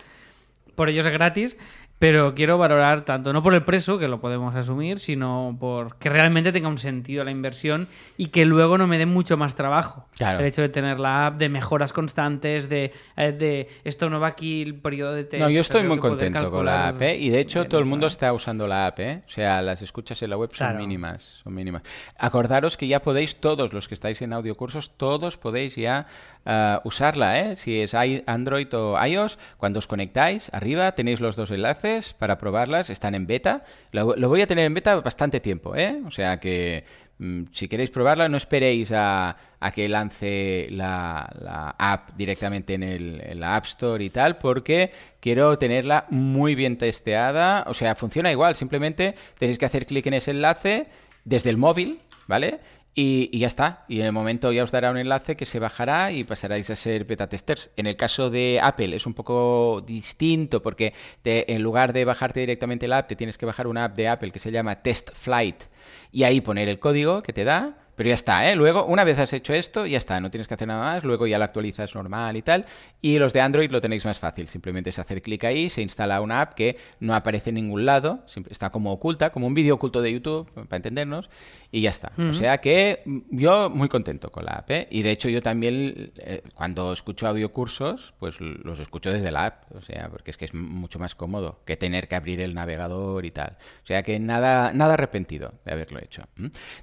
por 0.77 0.89
ellos 0.89 1.05
es 1.05 1.13
gratis, 1.13 1.57
pero 2.01 2.35
quiero 2.35 2.57
valorar 2.57 3.05
tanto, 3.05 3.31
no 3.35 3.43
por 3.43 3.53
el 3.53 3.63
precio, 3.63 3.99
que 3.99 4.09
lo 4.09 4.23
podemos 4.23 4.55
asumir, 4.57 5.01
sino 5.01 5.55
por 5.61 5.97
que 5.97 6.09
realmente 6.09 6.51
tenga 6.51 6.67
un 6.67 6.79
sentido 6.79 7.25
la 7.25 7.31
inversión 7.31 7.89
y 8.17 8.29
que 8.29 8.47
luego 8.47 8.79
no 8.79 8.87
me 8.87 8.97
dé 8.97 9.05
mucho 9.05 9.37
más 9.37 9.55
trabajo. 9.55 10.07
Claro. 10.17 10.39
El 10.39 10.47
hecho 10.47 10.63
de 10.63 10.71
tener 10.71 10.99
la 10.99 11.27
app, 11.27 11.37
de 11.37 11.51
mejoras 11.51 11.93
constantes, 11.93 12.71
de, 12.71 12.95
eh, 13.19 13.33
de 13.33 13.69
esto 13.85 14.09
no 14.09 14.19
va 14.19 14.29
aquí 14.29 14.63
el 14.63 14.77
periodo 14.77 15.13
de 15.13 15.25
test. 15.25 15.43
No, 15.43 15.51
yo 15.51 15.61
estoy 15.61 15.83
muy 15.83 15.99
contento 15.99 16.51
con 16.51 16.65
la 16.65 16.89
app, 16.89 17.03
¿eh? 17.03 17.17
Y 17.19 17.29
de 17.29 17.39
hecho 17.39 17.67
todo 17.67 17.81
el 17.81 17.87
mundo 17.87 18.07
está 18.07 18.33
usando 18.33 18.67
la 18.67 18.87
app, 18.87 18.99
¿eh? 19.01 19.21
O 19.27 19.29
sea, 19.29 19.61
las 19.61 19.83
escuchas 19.83 20.23
en 20.23 20.31
la 20.31 20.39
web 20.39 20.49
son 20.55 20.69
Claro. 20.69 20.79
mínimas, 20.79 21.43
son 21.45 21.53
mínimas. 21.53 21.83
Acordaros 22.17 22.79
que 22.79 22.89
ya 22.89 23.03
podéis, 23.03 23.37
todos 23.37 23.75
los 23.75 23.89
que 23.89 23.95
estáis 23.95 24.23
en 24.23 24.33
audiocursos, 24.33 24.97
todos 24.97 25.37
podéis 25.37 25.77
ya 25.77 26.07
ah, 26.47 26.81
usarla, 26.85 27.41
¿eh? 27.41 27.57
Si 27.57 27.79
es 27.79 27.95
Android 27.95 28.73
o 28.73 28.99
iOS, 29.05 29.39
cuando 29.59 29.81
os 29.81 29.87
conectáis, 29.87 30.51
arriba 30.55 30.93
tenéis 30.93 31.21
los 31.21 31.37
dos 31.37 31.51
enlaces 31.51 31.90
para 32.19 32.39
probarlas, 32.39 32.91
están 32.91 33.15
en 33.15 33.27
beta. 33.27 33.65
Lo, 33.93 34.29
voy 34.29 34.43
a 34.43 34.47
tener 34.47 34.67
en 34.67 34.75
beta 34.75 34.97
bastante 35.01 35.41
tiempo, 35.41 35.75
¿eh? 35.77 36.01
O 36.07 36.11
sea 36.11 36.39
que 36.39 36.85
mm, 37.19 37.45
si 37.53 37.69
queréis 37.69 37.91
probarla, 37.91 38.29
no 38.29 38.37
esperéis 38.37 38.93
a, 38.95 39.37
que 39.75 39.89
lance 39.89 40.69
la, 40.71 41.31
la 41.41 41.75
app 41.79 42.11
directamente 42.17 42.75
en, 42.75 42.83
el, 42.83 43.21
en 43.23 43.41
la 43.41 43.57
App 43.57 43.65
Store 43.67 44.03
y 44.03 44.11
tal, 44.11 44.39
porque 44.39 44.91
quiero 45.21 45.59
tenerla 45.59 46.07
muy 46.11 46.55
bien 46.55 46.79
testeada. 46.79 47.65
O 47.67 47.75
sea, 47.75 47.95
funciona 47.95 48.31
igual, 48.33 48.57
simplemente 48.57 49.15
tenéis 49.39 49.59
que 49.59 49.67
hacer 49.67 49.87
clic 49.87 50.07
en 50.07 50.15
ese 50.15 50.31
enlace 50.31 50.87
desde 51.25 51.51
el 51.51 51.57
móvil, 51.57 52.01
¿vale? 52.27 52.61
Y, 52.93 53.31
y 53.33 53.39
ya 53.39 53.47
está. 53.47 53.85
Y 53.89 54.01
en 54.01 54.07
el 54.07 54.13
momento 54.13 54.51
ya 54.53 54.65
os 54.65 54.73
dará 54.73 54.91
un 54.91 54.97
enlace 54.97 55.37
que 55.37 55.47
se 55.47 55.61
bajará 55.61 56.11
y 56.11 56.25
pasaréis 56.25 56.71
a 56.71 56.77
ser 56.77 57.05
beta 57.05 57.29
testers. 57.29 57.71
En 57.77 57.87
el 57.87 57.97
caso 57.97 58.31
de 58.31 58.59
Apple 58.61 58.97
es 58.97 59.07
un 59.07 59.15
poco 59.15 59.81
distinto 59.87 60.61
porque 60.61 60.93
te- 61.23 61.53
en 61.55 61.63
lugar 61.63 61.93
de 61.93 62.05
bajarte 62.05 62.41
directamente 62.41 62.89
la 62.89 62.99
app, 62.99 63.09
te 63.09 63.17
tienes 63.17 63.39
que 63.39 63.47
bajar 63.47 63.69
una 63.69 63.85
app 63.85 63.97
de 63.97 64.09
Apple 64.09 64.33
que 64.33 64.41
se 64.41 64.51
llama 64.51 64.83
Test 64.83 65.11
Flight 65.15 65.63
y 66.11 66.25
ahí 66.25 66.41
poner 66.41 66.69
el 66.69 66.81
código 66.81 67.23
que 67.23 67.33
te 67.33 67.45
da. 67.45 67.77
Pero 68.01 68.09
ya 68.09 68.15
está, 68.15 68.51
¿eh? 68.51 68.57
Luego, 68.57 68.87
una 68.87 69.05
vez 69.05 69.19
has 69.19 69.31
hecho 69.35 69.53
esto, 69.53 69.85
ya 69.85 69.99
está, 69.99 70.19
no 70.21 70.31
tienes 70.31 70.49
que 70.49 70.55
hacer 70.55 70.67
nada 70.67 70.95
más, 70.95 71.05
luego 71.05 71.27
ya 71.27 71.39
la 71.39 71.45
actualizas 71.45 71.95
normal 71.95 72.35
y 72.35 72.41
tal. 72.41 72.65
Y 73.03 73.19
los 73.19 73.35
de 73.35 73.43
Android 73.43 73.71
lo 73.71 73.79
tenéis 73.83 74.07
más 74.07 74.19
fácil, 74.19 74.49
simplemente 74.49 74.89
es 74.89 74.99
hacer 74.99 75.21
clic 75.21 75.45
ahí, 75.45 75.69
se 75.69 75.83
instala 75.83 76.23
una 76.23 76.41
app 76.41 76.55
que 76.55 76.79
no 77.01 77.15
aparece 77.15 77.51
en 77.51 77.57
ningún 77.57 77.85
lado, 77.85 78.25
está 78.49 78.71
como 78.71 78.91
oculta, 78.91 79.29
como 79.29 79.47
un 79.47 79.53
vídeo 79.53 79.75
oculto 79.75 80.01
de 80.01 80.15
YouTube, 80.15 80.51
para 80.51 80.77
entendernos, 80.77 81.29
y 81.71 81.83
ya 81.83 81.91
está. 81.91 82.11
O 82.17 82.33
sea 82.33 82.57
que 82.57 83.03
mm, 83.05 83.19
yo 83.33 83.69
muy 83.69 83.91
contento 83.91 84.31
con 84.31 84.47
la 84.47 84.53
app, 84.53 84.71
¿eh? 84.71 84.89
Y 84.91 85.03
de 85.03 85.11
hecho 85.11 85.29
yo 85.29 85.43
también, 85.43 86.13
eh, 86.17 86.43
cuando 86.55 86.95
escucho 86.95 87.29
audiocursos, 87.29 88.15
pues 88.19 88.41
los 88.41 88.81
escucho 88.81 89.13
desde 89.13 89.31
la 89.31 89.45
app, 89.45 89.77
o 89.77 89.83
sea, 89.83 90.09
porque 90.09 90.31
es 90.31 90.39
que 90.39 90.47
es 90.47 90.55
mucho 90.55 90.99
más 90.99 91.15
cómodo 91.15 91.61
que 91.67 91.77
tener 91.77 92.09
que 92.09 92.17
abrir 92.17 92.41
el 92.41 92.55
navegador 92.55 93.27
y 93.27 93.31
tal. 93.31 93.59
O 93.83 93.87
sea 93.87 94.03
que 94.03 94.19
nada, 94.19 94.73
nada 94.73 94.95
arrepentido 94.95 95.53
de 95.67 95.73
haberlo 95.73 96.01
hecho. 96.01 96.23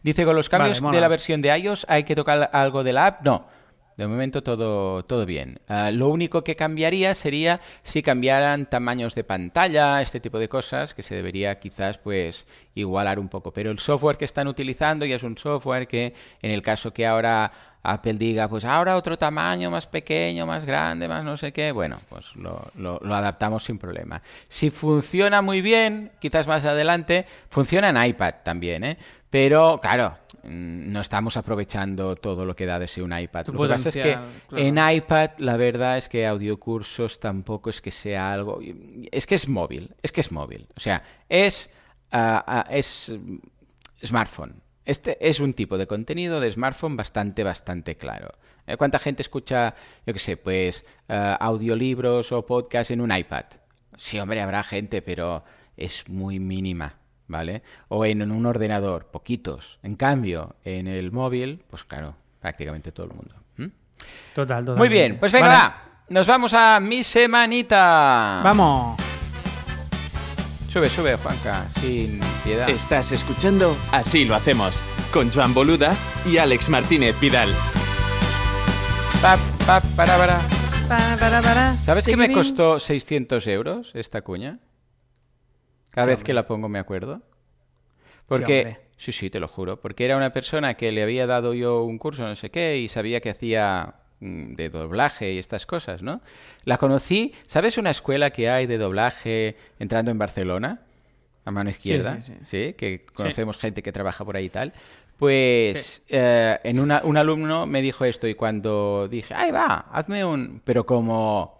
Dice, 0.03 0.23
con 0.23 0.36
los 0.36 0.47
cambios 0.47 0.80
Vale, 0.80 0.95
de 0.95 1.01
la 1.01 1.07
versión 1.08 1.41
de 1.41 1.58
iOS, 1.58 1.86
¿hay 1.89 2.04
que 2.04 2.15
tocar 2.15 2.50
algo 2.54 2.84
de 2.84 2.93
la 2.93 3.08
app? 3.08 3.22
No. 3.26 3.46
De 3.98 4.06
momento 4.06 4.43
todo, 4.43 5.04
todo 5.06 5.26
bien. 5.26 5.60
Ah, 5.67 5.89
lo 5.89 6.10
único 6.10 6.43
que 6.43 6.56
cambiaría 6.56 7.15
sería 7.15 7.60
si 7.82 8.04
cambiaran 8.04 8.67
tamaños 8.70 9.15
de 9.15 9.24
pantalla, 9.24 10.00
este 10.04 10.20
tipo 10.20 10.38
de 10.38 10.48
cosas, 10.48 10.93
que 10.93 11.02
se 11.02 11.15
debería 11.15 11.58
quizás 11.60 11.98
pues 11.98 12.46
igualar 12.76 13.17
un 13.17 13.28
poco. 13.28 13.52
Pero 13.52 13.72
el 13.72 13.80
software 13.80 14.17
que 14.17 14.26
están 14.26 14.48
utilizando 14.48 15.04
ya 15.04 15.15
es 15.15 15.24
un 15.24 15.36
software 15.36 15.88
que 15.88 16.13
en 16.43 16.52
el 16.52 16.62
caso 16.62 16.93
que 16.93 17.08
ahora 17.08 17.52
Apple 17.82 18.13
diga, 18.15 18.48
pues 18.48 18.65
ahora 18.65 18.98
otro 18.98 19.17
tamaño 19.17 19.72
más 19.72 19.88
pequeño, 19.88 20.46
más 20.46 20.63
grande, 20.65 21.08
más 21.08 21.24
no 21.24 21.36
sé 21.36 21.52
qué, 21.52 21.72
bueno, 21.72 21.98
pues 22.10 22.36
lo, 22.36 22.67
lo- 22.76 23.00
lo 23.02 23.15
adaptamos 23.15 23.63
sin 23.63 23.80
problema. 23.80 24.22
Si 24.48 24.70
funciona 24.70 25.41
muy 25.41 25.62
bien, 25.62 26.12
quizás 26.20 26.46
más 26.48 26.65
adelante, 26.65 27.26
funciona 27.50 27.89
en 27.89 28.10
iPad 28.10 28.34
también, 28.43 28.84
¿eh? 28.84 28.98
Pero 29.30 29.80
claro, 29.82 30.18
mm, 30.44 30.92
no 30.92 31.02
estamos 31.02 31.36
aprovechando 31.38 32.16
todo 32.16 32.46
lo 32.46 32.56
que 32.56 32.66
da 32.66 32.80
de 32.80 32.88
ser 32.88 33.04
un 33.04 33.18
iPad. 33.18 33.46
Tu 33.46 33.54
Lo 33.54 33.63
que 33.63 33.70
pasa 33.70 33.90
es 33.90 33.96
que 33.96 34.18
claro. 34.48 34.63
en 34.63 34.78
iPad 34.78 35.32
la 35.40 35.58
verdad 35.58 35.98
es 35.98 36.08
que 36.08 36.26
audiocursos 36.26 37.20
tampoco 37.20 37.70
es 37.70 37.82
que 37.82 37.92
sea 37.92 38.32
algo... 38.32 38.60
Es 39.12 39.28
que 39.28 39.36
es 39.36 39.48
móvil, 39.48 39.96
es 40.02 40.12
que 40.12 40.22
es 40.22 40.32
móvil. 40.32 40.68
O 40.76 40.80
sea, 40.80 41.04
es, 41.28 41.70
ah, 42.12 42.66
es 42.70 43.12
mm, 43.18 43.38
smartphone. 44.06 44.62
Este 44.86 45.18
es 45.20 45.42
un 45.42 45.54
tipo 45.54 45.78
de 45.78 45.86
contenido 45.86 46.40
de 46.40 46.50
smartphone 46.50 46.96
bastante, 46.96 47.44
bastante 47.44 47.96
claro. 47.96 48.30
Eh, 48.66 48.78
¿Cuánta 48.78 49.00
gente 49.00 49.22
escucha, 49.22 49.76
yo 50.06 50.13
qué 50.13 50.20
sé, 50.20 50.38
pues 50.38 50.86
ah, 51.10 51.38
audiolibros 51.42 52.32
o 52.32 52.46
podcast 52.46 52.92
en 52.92 53.02
un 53.02 53.13
iPad? 53.13 53.46
Sí, 53.98 54.18
hombre, 54.20 54.42
habrá 54.42 54.63
gente, 54.63 55.02
pero 55.02 55.44
es 55.76 56.08
muy 56.08 56.40
mínima, 56.40 56.96
¿vale? 57.28 57.63
O 57.90 58.06
en 58.06 58.30
un 58.32 58.46
ordenador, 58.46 59.08
poquitos. 59.08 59.80
En 59.84 59.96
cambio, 59.96 60.56
en 60.63 60.88
el 60.88 61.12
móvil, 61.12 61.63
pues 61.70 61.84
claro, 61.84 62.16
prácticamente 62.40 62.92
todo 62.92 63.08
el 63.08 63.13
mundo. 63.13 63.36
Total, 64.34 64.63
total. 64.63 64.78
Muy 64.78 64.90
bien, 64.90 65.18
pues 65.20 65.32
venga, 65.32 65.48
Vale. 65.48 65.60
va. 65.60 65.84
Nos 66.10 66.28
vamos 66.28 66.54
a 66.54 66.80
mi 66.80 67.04
semanita. 67.04 68.42
Vamos. 68.44 68.98
Sube, 70.70 70.90
sube, 70.90 71.16
Juanca, 71.18 71.66
sin 71.66 72.20
piedad. 72.44 72.70
Estás 72.70 73.12
escuchando 73.12 73.76
Así 73.92 74.26
lo 74.26 74.36
hacemos, 74.36 74.84
con 75.12 75.32
Joan 75.32 75.54
Boluda 75.54 75.96
y 76.26 76.38
Alex 76.38 76.70
Martínez 76.70 77.20
Vidal. 77.20 77.50
Pa, 79.22 79.38
pa, 79.66 79.82
para, 79.96 80.18
para. 80.18 80.40
Pa, 80.88 81.18
para, 81.20 81.42
para. 81.42 81.76
¿Sabes 81.78 82.06
que 82.06 82.16
me 82.16 82.32
costó 82.32 82.80
600 82.80 83.48
euros 83.48 83.92
esta 83.96 84.22
cuña? 84.22 84.60
Cada 85.97 86.05
Sí, 86.05 86.10
vez 86.12 86.17
hombre. 86.19 86.25
que 86.27 86.33
la 86.33 86.45
pongo 86.45 86.69
me 86.69 86.77
acuerdo. 86.79 87.21
Porque, 88.27 88.60
hombre. 88.60 88.79
sí, 88.97 89.12
sí, 89.12 89.29
te 89.29 89.39
lo 89.39 89.47
juro. 89.47 89.79
Porque 89.81 90.05
era 90.05 90.15
una 90.15 90.31
persona 90.31 90.75
que 90.75 90.91
le 90.91 91.01
había 91.01 91.25
dado 91.27 91.53
yo 91.55 91.83
un 91.83 91.97
curso, 91.97 92.23
no 92.27 92.36
sé 92.36 92.51
qué, 92.51 92.77
y 92.77 92.88
sabía 92.88 93.19
que 93.19 93.29
hacía 93.31 93.95
mm, 94.19 94.53
de 94.55 94.69
doblaje 94.69 95.31
y 95.33 95.39
estas 95.39 95.65
cosas, 95.65 96.03
¿no? 96.03 96.21
La 96.65 96.77
conocí, 96.77 97.33
¿sabes 97.47 97.77
una 97.79 97.89
escuela 97.89 98.29
que 98.29 98.49
hay 98.49 98.67
de 98.67 98.77
doblaje 98.77 99.55
entrando 99.79 100.12
en 100.12 100.17
Barcelona? 100.19 100.81
A 101.45 101.51
mano 101.51 101.69
izquierda, 101.69 102.21
sí, 102.21 102.33
sí. 102.43 102.73
que 102.77 103.05
conocemos 103.13 103.57
gente 103.57 103.81
que 103.81 103.91
trabaja 103.93 104.23
por 104.25 104.36
ahí 104.38 104.45
y 104.45 104.49
tal. 104.49 104.73
Pues 105.17 106.03
eh, 106.10 106.60
en 106.63 106.79
una- 106.79 107.01
un 107.03 107.17
alumno 107.17 107.65
me 107.65 107.81
dijo 107.81 108.05
esto 108.05 108.27
y 108.27 108.36
cuando 108.36 109.07
dije, 109.10 109.33
ay 109.33 109.49
va, 109.51 109.88
hazme 109.91 110.23
un... 110.25 110.62
Pero 110.63 110.86
como, 110.86 111.57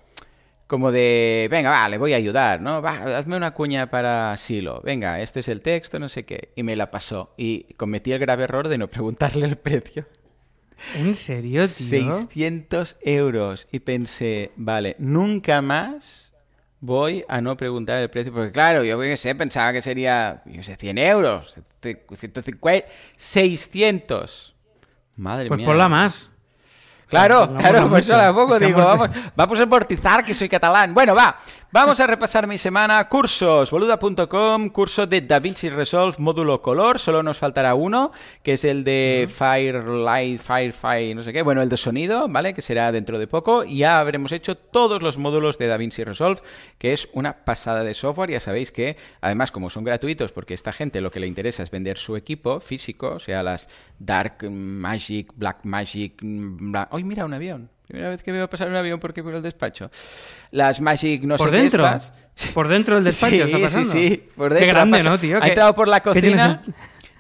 como 0.68 0.92
de, 0.92 1.48
venga, 1.50 1.70
va, 1.70 1.90
le 1.90 1.98
voy 1.98 2.14
a 2.14 2.18
ayudar, 2.18 2.62
¿no? 2.62 2.82
Va, 2.82 3.18
hazme 3.18 3.38
una 3.38 3.52
cuña 3.52 3.90
para 3.90 4.36
Silo. 4.38 4.82
Venga, 4.84 5.22
este 5.22 5.40
es 5.40 5.48
el 5.48 5.64
texto, 5.64 5.98
no 6.00 6.10
sé 6.10 6.24
qué. 6.24 6.50
Y 6.56 6.64
me 6.64 6.76
la 6.76 6.92
pasó. 6.92 7.34
Y 7.38 7.64
cometí 7.76 8.12
el 8.12 8.20
grave 8.20 8.44
error 8.44 8.68
de 8.68 8.78
no 8.78 8.88
preguntarle 8.90 9.46
el 9.46 9.56
precio. 9.56 10.06
¿En 10.96 11.16
serio, 11.16 11.62
tío? 11.68 11.88
600 11.88 12.98
euros. 13.02 13.68
Y 13.72 13.80
pensé, 13.80 14.52
vale, 14.58 14.96
nunca 15.00 15.62
más 15.62 16.34
voy 16.80 17.26
a 17.28 17.42
no 17.42 17.58
preguntar 17.58 18.00
el 18.00 18.10
precio, 18.10 18.32
porque 18.32 18.52
claro, 18.52 18.84
yo 18.84 19.00
qué 19.00 19.18
sé, 19.18 19.34
pensaba 19.34 19.74
que 19.74 19.82
sería, 19.82 20.44
yo 20.46 20.62
sé, 20.62 20.76
100 20.76 20.98
euros, 21.00 21.60
150, 21.82 22.88
600. 23.16 24.56
Madre 25.16 25.48
Pues 25.48 25.58
mía. 25.58 25.66
ponla 25.66 25.90
más. 25.90 26.30
Claro, 27.08 27.56
claro, 27.56 27.88
pues 27.90 28.08
mucho. 28.08 28.20
a 28.20 28.34
poco 28.34 28.60
digo, 28.60 28.80
vamos, 28.80 29.10
vamos 29.36 29.60
a 29.60 29.64
amortizar 29.64 30.26
que 30.26 30.34
soy 30.34 30.50
catalán. 30.50 30.94
Bueno, 30.94 31.16
va, 31.16 31.38
vamos 31.84 32.00
a 32.00 32.08
repasar 32.08 32.48
mi 32.48 32.58
semana. 32.58 33.08
Cursos, 33.08 33.70
boluda.com, 33.70 34.70
curso 34.70 35.06
de 35.06 35.22
DaVinci 35.22 35.70
Resolve 35.70 36.16
módulo 36.18 36.60
color, 36.62 36.98
solo 36.98 37.22
nos 37.22 37.38
faltará 37.38 37.76
uno, 37.76 38.12
que 38.42 38.54
es 38.54 38.66
el 38.66 38.84
de 38.84 39.30
Firelight, 39.32 40.42
Firefly, 40.42 41.14
no 41.14 41.22
sé 41.22 41.32
qué, 41.32 41.44
bueno, 41.44 41.62
el 41.62 41.70
de 41.70 41.78
sonido, 41.78 42.28
¿vale? 42.30 42.56
Que 42.56 42.64
será 42.64 42.92
dentro 42.92 43.20
de 43.20 43.28
poco. 43.28 43.64
Y 43.64 43.78
ya 43.78 44.00
habremos 44.00 44.32
hecho 44.32 44.58
todos 44.58 45.04
los 45.04 45.20
módulos 45.20 45.60
de 45.60 45.68
DaVinci 45.68 46.04
Resolve, 46.04 46.42
que 46.80 46.94
es 46.94 47.10
una 47.14 47.46
pasada 47.46 47.84
de 47.84 47.94
software. 47.94 48.32
Ya 48.32 48.40
sabéis 48.40 48.72
que, 48.72 48.98
además, 49.22 49.52
como 49.52 49.70
son 49.70 49.84
gratuitos, 49.84 50.32
porque 50.32 50.56
esta 50.56 50.74
gente 50.74 51.00
lo 51.00 51.12
que 51.12 51.20
le 51.20 51.28
interesa 51.28 51.62
es 51.62 51.70
vender 51.70 52.00
su 52.00 52.16
equipo 52.16 52.60
físico, 52.60 53.10
o 53.10 53.20
sea, 53.20 53.44
las 53.44 53.70
Dark 54.00 54.50
Magic, 54.50 55.32
Black 55.36 55.60
Magic, 55.64 56.16
Bla- 56.24 56.90
¡Ay, 56.92 57.04
mira 57.04 57.24
un 57.26 57.34
avión! 57.36 57.77
Primera 57.88 58.10
vez 58.10 58.22
que 58.22 58.32
veo 58.32 58.50
pasar 58.50 58.68
un 58.68 58.76
avión 58.76 59.00
porque 59.00 59.24
por 59.24 59.34
el 59.34 59.42
despacho. 59.42 59.90
Las 60.52 60.82
Magic 60.82 61.24
no 61.24 61.38
¿Por 61.38 61.50
sé 61.50 61.56
qué 61.56 61.62
dentro? 61.62 61.86
estas. 61.86 62.14
¿Por 62.54 62.68
dentro 62.68 62.96
del 62.96 63.06
despacho 63.06 63.36
sí, 63.36 63.42
está 63.42 63.60
pasando? 63.60 63.90
Sí, 63.90 64.08
sí, 64.10 64.30
por 64.36 64.58
Qué 64.58 64.66
grande, 64.66 65.02
¿no, 65.04 65.18
tío? 65.20 65.38
Ha 65.38 65.42
¿Qué- 65.42 65.48
entrado 65.50 65.74
por 65.74 65.88
la 65.88 66.04
cocina 66.04 66.62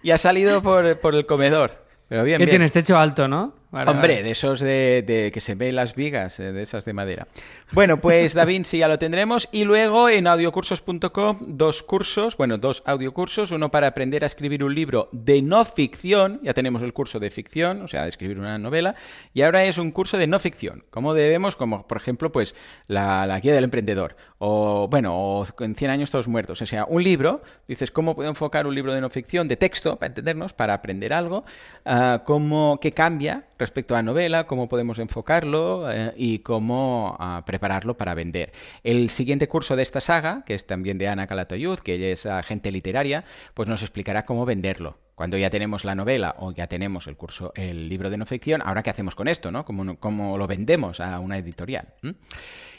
y 0.03 0.11
ha 0.11 0.17
salido 0.17 0.61
por, 0.61 0.99
por 0.99 1.15
el 1.15 1.25
comedor. 1.25 1.85
Pero 2.09 2.23
bien, 2.23 2.37
¿Qué 2.37 2.45
bien. 2.45 2.49
tienes? 2.55 2.71
Techo 2.71 2.97
alto, 2.97 3.27
¿no? 3.27 3.55
Vale, 3.77 3.91
Hombre, 3.91 4.13
vale. 4.13 4.23
de 4.23 4.31
esos 4.31 4.59
de, 4.59 5.03
de 5.05 5.31
que 5.31 5.39
se 5.39 5.53
ven 5.53 5.75
las 5.75 5.93
vigas, 5.93 6.39
eh, 6.39 6.51
de 6.51 6.63
esas 6.63 6.83
de 6.83 6.93
madera. 6.93 7.27
Bueno, 7.73 8.01
pues 8.01 8.33
Da 8.37 8.43
Vinci 8.43 8.79
ya 8.79 8.87
lo 8.87 8.97
tendremos. 8.97 9.49
Y 9.51 9.65
luego 9.65 10.09
en 10.09 10.25
audiocursos.com, 10.25 11.37
dos 11.41 11.83
cursos, 11.83 12.37
bueno, 12.37 12.57
dos 12.57 12.81
audiocursos. 12.87 13.51
Uno 13.51 13.69
para 13.69 13.87
aprender 13.87 14.23
a 14.23 14.27
escribir 14.27 14.63
un 14.63 14.73
libro 14.73 15.09
de 15.11 15.43
no 15.43 15.63
ficción. 15.63 16.39
Ya 16.41 16.55
tenemos 16.55 16.81
el 16.81 16.91
curso 16.91 17.19
de 17.19 17.29
ficción, 17.29 17.83
o 17.83 17.87
sea, 17.87 18.03
de 18.03 18.09
escribir 18.09 18.39
una 18.39 18.57
novela. 18.57 18.95
Y 19.33 19.43
ahora 19.43 19.63
es 19.65 19.77
un 19.77 19.91
curso 19.91 20.17
de 20.17 20.25
no 20.25 20.39
ficción. 20.39 20.83
Cómo 20.89 21.13
debemos, 21.13 21.55
como 21.55 21.87
por 21.87 21.97
ejemplo, 21.97 22.31
pues 22.31 22.55
la, 22.87 23.27
la 23.27 23.39
guía 23.39 23.53
del 23.53 23.65
emprendedor. 23.65 24.15
O, 24.39 24.87
bueno, 24.89 25.13
o 25.15 25.45
en 25.59 25.75
100 25.75 25.91
años 25.91 26.09
todos 26.09 26.27
muertos. 26.27 26.61
O 26.63 26.65
sea, 26.65 26.85
un 26.85 27.03
libro, 27.03 27.43
dices, 27.67 27.91
¿cómo 27.91 28.15
puedo 28.15 28.29
enfocar 28.29 28.65
un 28.65 28.73
libro 28.73 28.93
de 28.93 29.01
no 29.01 29.09
ficción, 29.11 29.47
de 29.47 29.55
texto, 29.55 29.97
para 29.97 30.07
entendernos, 30.07 30.53
para 30.53 30.73
aprender 30.73 31.13
algo? 31.13 31.43
Ah, 31.85 32.23
cómo, 32.25 32.79
qué 32.81 32.91
cambia 32.91 33.43
respecto 33.67 33.95
a 33.95 33.97
la 33.97 34.03
novela, 34.03 34.47
cómo 34.47 34.69
podemos 34.69 34.97
enfocarlo 34.97 35.91
eh, 35.91 36.13
y 36.15 36.39
cómo 36.39 37.17
ah, 37.19 37.43
prepararlo 37.45 37.97
para 37.97 38.13
vender. 38.13 38.51
El 38.83 39.09
siguiente 39.09 39.47
curso 39.47 39.75
de 39.75 39.83
esta 39.83 39.99
saga, 39.99 40.43
que 40.45 40.55
es 40.55 40.65
también 40.65 40.97
de 40.97 41.07
Ana 41.09 41.27
Calatayud, 41.27 41.79
que 41.79 41.93
ella 41.93 42.07
es 42.07 42.25
agente 42.25 42.71
literaria, 42.71 43.25
pues 43.53 43.67
nos 43.67 43.81
explicará 43.81 44.25
cómo 44.25 44.45
venderlo. 44.45 44.97
Cuando 45.15 45.37
ya 45.37 45.49
tenemos 45.49 45.83
la 45.83 45.95
novela 45.95 46.35
o 46.39 46.53
ya 46.53 46.67
tenemos 46.67 47.07
el 47.07 47.17
curso, 47.17 47.51
el 47.55 47.89
libro 47.89 48.09
de 48.09 48.17
no 48.17 48.25
ficción, 48.25 48.61
ahora 48.63 48.83
qué 48.83 48.91
hacemos 48.91 49.15
con 49.15 49.27
esto, 49.27 49.51
¿no? 49.51 49.65
¿Cómo, 49.65 49.97
cómo 49.99 50.37
lo 50.37 50.47
vendemos 50.47 50.99
a 50.99 51.19
una 51.19 51.37
editorial? 51.37 51.93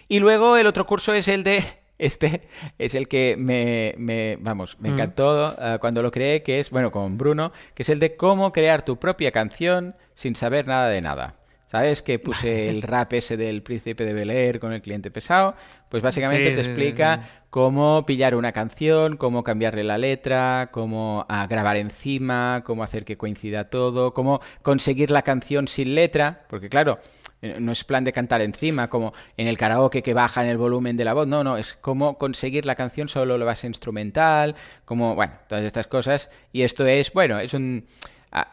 Y 0.09 0.21
luego 0.21 0.57
el 0.57 0.67
otro 0.67 0.87
curso 0.87 1.13
es 1.13 1.29
el 1.29 1.43
de 1.43 1.63
este 1.99 2.49
es 2.79 2.95
el 2.95 3.09
que 3.09 3.37
me, 3.39 3.95
me- 3.99 4.37
vamos, 4.41 4.77
me 4.81 4.89
encantó 4.91 5.55
eh, 5.61 5.79
cuando 5.81 6.03
lo 6.03 6.11
creé, 6.11 6.43
que 6.43 6.61
es, 6.61 6.71
bueno, 6.71 6.91
con 6.91 7.19
Bruno, 7.19 7.53
que 7.75 7.83
es 7.83 7.89
el 7.89 7.99
de 7.99 8.17
cómo 8.17 8.53
crear 8.53 8.85
tu 8.85 8.99
propia 8.99 9.33
canción 9.33 9.95
sin 10.15 10.35
saber 10.35 10.67
nada 10.67 10.89
de 10.89 11.01
nada. 11.01 11.35
¿Sabes? 11.67 12.01
Que 12.03 12.19
puse 12.19 12.69
el 12.71 12.81
rap 12.81 13.13
ese 13.13 13.37
del 13.37 13.63
príncipe 13.63 14.07
de 14.07 14.15
Bel 14.15 14.31
Air 14.31 14.59
con 14.59 14.73
el 14.73 14.81
cliente 14.81 15.11
pesado. 15.11 15.55
Pues 15.91 16.03
básicamente 16.03 16.51
Sí, 16.51 16.55
te 16.55 16.63
sí, 16.63 16.71
explica 16.71 17.21
sí. 17.23 17.29
cómo 17.51 18.07
pillar 18.07 18.35
una 18.35 18.53
canción, 18.53 19.19
cómo 19.19 19.45
cambiarle 19.45 19.85
la 19.85 19.99
letra, 19.99 20.71
cómo 20.73 21.27
ah, 21.29 21.47
grabar 21.47 21.77
encima, 21.77 22.63
cómo 22.65 22.83
hacer 22.83 23.05
que 23.05 23.19
coincida 23.19 23.69
todo, 23.69 24.15
cómo 24.15 24.41
conseguir 24.63 25.11
la 25.11 25.21
canción 25.21 25.69
sin 25.69 25.95
letra, 25.95 26.47
porque 26.49 26.71
claro, 26.71 27.01
no 27.43 27.73
es 27.73 27.85
plan 27.85 28.05
de 28.05 28.13
cantar 28.13 28.43
encima, 28.43 28.89
como 28.89 29.13
en 29.37 29.47
el 29.47 29.57
karaoke 29.57 30.03
que 30.03 30.15
baja 30.15 30.43
en 30.43 30.51
el 30.51 30.59
volumen 30.59 30.97
de 30.97 31.05
la 31.05 31.15
voz, 31.15 31.27
no, 31.27 31.45
no, 31.45 31.57
es 31.57 31.75
cómo 31.75 32.19
conseguir 32.19 32.67
la 32.67 32.75
canción 32.75 33.09
solo 33.09 33.39
la 33.39 33.45
base 33.45 33.67
instrumental, 33.67 34.57
como, 34.85 35.15
bueno, 35.15 35.35
todas 35.49 35.65
estas 35.65 35.87
cosas, 35.87 36.31
y 36.53 36.63
esto 36.63 36.87
es, 36.87 37.13
bueno, 37.13 37.39
es 37.39 37.55
un... 37.55 37.87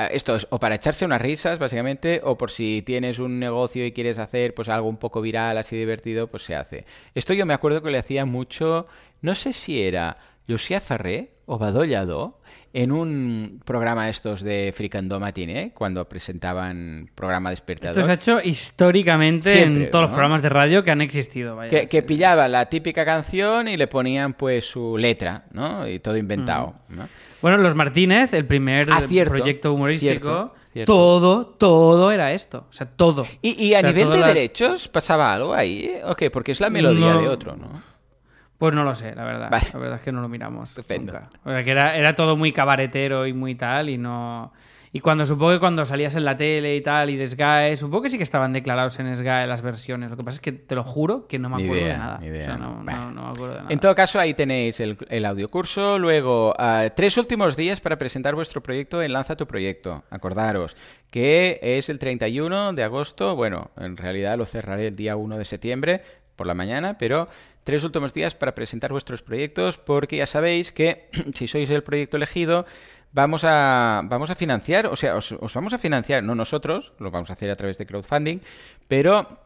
Esto 0.09 0.37
es 0.37 0.47
o 0.51 0.57
para 0.57 0.75
echarse 0.75 1.03
unas 1.03 1.21
risas, 1.21 1.59
básicamente, 1.59 2.21
o 2.23 2.37
por 2.37 2.49
si 2.49 2.81
tienes 2.81 3.19
un 3.19 3.39
negocio 3.39 3.85
y 3.85 3.91
quieres 3.91 4.19
hacer 4.19 4.53
pues 4.53 4.69
algo 4.69 4.87
un 4.87 4.95
poco 4.95 5.19
viral, 5.19 5.57
así 5.57 5.75
divertido, 5.75 6.27
pues 6.27 6.43
se 6.43 6.55
hace. 6.55 6.85
Esto 7.13 7.33
yo 7.33 7.45
me 7.45 7.53
acuerdo 7.53 7.83
que 7.83 7.91
le 7.91 7.97
hacía 7.97 8.23
mucho, 8.23 8.87
no 9.19 9.35
sé 9.35 9.51
si 9.51 9.83
era 9.83 10.17
Lucía 10.47 10.79
Ferré 10.79 11.33
o 11.45 11.57
Badollado, 11.57 12.39
en 12.77 12.91
un 12.91 13.61
programa 13.63 14.09
estos 14.09 14.41
de 14.43 14.73
Fricandó 14.75 15.17
Matiné, 15.19 15.71
cuando 15.73 16.07
presentaban 16.09 17.09
programa 17.15 17.49
despertador. 17.49 17.97
Esto 17.97 18.05
se 18.05 18.11
ha 18.11 18.15
hecho 18.15 18.45
históricamente 18.47 19.49
Siempre, 19.49 19.85
en 19.85 19.91
todos 19.91 20.03
los 20.03 20.11
programas 20.11 20.41
de 20.41 20.49
radio 20.49 20.83
que 20.83 20.91
han 20.91 20.99
existido. 20.99 21.55
vaya. 21.55 21.69
Que, 21.69 21.87
que 21.87 22.03
pillaba 22.03 22.49
la 22.49 22.65
típica 22.67 23.05
canción 23.05 23.69
y 23.69 23.77
le 23.77 23.87
ponían 23.87 24.33
pues 24.33 24.69
su 24.69 24.97
letra, 24.97 25.45
¿no? 25.53 25.87
Y 25.87 25.99
todo 25.99 26.17
inventado, 26.17 26.75
¿no? 26.89 27.07
Bueno, 27.41 27.57
Los 27.57 27.75
Martínez, 27.75 28.33
el 28.33 28.45
primer 28.45 28.87
Ah, 28.91 28.99
cierto, 29.01 29.33
proyecto 29.35 29.73
humorístico, 29.73 30.11
cierto, 30.27 30.53
cierto. 30.73 30.93
todo, 30.93 31.45
todo 31.45 32.11
era 32.11 32.33
esto. 32.33 32.65
O 32.69 32.73
sea, 32.73 32.87
todo. 32.87 33.25
Y, 33.41 33.51
y 33.67 33.73
a 33.73 33.77
O 33.77 33.81
sea, 33.81 33.89
nivel 33.91 34.09
de 34.09 34.19
la- 34.19 34.27
derechos, 34.27 34.89
¿pasaba 34.89 35.33
algo 35.33 35.53
ahí? 35.53 35.91
¿O 36.03 36.13
qué? 36.15 36.29
Porque 36.29 36.51
es 36.51 36.59
la 36.59 36.69
melodía 36.69 37.13
No. 37.13 37.21
de 37.21 37.27
otro, 37.29 37.55
¿no? 37.55 37.94
Pues 38.57 38.73
no 38.73 38.83
lo 38.83 38.95
sé, 38.95 39.13
la 39.15 39.23
verdad. 39.25 39.49
Vale. 39.51 39.67
La 39.73 39.79
verdad 39.79 39.95
es 39.97 40.01
que 40.03 40.11
no 40.11 40.21
lo 40.21 40.29
miramos. 40.29 40.69
Estupendo. 40.69 41.13
nunca. 41.13 41.29
O 41.43 41.49
sea, 41.49 41.63
que 41.63 41.71
era, 41.71 41.95
era 41.95 42.15
todo 42.15 42.37
muy 42.37 42.51
cabaretero 42.53 43.27
y 43.27 43.33
muy 43.33 43.55
tal, 43.55 43.89
y 43.89 43.97
no. 43.97 44.53
Y 44.93 45.01
cuando 45.01 45.25
supongo 45.25 45.51
que 45.51 45.59
cuando 45.59 45.85
salías 45.85 46.15
en 46.15 46.23
la 46.23 46.37
tele 46.37 46.73
y 46.77 46.79
tal, 46.79 47.09
y 47.09 47.17
de 47.17 47.27
SGAE, 47.27 47.75
supongo 47.75 48.03
que 48.03 48.09
sí 48.09 48.15
que 48.15 48.23
estaban 48.23 48.53
declarados 48.53 48.97
en 48.99 49.13
SGAE 49.13 49.45
las 49.45 49.61
versiones. 49.61 50.09
Lo 50.09 50.15
que 50.15 50.23
pasa 50.23 50.35
es 50.35 50.39
que 50.39 50.53
te 50.53 50.73
lo 50.73 50.85
juro 50.85 51.27
que 51.27 51.37
no 51.37 51.49
me 51.49 51.55
acuerdo 51.55 51.75
idea, 51.83 51.93
de 51.93 51.99
nada. 51.99 52.17
ni 52.21 52.27
idea. 52.27 52.43
O 52.43 52.45
sea, 52.45 52.57
no, 52.57 52.75
no- 52.77 52.81
me 52.83 52.93
acuerdo 53.27 53.47
de 53.49 53.55
nada. 53.55 53.67
En 53.71 53.79
todo 53.81 53.93
caso, 53.93 54.21
ahí 54.21 54.33
tenéis 54.33 54.79
el, 54.79 54.97
el 55.09 55.25
audiocurso. 55.25 55.99
Luego, 55.99 56.53
ah, 56.57 56.85
tres 56.95 57.17
últimos 57.17 57.57
días 57.57 57.81
para 57.81 57.97
presentar 57.97 58.35
vuestro 58.35 58.63
proyecto 58.63 59.03
en 59.03 59.11
Lanza 59.11 59.35
tu 59.35 59.45
Proyecto. 59.47 60.05
Acordaros 60.09 60.77
que 61.11 61.59
es 61.61 61.89
el 61.89 61.99
31 61.99 62.71
de 62.71 62.83
agosto. 62.83 63.35
Bueno, 63.35 63.71
en 63.77 63.97
realidad 63.97 64.37
lo 64.37 64.45
cerraré 64.45 64.87
el 64.87 64.95
día 64.95 65.17
1 65.17 65.37
de 65.37 65.45
septiembre 65.45 66.01
por 66.35 66.47
la 66.47 66.53
mañana, 66.53 66.97
pero 66.97 67.27
tres 67.63 67.83
últimos 67.83 68.13
días 68.13 68.35
para 68.35 68.55
presentar 68.55 68.91
vuestros 68.91 69.21
proyectos 69.21 69.77
porque 69.77 70.17
ya 70.17 70.27
sabéis 70.27 70.71
que 70.71 71.09
si 71.33 71.47
sois 71.47 71.69
el 71.69 71.83
proyecto 71.83 72.17
elegido, 72.17 72.65
vamos 73.11 73.43
a, 73.43 74.01
vamos 74.05 74.29
a 74.29 74.35
financiar, 74.35 74.87
o 74.87 74.95
sea, 74.95 75.15
os, 75.15 75.31
os 75.31 75.53
vamos 75.53 75.73
a 75.73 75.77
financiar, 75.77 76.23
no 76.23 76.35
nosotros, 76.35 76.93
lo 76.99 77.11
vamos 77.11 77.29
a 77.29 77.33
hacer 77.33 77.49
a 77.49 77.55
través 77.55 77.77
de 77.77 77.85
crowdfunding, 77.85 78.39
pero 78.87 79.45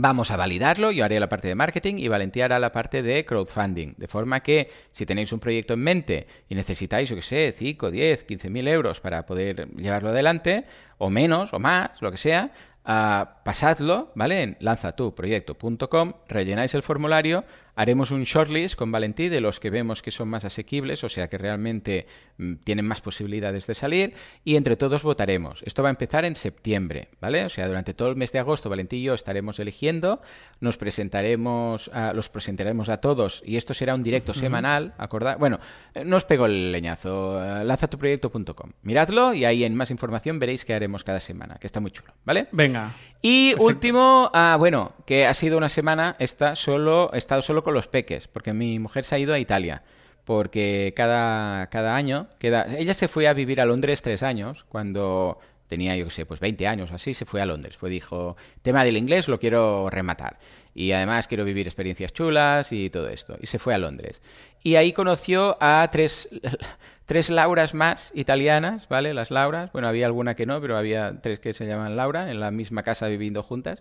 Vamos 0.00 0.30
a 0.30 0.36
validarlo, 0.36 0.92
yo 0.92 1.04
haré 1.04 1.18
la 1.18 1.28
parte 1.28 1.48
de 1.48 1.56
marketing 1.56 1.94
y 1.98 2.06
Valentía 2.06 2.44
hará 2.44 2.60
la 2.60 2.70
parte 2.70 3.02
de 3.02 3.24
crowdfunding. 3.24 3.94
De 3.96 4.06
forma 4.06 4.40
que 4.40 4.70
si 4.92 5.04
tenéis 5.06 5.32
un 5.32 5.40
proyecto 5.40 5.74
en 5.74 5.80
mente 5.80 6.26
y 6.48 6.54
necesitáis, 6.54 7.08
yo 7.08 7.16
que 7.16 7.22
sé, 7.22 7.52
5, 7.56 7.90
10, 7.90 8.22
15 8.22 8.48
mil 8.50 8.68
euros 8.68 9.00
para 9.00 9.26
poder 9.26 9.68
llevarlo 9.70 10.10
adelante, 10.10 10.66
o 10.98 11.10
menos, 11.10 11.52
o 11.52 11.58
más, 11.58 12.00
lo 12.00 12.12
que 12.12 12.16
sea, 12.16 12.52
ah, 12.88 13.36
pasadlo, 13.44 14.10
¿vale? 14.16 14.42
En 14.42 14.56
lanzatuproyecto.com, 14.58 16.14
rellenáis 16.26 16.74
el 16.74 16.82
formulario, 16.82 17.44
haremos 17.78 18.10
un 18.10 18.24
shortlist 18.24 18.74
con 18.74 18.90
Valentí 18.90 19.28
de 19.28 19.40
los 19.40 19.60
que 19.60 19.70
vemos 19.70 20.02
que 20.02 20.10
son 20.10 20.28
más 20.28 20.44
asequibles, 20.44 21.04
o 21.04 21.08
sea 21.08 21.28
que 21.28 21.38
realmente 21.38 22.06
mm, 22.36 22.54
tienen 22.64 22.84
más 22.84 23.00
posibilidades 23.00 23.66
de 23.68 23.74
salir, 23.74 24.14
y 24.44 24.56
entre 24.56 24.76
todos 24.76 25.04
votaremos. 25.04 25.62
Esto 25.64 25.82
va 25.84 25.88
a 25.88 25.90
empezar 25.90 26.24
en 26.24 26.34
septiembre, 26.34 27.08
¿vale? 27.20 27.44
O 27.44 27.48
sea, 27.48 27.68
durante 27.68 27.94
todo 27.94 28.08
el 28.10 28.16
mes 28.16 28.32
de 28.32 28.40
agosto, 28.40 28.68
Valentí 28.68 28.96
y 28.96 29.02
yo 29.04 29.14
estaremos 29.14 29.60
eligiendo, 29.60 30.20
nos 30.60 30.76
presentaremos, 30.76 31.88
a- 31.94 32.12
los 32.12 32.28
presentaremos 32.28 32.88
a 32.88 32.98
todos, 33.00 33.42
y 33.46 33.56
esto 33.56 33.74
será 33.74 33.94
un 33.94 34.02
directo 34.02 34.34
semanal, 34.34 34.94
acordad. 34.98 35.38
Bueno, 35.38 35.58
eh, 35.94 36.04
no 36.04 36.16
os 36.16 36.24
pego 36.24 36.46
el 36.46 36.72
leñazo, 36.72 37.42
eh, 37.42 37.64
lanzatuproyecto.com. 37.64 38.72
Miradlo 38.82 39.34
y 39.34 39.44
ahí 39.44 39.64
en 39.64 39.74
más 39.74 39.90
información 39.90 40.38
veréis 40.38 40.64
qué 40.64 40.74
haremos 40.74 41.04
cada 41.04 41.20
semana, 41.20 41.56
que 41.60 41.66
está 41.66 41.80
muy 41.80 41.90
chulo, 41.92 42.12
¿vale? 42.24 42.48
Venga. 42.52 42.92
Y 43.20 43.54
último, 43.58 44.30
ah, 44.32 44.56
bueno, 44.58 44.92
que 45.04 45.26
ha 45.26 45.34
sido 45.34 45.58
una 45.58 45.68
semana, 45.68 46.14
esta 46.18 46.54
solo, 46.54 47.10
he 47.12 47.18
estado 47.18 47.42
solo 47.42 47.64
con 47.64 47.74
los 47.74 47.88
peques, 47.88 48.28
porque 48.28 48.52
mi 48.52 48.78
mujer 48.78 49.04
se 49.04 49.16
ha 49.16 49.18
ido 49.18 49.34
a 49.34 49.38
Italia, 49.38 49.82
porque 50.24 50.92
cada, 50.94 51.66
cada 51.68 51.96
año, 51.96 52.28
queda, 52.38 52.66
ella 52.78 52.94
se 52.94 53.08
fue 53.08 53.26
a 53.26 53.32
vivir 53.32 53.60
a 53.60 53.66
Londres 53.66 54.02
tres 54.02 54.22
años, 54.22 54.64
cuando 54.68 55.38
tenía, 55.68 55.94
yo 55.96 56.04
qué 56.04 56.10
sé, 56.10 56.26
pues 56.26 56.40
20 56.40 56.66
años 56.66 56.90
así, 56.90 57.14
se 57.14 57.24
fue 57.24 57.40
a 57.40 57.46
Londres, 57.46 57.76
fue 57.76 57.90
dijo, 57.90 58.36
tema 58.62 58.84
del 58.84 58.96
inglés 58.96 59.28
lo 59.28 59.38
quiero 59.38 59.88
rematar, 59.90 60.38
y 60.74 60.92
además 60.92 61.28
quiero 61.28 61.44
vivir 61.44 61.66
experiencias 61.66 62.12
chulas 62.12 62.72
y 62.72 62.90
todo 62.90 63.08
esto, 63.08 63.36
y 63.40 63.46
se 63.46 63.58
fue 63.58 63.74
a 63.74 63.78
Londres. 63.78 64.22
Y 64.62 64.76
ahí 64.76 64.92
conoció 64.92 65.56
a 65.60 65.88
tres, 65.92 66.28
tres 67.06 67.30
Lauras 67.30 67.74
más 67.74 68.12
italianas, 68.14 68.88
¿vale? 68.88 69.14
Las 69.14 69.30
Lauras. 69.30 69.72
Bueno, 69.72 69.88
había 69.88 70.06
alguna 70.06 70.34
que 70.34 70.46
no, 70.46 70.60
pero 70.60 70.76
había 70.76 71.20
tres 71.22 71.38
que 71.38 71.54
se 71.54 71.66
llaman 71.66 71.96
Laura 71.96 72.30
en 72.30 72.40
la 72.40 72.50
misma 72.50 72.82
casa 72.82 73.08
viviendo 73.08 73.42
juntas. 73.42 73.80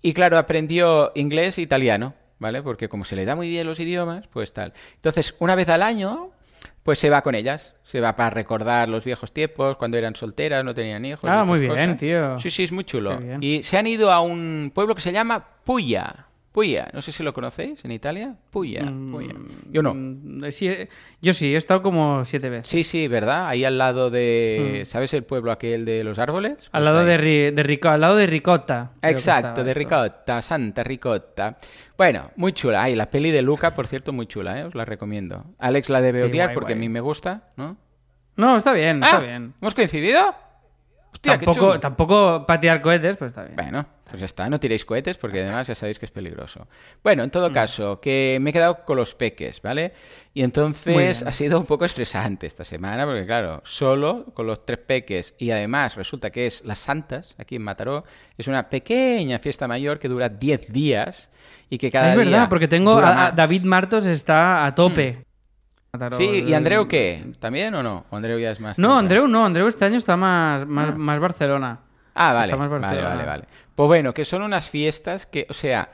Y 0.00 0.14
claro, 0.14 0.38
aprendió 0.38 1.12
inglés 1.14 1.58
e 1.58 1.62
italiano, 1.62 2.14
¿vale? 2.38 2.62
Porque 2.62 2.88
como 2.88 3.04
se 3.04 3.16
le 3.16 3.24
da 3.24 3.36
muy 3.36 3.48
bien 3.48 3.66
los 3.66 3.78
idiomas, 3.78 4.26
pues 4.28 4.52
tal. 4.52 4.72
Entonces, 4.94 5.34
una 5.38 5.54
vez 5.54 5.68
al 5.68 5.82
año, 5.82 6.32
pues 6.82 6.98
se 6.98 7.10
va 7.10 7.22
con 7.22 7.34
ellas. 7.34 7.76
Se 7.82 8.00
va 8.00 8.16
para 8.16 8.30
recordar 8.30 8.88
los 8.88 9.04
viejos 9.04 9.32
tiempos, 9.32 9.76
cuando 9.76 9.98
eran 9.98 10.14
solteras, 10.14 10.64
no 10.64 10.74
tenían 10.74 11.04
hijos. 11.04 11.28
Ah, 11.30 11.44
muy 11.44 11.60
bien, 11.60 11.72
cosas. 11.72 11.96
tío. 11.98 12.38
Sí, 12.38 12.50
sí, 12.50 12.64
es 12.64 12.72
muy 12.72 12.84
chulo. 12.84 13.18
Y 13.40 13.62
se 13.62 13.78
han 13.78 13.86
ido 13.86 14.10
a 14.10 14.20
un 14.20 14.70
pueblo 14.74 14.94
que 14.94 15.00
se 15.00 15.12
llama 15.12 15.44
Puglia. 15.64 16.26
Puglia, 16.52 16.88
no 16.92 17.00
sé 17.00 17.12
si 17.12 17.22
lo 17.22 17.32
conocéis 17.32 17.82
en 17.86 17.92
Italia. 17.92 18.36
Puglia, 18.50 18.82
Puglia. 18.82 19.34
Yo 19.70 19.82
no. 19.82 19.94
Mm, 19.94 20.50
sí, 20.50 20.68
eh, 20.68 20.88
yo 21.22 21.32
sí, 21.32 21.54
he 21.54 21.56
estado 21.56 21.82
como 21.82 22.26
siete 22.26 22.50
veces. 22.50 22.68
Sí, 22.68 22.84
sí, 22.84 23.08
¿verdad? 23.08 23.48
Ahí 23.48 23.64
al 23.64 23.78
lado 23.78 24.10
de... 24.10 24.82
¿Sabes 24.84 25.14
el 25.14 25.24
pueblo 25.24 25.50
aquel 25.50 25.86
de 25.86 26.04
los 26.04 26.18
árboles? 26.18 26.68
Mm. 26.70 26.76
Al 26.76 26.82
Pues 26.82 26.84
lado 26.84 26.98
ahí. 27.00 27.06
de, 27.06 27.52
de 27.52 27.62
Rico- 27.62 27.88
al 27.88 28.02
lado 28.02 28.16
de 28.16 28.26
que 29.00 29.08
Exacto, 29.12 29.64
de 29.64 29.70
esto. 29.70 29.78
Ricotta, 29.78 30.42
Santa 30.42 30.82
Ricotta. 30.84 31.56
Bueno, 31.96 32.30
muy 32.36 32.52
chula. 32.52 32.82
Ay, 32.82 32.96
la 32.96 33.08
peli 33.10 33.30
de 33.30 33.40
Luca, 33.40 33.74
por 33.74 33.86
cierto, 33.86 34.12
muy 34.12 34.26
chula, 34.26 34.60
¿eh? 34.60 34.64
Os 34.64 34.74
la 34.74 34.84
recomiendo. 34.84 35.46
Alex 35.58 35.88
la 35.88 36.02
debe 36.02 36.18
Sí, 36.18 36.24
odiar 36.26 36.48
guay, 36.48 36.54
porque 36.54 36.72
guay. 36.74 36.78
a 36.78 36.80
mí 36.80 36.88
me 36.90 37.00
gusta, 37.00 37.48
¿no? 37.56 37.78
No, 38.36 38.58
está 38.58 38.74
bien, 38.74 39.02
está 39.02 39.16
Ah, 39.16 39.20
bien. 39.20 39.54
¿Hemos 39.60 39.74
coincidido? 39.74 40.34
Hostia, 41.12 41.36
Tampoco, 41.38 41.78
tampoco 41.78 42.46
para 42.46 42.58
tirar 42.58 42.80
cohetes, 42.80 43.16
pues 43.18 43.28
está 43.32 43.42
bien. 43.44 43.54
Bueno, 43.54 43.86
pues 44.08 44.18
ya 44.18 44.24
está, 44.26 44.48
no 44.48 44.58
tiréis 44.58 44.84
cohetes 44.84 45.18
porque 45.18 45.40
además 45.40 45.66
ya 45.66 45.74
sabéis 45.74 45.98
que 45.98 46.06
es 46.06 46.10
peligroso. 46.10 46.66
Bueno, 47.04 47.22
en 47.22 47.30
todo 47.30 47.50
Mm. 47.50 47.52
caso, 47.52 48.00
que 48.00 48.38
me 48.40 48.48
he 48.50 48.52
quedado 48.52 48.82
con 48.84 48.96
los 48.96 49.14
peques, 49.14 49.60
¿vale? 49.60 49.92
Y 50.32 50.42
entonces 50.42 51.22
ha 51.22 51.30
sido 51.32 51.60
un 51.60 51.66
poco 51.66 51.84
estresante 51.84 52.46
esta 52.46 52.64
semana 52.64 53.04
porque 53.04 53.26
claro, 53.26 53.60
solo 53.64 54.24
con 54.32 54.46
los 54.46 54.64
tres 54.64 54.78
peques 54.78 55.34
y 55.38 55.50
además 55.50 55.96
resulta 55.96 56.30
que 56.30 56.46
es 56.46 56.64
las 56.64 56.78
Santas, 56.78 57.34
aquí 57.38 57.56
en 57.56 57.62
Mataró, 57.62 58.04
es 58.38 58.48
una 58.48 58.70
pequeña 58.70 59.38
fiesta 59.38 59.68
mayor 59.68 59.98
que 59.98 60.08
dura 60.08 60.30
10 60.30 60.72
días 60.72 61.30
y 61.68 61.76
que 61.78 61.90
cada 61.90 62.08
es 62.08 62.14
día 62.16 62.24
verdad, 62.24 62.48
porque 62.48 62.68
tengo 62.68 62.98
a. 62.98 63.32
Mm. 63.32 63.34
David 63.36 63.62
Martos 63.64 64.06
está 64.06 64.64
a 64.66 64.74
tope. 64.74 65.24
Sí, 66.16 66.44
¿y 66.48 66.54
Andreu 66.54 66.88
qué? 66.88 67.22
¿También 67.38 67.74
o 67.74 67.82
no? 67.82 68.06
¿O 68.08 68.16
Andreu 68.16 68.38
ya 68.38 68.50
es 68.50 68.60
más 68.60 68.78
No? 68.78 68.96
Andreu 68.96 69.28
no, 69.28 69.44
Andreu 69.44 69.68
este 69.68 69.84
año 69.84 69.98
está 69.98 70.16
más, 70.16 70.66
más, 70.66 70.96
más 70.96 71.20
Barcelona. 71.20 71.80
Ah, 72.14 72.32
vale, 72.32 72.52
Está 72.52 72.56
más 72.56 72.70
Barcelona. 72.70 73.08
vale, 73.10 73.24
vale. 73.26 73.44
Pues 73.74 73.86
bueno, 73.88 74.14
que 74.14 74.24
son 74.24 74.40
unas 74.40 74.70
fiestas 74.70 75.26
que, 75.26 75.46
o 75.50 75.52
sea, 75.52 75.90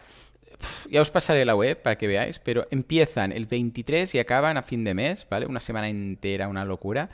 ya 0.89 1.03
os 1.03 1.11
pasaré 1.11 1.45
la 1.45 1.57
web 1.57 1.83
para 1.83 1.99
que 1.99 2.07
veáis, 2.07 2.39
pero 2.39 2.69
empiezan 2.71 3.33
el 3.33 3.47
23 3.47 4.15
y 4.15 4.21
acaban 4.21 4.57
a 4.57 4.63
fin 4.63 4.85
de 4.85 4.95
mes, 4.95 5.27
¿vale? 5.29 5.47
Una 5.47 5.59
semana 5.59 5.89
entera, 5.89 6.47
una 6.47 6.65
locura. 6.65 7.09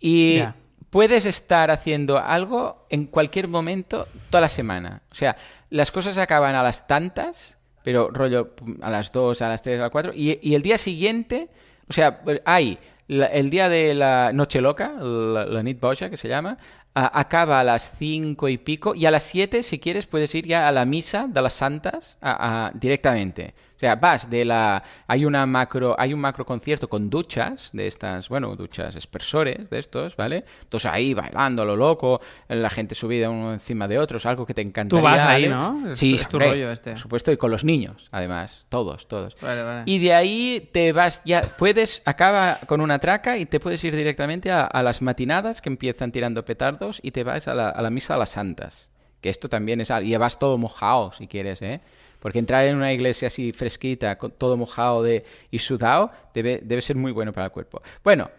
Y 0.00 0.38
Ya. 0.38 0.56
puedes 0.90 1.26
estar 1.26 1.70
haciendo 1.70 2.18
algo 2.18 2.88
en 2.90 3.06
cualquier 3.06 3.46
momento 3.46 4.08
toda 4.30 4.40
la 4.40 4.48
semana. 4.48 5.02
O 5.12 5.14
sea, 5.14 5.36
las 5.70 5.92
cosas 5.92 6.18
acaban 6.18 6.56
a 6.56 6.64
las 6.64 6.88
tantas, 6.88 7.58
pero 7.84 8.10
rollo 8.10 8.52
a 8.82 8.90
las 8.90 9.12
2, 9.12 9.42
a 9.42 9.48
las 9.48 9.62
3, 9.62 9.78
a 9.78 9.82
las 9.82 9.90
4, 9.92 10.10
y, 10.12 10.40
y 10.42 10.56
el 10.56 10.62
día 10.62 10.76
siguiente, 10.76 11.50
o 11.88 11.92
sea, 11.92 12.20
hay 12.44 12.78
la- 13.08 13.26
el 13.26 13.50
día 13.50 13.68
de 13.68 13.94
la 13.94 14.32
Noche 14.32 14.60
Loca, 14.60 14.92
la, 15.00 15.44
la 15.46 15.62
Nit 15.62 15.80
que 15.80 16.16
se 16.16 16.28
llama, 16.28 16.58
acaba 16.94 17.60
a 17.60 17.64
las 17.64 17.94
5 17.98 18.48
y 18.48 18.58
pico, 18.58 18.94
y 18.94 19.04
a 19.06 19.10
las 19.10 19.22
7, 19.24 19.62
si 19.62 19.78
quieres, 19.78 20.06
puedes 20.06 20.34
ir 20.34 20.46
ya 20.46 20.66
a 20.66 20.72
la 20.72 20.84
misa 20.86 21.26
de 21.28 21.42
las 21.42 21.52
santas 21.52 22.16
a- 22.22 22.70
directamente. 22.74 23.54
O 23.76 23.78
sea, 23.78 23.96
vas 23.96 24.30
de 24.30 24.44
la... 24.46 24.82
Hay 25.06 25.26
una 25.26 25.44
macro, 25.44 25.94
hay 25.98 26.14
un 26.14 26.20
macro 26.20 26.46
concierto 26.46 26.88
con 26.88 27.10
duchas 27.10 27.68
de 27.74 27.86
estas, 27.86 28.28
bueno, 28.30 28.56
duchas 28.56 28.96
expresores 28.96 29.68
de 29.68 29.78
estos, 29.78 30.16
¿vale? 30.16 30.44
Entonces 30.62 30.90
ahí 30.90 31.12
bailando 31.12 31.60
a 31.60 31.64
lo 31.66 31.76
loco, 31.76 32.20
la 32.48 32.70
gente 32.70 32.94
subida 32.94 33.28
uno 33.28 33.52
encima 33.52 33.86
de 33.86 33.98
otros, 33.98 34.24
algo 34.24 34.46
que 34.46 34.54
te 34.54 34.62
encantaría. 34.62 35.02
vas 35.02 35.20
ahí, 35.26 35.44
Alex. 35.44 35.54
¿no? 35.54 35.90
Es- 35.92 35.98
sí, 35.98 36.14
es 36.14 36.26
tu 36.26 36.38
hombre, 36.38 36.50
rollo 36.52 36.72
este. 36.72 36.90
Por 36.92 36.98
supuesto, 37.00 37.32
y 37.32 37.36
con 37.36 37.50
los 37.50 37.64
niños, 37.64 38.08
además, 38.12 38.66
todos, 38.70 39.06
todos. 39.08 39.36
Vale, 39.42 39.62
vale. 39.62 39.82
Y 39.84 39.98
de 39.98 40.14
ahí 40.14 40.70
te 40.72 40.92
vas, 40.92 41.22
ya 41.26 41.42
puedes, 41.42 42.02
acaba 42.06 42.58
con 42.66 42.80
una 42.80 42.98
traca 42.98 43.36
y 43.36 43.44
te 43.44 43.60
puedes 43.60 43.84
ir 43.84 43.94
directamente 43.94 44.50
a, 44.50 44.62
a 44.64 44.82
las 44.82 45.02
matinadas 45.02 45.60
que 45.60 45.68
empiezan 45.68 46.12
tirando 46.12 46.44
petardos 46.46 46.98
y 47.02 47.10
te 47.10 47.24
vas 47.24 47.46
a 47.46 47.54
la, 47.54 47.68
a 47.68 47.82
la 47.82 47.90
misa 47.90 48.14
de 48.14 48.20
las 48.20 48.30
santas. 48.30 48.88
Que 49.20 49.28
esto 49.30 49.48
también 49.48 49.80
es 49.80 49.90
algo, 49.90 50.08
y 50.08 50.16
vas 50.16 50.38
todo 50.38 50.56
mojado 50.56 51.12
si 51.12 51.26
quieres, 51.26 51.60
¿eh? 51.60 51.80
Porque 52.20 52.38
entrar 52.38 52.64
en 52.66 52.76
una 52.76 52.92
iglesia 52.92 53.28
así 53.28 53.52
fresquita, 53.52 54.18
con 54.18 54.32
todo 54.32 54.56
mojado 54.56 55.02
de, 55.02 55.24
y 55.50 55.58
sudado, 55.58 56.10
debe, 56.34 56.60
debe 56.62 56.82
ser 56.82 56.96
muy 56.96 57.12
bueno 57.12 57.32
para 57.32 57.46
el 57.46 57.52
cuerpo. 57.52 57.82
Bueno, 58.02 58.30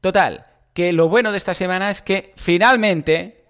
total, 0.00 0.44
que 0.72 0.92
lo 0.92 1.08
bueno 1.08 1.32
de 1.32 1.38
esta 1.38 1.54
semana 1.54 1.90
es 1.90 2.02
que 2.02 2.32
finalmente... 2.36 3.44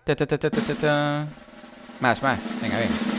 Más, 2.00 2.22
más, 2.22 2.38
venga, 2.60 2.78
venga. 2.78 3.15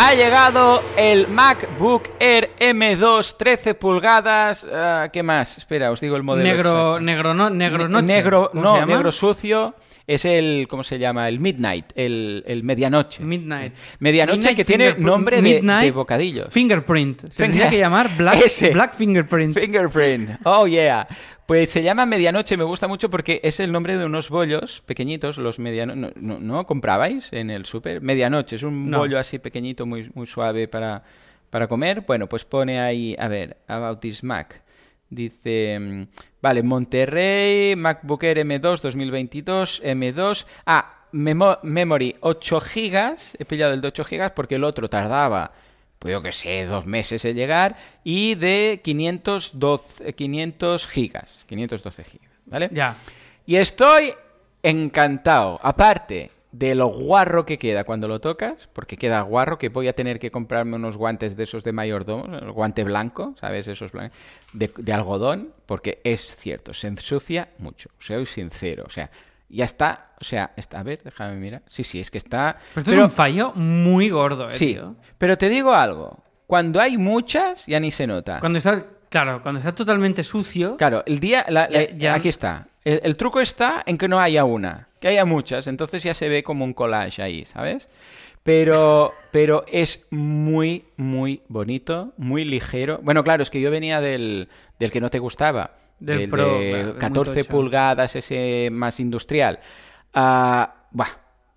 Ha 0.00 0.14
llegado 0.14 0.80
el 0.96 1.26
MacBook 1.26 2.10
Air 2.20 2.50
M2 2.60 3.36
13 3.36 3.74
pulgadas. 3.74 4.64
ah, 4.72 5.08
¿Qué 5.12 5.24
más? 5.24 5.58
Espera, 5.58 5.90
os 5.90 6.00
digo 6.00 6.16
el 6.16 6.22
modelo. 6.22 6.48
Negro, 6.48 6.70
exacto. 6.70 7.00
negro, 7.00 7.34
no, 7.34 7.50
negro 7.50 7.88
noche. 7.88 8.06
Negro, 8.06 8.48
¿Cómo 8.52 8.62
no, 8.62 8.74
se 8.74 8.80
llama? 8.80 8.94
negro 8.94 9.10
sucio. 9.10 9.74
Es 10.06 10.24
el, 10.24 10.68
¿cómo 10.70 10.84
se 10.84 11.00
llama? 11.00 11.28
El 11.28 11.40
Midnight, 11.40 11.86
el, 11.96 12.44
el 12.46 12.62
medianoche. 12.62 13.24
Midnight. 13.24 13.74
Medianoche 13.98 14.36
Midnight 14.38 14.56
que 14.56 14.64
tiene 14.64 14.94
nombre 14.98 15.42
de, 15.42 15.90
bocadillo. 15.90 16.46
Fingerprint. 16.48 17.22
Se 17.22 17.28
tendría 17.30 17.68
que 17.68 17.78
llamar 17.78 18.16
Black, 18.16 18.40
Ese. 18.46 18.70
Black 18.70 18.94
Fingerprint. 18.94 19.58
Fingerprint. 19.58 20.30
Oh, 20.44 20.68
yeah. 20.68 21.08
Pues 21.48 21.70
se 21.70 21.82
llama 21.82 22.04
Medianoche, 22.04 22.58
me 22.58 22.64
gusta 22.64 22.88
mucho 22.88 23.08
porque 23.08 23.40
es 23.42 23.58
el 23.58 23.72
nombre 23.72 23.96
de 23.96 24.04
unos 24.04 24.28
bollos 24.28 24.82
pequeñitos, 24.84 25.38
los 25.38 25.58
medianoche. 25.58 25.98
No, 25.98 26.10
no, 26.16 26.38
¿no 26.38 26.66
comprabais 26.66 27.32
en 27.32 27.48
el 27.48 27.64
súper? 27.64 28.02
Medianoche, 28.02 28.56
es 28.56 28.62
un 28.64 28.90
No. 28.90 28.98
bollo 28.98 29.18
así 29.18 29.38
pequeñito, 29.38 29.86
muy, 29.86 30.10
muy 30.12 30.26
suave 30.26 30.68
para, 30.68 31.02
para 31.48 31.66
comer. 31.66 32.02
Bueno, 32.06 32.28
pues 32.28 32.44
pone 32.44 32.80
ahí, 32.80 33.16
a 33.18 33.28
ver, 33.28 33.56
About 33.66 33.98
this 34.00 34.22
Mac. 34.22 34.62
Dice, 35.08 35.78
mm, 35.80 36.02
vale, 36.42 36.62
Monterrey, 36.62 37.74
MacBook 37.76 38.24
Air 38.24 38.40
M2 38.44 38.82
2022, 38.82 39.80
M2. 39.82 40.44
Ah, 40.66 41.06
memo- 41.12 41.60
memory 41.62 42.14
8 42.20 42.60
gigas. 42.60 43.34
He 43.38 43.46
pillado 43.46 43.72
el 43.72 43.80
de 43.80 43.88
8 43.88 44.04
gigas 44.04 44.32
porque 44.32 44.56
el 44.56 44.64
otro 44.64 44.90
tardaba, 44.90 45.52
pues 45.98 46.12
yo 46.12 46.22
que 46.22 46.32
sé, 46.32 46.64
dos 46.66 46.86
meses 46.86 47.24
en 47.24 47.36
llegar. 47.36 47.76
Y 48.04 48.34
de 48.34 48.80
512, 48.82 50.12
500 50.14 50.86
gigas. 50.86 51.44
512 51.46 52.04
gigas, 52.04 52.30
¿vale? 52.46 52.70
Ya. 52.72 52.96
Y 53.46 53.56
estoy 53.56 54.12
encantado. 54.62 55.58
Aparte 55.62 56.30
de 56.52 56.74
lo 56.74 56.86
guarro 56.86 57.44
que 57.44 57.58
queda 57.58 57.84
cuando 57.84 58.08
lo 58.08 58.20
tocas, 58.20 58.68
porque 58.72 58.96
queda 58.96 59.20
guarro, 59.20 59.58
que 59.58 59.68
voy 59.68 59.88
a 59.88 59.92
tener 59.92 60.18
que 60.18 60.30
comprarme 60.30 60.76
unos 60.76 60.96
guantes 60.96 61.36
de 61.36 61.44
esos 61.44 61.62
de 61.62 61.72
mayordomo, 61.72 62.36
el 62.36 62.52
guante 62.52 62.84
blanco, 62.84 63.34
¿sabes? 63.38 63.68
Esos 63.68 63.92
blancos, 63.92 64.16
de, 64.52 64.72
de 64.76 64.92
algodón, 64.92 65.52
porque 65.66 66.00
es 66.04 66.36
cierto, 66.36 66.72
se 66.72 66.88
ensucia 66.88 67.50
mucho. 67.58 67.90
Soy 67.98 68.24
sincero, 68.24 68.84
o 68.86 68.90
sea, 68.90 69.10
ya 69.48 69.64
está, 69.64 70.12
o 70.20 70.24
sea, 70.24 70.52
está, 70.56 70.80
a 70.80 70.82
ver, 70.82 71.00
déjame 71.02 71.36
mirar. 71.36 71.62
Sí, 71.68 71.84
sí, 71.84 72.00
es 72.00 72.10
que 72.10 72.18
está... 72.18 72.54
Pues 72.74 72.78
esto 72.82 72.90
pero- 72.90 73.04
es 73.06 73.10
un 73.10 73.16
fallo 73.16 73.52
muy 73.54 74.10
gordo, 74.10 74.46
eh, 74.48 74.50
Sí, 74.50 74.74
tío. 74.74 74.96
pero 75.16 75.36
te 75.38 75.48
digo 75.48 75.74
algo. 75.74 76.22
Cuando 76.46 76.80
hay 76.80 76.96
muchas, 76.98 77.66
ya 77.66 77.78
ni 77.80 77.90
se 77.90 78.06
nota. 78.06 78.40
Cuando 78.40 78.58
está, 78.58 78.84
claro, 79.10 79.42
cuando 79.42 79.58
está 79.60 79.74
totalmente 79.74 80.24
sucio. 80.24 80.76
Claro, 80.76 81.02
el 81.06 81.18
día. 81.20 81.44
la- 81.48 81.68
la- 81.70 81.84
Ya- 81.88 81.94
ya- 81.96 82.14
Aquí 82.14 82.28
está. 82.28 82.66
El, 82.84 83.00
el 83.04 83.16
truco 83.16 83.40
está 83.40 83.82
en 83.86 83.98
que 83.98 84.08
no 84.08 84.18
haya 84.20 84.44
una, 84.44 84.86
que 85.00 85.08
haya 85.08 85.24
muchas. 85.26 85.66
Entonces 85.66 86.02
ya 86.02 86.14
se 86.14 86.28
ve 86.30 86.42
como 86.42 86.64
un 86.64 86.72
collage 86.72 87.22
ahí, 87.22 87.44
¿sabes? 87.44 87.88
Pero, 88.42 89.12
pero 89.30 89.64
es 89.70 90.06
muy, 90.10 90.84
muy 90.96 91.42
bonito, 91.48 92.14
muy 92.16 92.44
ligero. 92.44 92.98
Bueno, 93.02 93.22
claro, 93.24 93.42
es 93.42 93.50
que 93.50 93.60
yo 93.60 93.70
venía 93.70 94.00
del, 94.00 94.48
del 94.78 94.90
que 94.90 95.00
no 95.02 95.10
te 95.10 95.18
gustaba. 95.18 95.72
Del 95.98 96.28
Pro, 96.28 96.58
de 96.58 96.70
claro, 96.70 96.88
muy 96.90 96.98
14 96.98 97.40
tocho. 97.40 97.50
pulgadas, 97.50 98.16
ese 98.16 98.68
más 98.70 99.00
industrial. 99.00 99.58
Ah, 100.14 100.86
buah, 100.90 101.08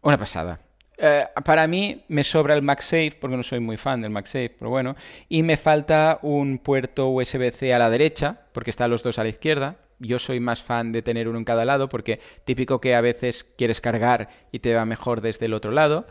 una 0.02 0.18
pasada. 0.18 0.60
Eh, 1.04 1.26
para 1.44 1.66
mí 1.66 2.04
me 2.10 2.24
sobra 2.24 2.54
el 2.54 2.62
MagSafe, 2.62 3.18
porque 3.20 3.36
no 3.36 3.42
soy 3.42 3.60
muy 3.60 3.76
fan 3.76 4.02
del 4.02 4.12
MagSafe, 4.12 4.52
pero 4.58 4.70
bueno. 4.70 4.96
Y 5.30 5.42
me 5.42 5.58
falta 5.58 6.20
un 6.22 6.60
puerto 6.60 7.10
USB-C 7.10 7.74
a 7.74 7.80
la 7.80 7.90
derecha, 7.90 8.42
porque 8.52 8.70
están 8.70 8.92
los 8.92 9.02
dos 9.02 9.18
a 9.18 9.24
la 9.24 9.30
izquierda. 9.30 9.78
Yo 9.98 10.20
soy 10.20 10.40
más 10.40 10.62
fan 10.62 10.92
de 10.92 11.02
tener 11.02 11.28
uno 11.28 11.40
en 11.40 11.44
cada 11.44 11.66
lado, 11.66 11.90
porque 11.90 12.20
típico 12.44 12.80
que 12.80 12.94
a 12.94 13.02
veces 13.02 13.44
quieres 13.58 13.82
cargar 13.82 14.30
y 14.52 14.60
te 14.60 14.76
va 14.76 14.86
mejor 14.86 15.22
desde 15.22 15.48
el 15.48 15.56
otro 15.56 15.72
lado. 15.72 16.06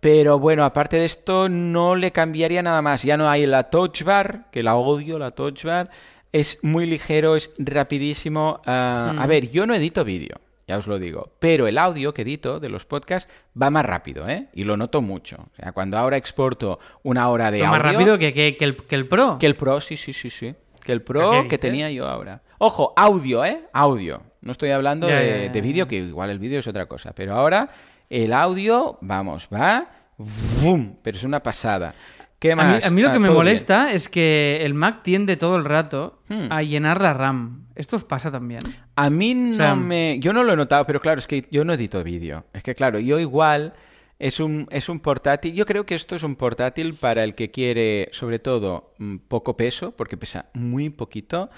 Pero 0.00 0.38
bueno, 0.38 0.64
aparte 0.64 0.96
de 0.96 1.04
esto, 1.04 1.48
no 1.48 1.96
le 1.96 2.12
cambiaría 2.12 2.62
nada 2.62 2.82
más. 2.82 3.02
Ya 3.02 3.16
no 3.16 3.28
hay 3.28 3.46
la 3.46 3.64
touch 3.64 4.02
bar, 4.02 4.46
que 4.50 4.62
la 4.62 4.76
odio, 4.76 5.18
la 5.18 5.32
touch 5.32 5.64
bar. 5.64 5.90
Es 6.32 6.58
muy 6.62 6.86
ligero, 6.86 7.36
es 7.36 7.50
rapidísimo. 7.58 8.60
Ah, 8.66 9.14
A 9.18 9.26
ver, 9.26 9.50
yo 9.50 9.66
no 9.66 9.74
edito 9.74 10.04
vídeo, 10.04 10.36
ya 10.68 10.78
os 10.78 10.86
lo 10.86 10.98
digo. 10.98 11.32
Pero 11.40 11.66
el 11.66 11.76
audio 11.78 12.14
que 12.14 12.22
edito 12.22 12.60
de 12.60 12.68
los 12.68 12.86
podcasts 12.86 13.32
va 13.60 13.70
más 13.70 13.84
rápido, 13.84 14.28
¿eh? 14.28 14.46
Y 14.52 14.64
lo 14.64 14.76
noto 14.76 15.00
mucho. 15.00 15.36
O 15.52 15.56
sea, 15.56 15.72
cuando 15.72 15.98
ahora 15.98 16.16
exporto 16.16 16.78
una 17.02 17.28
hora 17.28 17.50
de 17.50 17.62
va 17.62 17.70
más 17.70 17.80
audio... 17.80 17.92
rápido 17.98 18.18
que, 18.18 18.32
que- 18.32 18.56
que 18.56 18.64
el, 18.64 18.76
que 18.76 18.94
el 18.94 19.08
Pro. 19.08 19.38
Que 19.38 19.46
el 19.46 19.56
Pro, 19.56 19.80
sí, 19.80 19.96
sí, 19.96 20.12
sí, 20.12 20.30
sí. 20.30 20.54
Que 20.84 20.92
el 20.92 21.02
¿Pero 21.02 21.30
Pro 21.30 21.48
que 21.48 21.58
tenía 21.58 21.90
yo 21.90 22.06
ahora. 22.06 22.42
Ojo, 22.58 22.92
audio, 22.96 23.44
¿eh? 23.44 23.64
Audio. 23.72 24.22
No 24.40 24.52
estoy 24.52 24.70
hablando 24.70 25.06
de, 25.08 25.50
de 25.50 25.60
vídeo, 25.60 25.86
que 25.88 25.96
igual 25.96 26.30
el 26.30 26.38
vídeo 26.38 26.60
es 26.60 26.66
otra 26.66 26.86
cosa. 26.86 27.12
Pero 27.14 27.34
ahora 27.34 27.68
el 28.08 28.32
audio, 28.32 28.98
vamos, 29.02 29.48
va... 29.52 29.90
¡Vum! 30.16 30.96
Pero 31.02 31.16
es 31.16 31.24
una 31.24 31.42
pasada. 31.42 31.94
¿Qué 32.40 32.52
A 32.52 32.56
mí, 32.56 32.62
más? 32.62 32.86
a 32.86 32.90
mí 32.90 33.02
lo 33.02 33.10
Ah, 33.10 33.12
que 33.12 33.18
me 33.20 33.30
molesta 33.30 33.92
es 33.92 34.08
que 34.08 34.60
el 34.62 34.74
Mac 34.74 35.02
tiende 35.04 35.36
todo 35.36 35.56
el 35.56 35.64
rato 35.64 36.20
Hmm. 36.28 36.46
a 36.50 36.62
llenar 36.62 37.00
la 37.00 37.12
RAM. 37.14 37.66
Esto 37.76 37.96
os 37.96 38.04
pasa 38.04 38.30
también. 38.32 38.60
A 38.96 39.10
mí 39.10 39.34
no 39.34 39.56
sea, 39.56 39.74
me... 39.76 40.18
Yo 40.20 40.32
no 40.32 40.42
lo 40.42 40.54
he 40.54 40.56
notado, 40.56 40.86
pero 40.86 41.00
claro, 41.00 41.18
es 41.18 41.26
que 41.26 41.46
yo 41.50 41.64
no 41.64 41.74
edito 41.74 42.02
vídeo. 42.02 42.44
Es 42.52 42.62
que 42.62 42.74
claro, 42.74 42.98
yo 42.98 43.18
igual 43.20 43.74
es 44.18 44.40
un, 44.40 44.66
es 44.70 44.88
un 44.88 45.00
portátil... 45.00 45.52
Yo 45.54 45.66
creo 45.66 45.84
que 45.86 45.94
esto 45.94 46.16
es 46.16 46.22
un 46.22 46.34
portátil 46.36 46.94
para 46.94 47.24
el 47.24 47.34
que 47.34 47.50
quiere, 47.50 48.08
sobre 48.12 48.38
todo, 48.38 48.94
mm, 48.98 49.16
poco 49.28 49.56
peso, 49.56 49.92
porque 49.92 50.16
pesa 50.16 50.46
muy 50.54 50.88
poquito, 50.90 51.50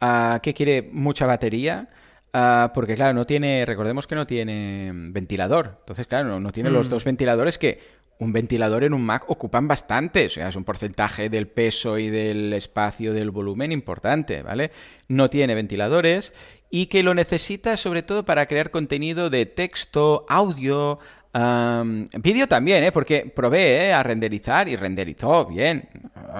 ah, 0.00 0.40
que 0.42 0.52
quiere 0.54 0.88
mucha 0.92 1.24
batería, 1.26 1.88
ah, 2.32 2.72
porque 2.74 2.94
claro, 2.94 3.14
no 3.14 3.24
tiene... 3.24 3.64
Recordemos 3.66 4.06
que 4.06 4.14
no 4.14 4.26
tiene 4.26 4.90
ventilador. 5.12 5.76
Entonces, 5.80 6.06
claro, 6.06 6.28
no, 6.28 6.40
no 6.40 6.52
tiene 6.52 6.70
los 6.70 6.88
Mm. 6.88 6.90
dos 6.90 7.04
ventiladores 7.04 7.56
que... 7.58 7.95
Un 8.18 8.32
ventilador 8.32 8.84
en 8.84 8.94
un 8.94 9.02
Mac 9.02 9.24
ocupan 9.28 9.68
bastante, 9.68 10.26
o 10.26 10.30
sea, 10.30 10.48
es 10.48 10.56
un 10.56 10.64
porcentaje 10.64 11.28
del 11.28 11.48
peso 11.48 11.98
y 11.98 12.08
del 12.08 12.52
espacio 12.54 13.12
del 13.12 13.30
volumen 13.30 13.72
importante, 13.72 14.42
¿vale? 14.42 14.70
No 15.08 15.28
tiene 15.28 15.54
ventiladores 15.54 16.32
y 16.70 16.86
que 16.86 17.02
lo 17.02 17.14
necesita 17.14 17.76
sobre 17.76 18.02
todo 18.02 18.24
para 18.24 18.46
crear 18.46 18.70
contenido 18.70 19.28
de 19.28 19.44
texto, 19.44 20.24
audio, 20.28 20.98
am, 21.34 22.08
vídeo 22.18 22.48
también, 22.48 22.84
¿eh? 22.84 22.92
Porque 22.92 23.30
probé 23.34 23.88
¿eh? 23.88 23.92
a 23.92 24.02
renderizar 24.02 24.66
y 24.68 24.76
renderizó 24.76 25.44
bien, 25.44 25.88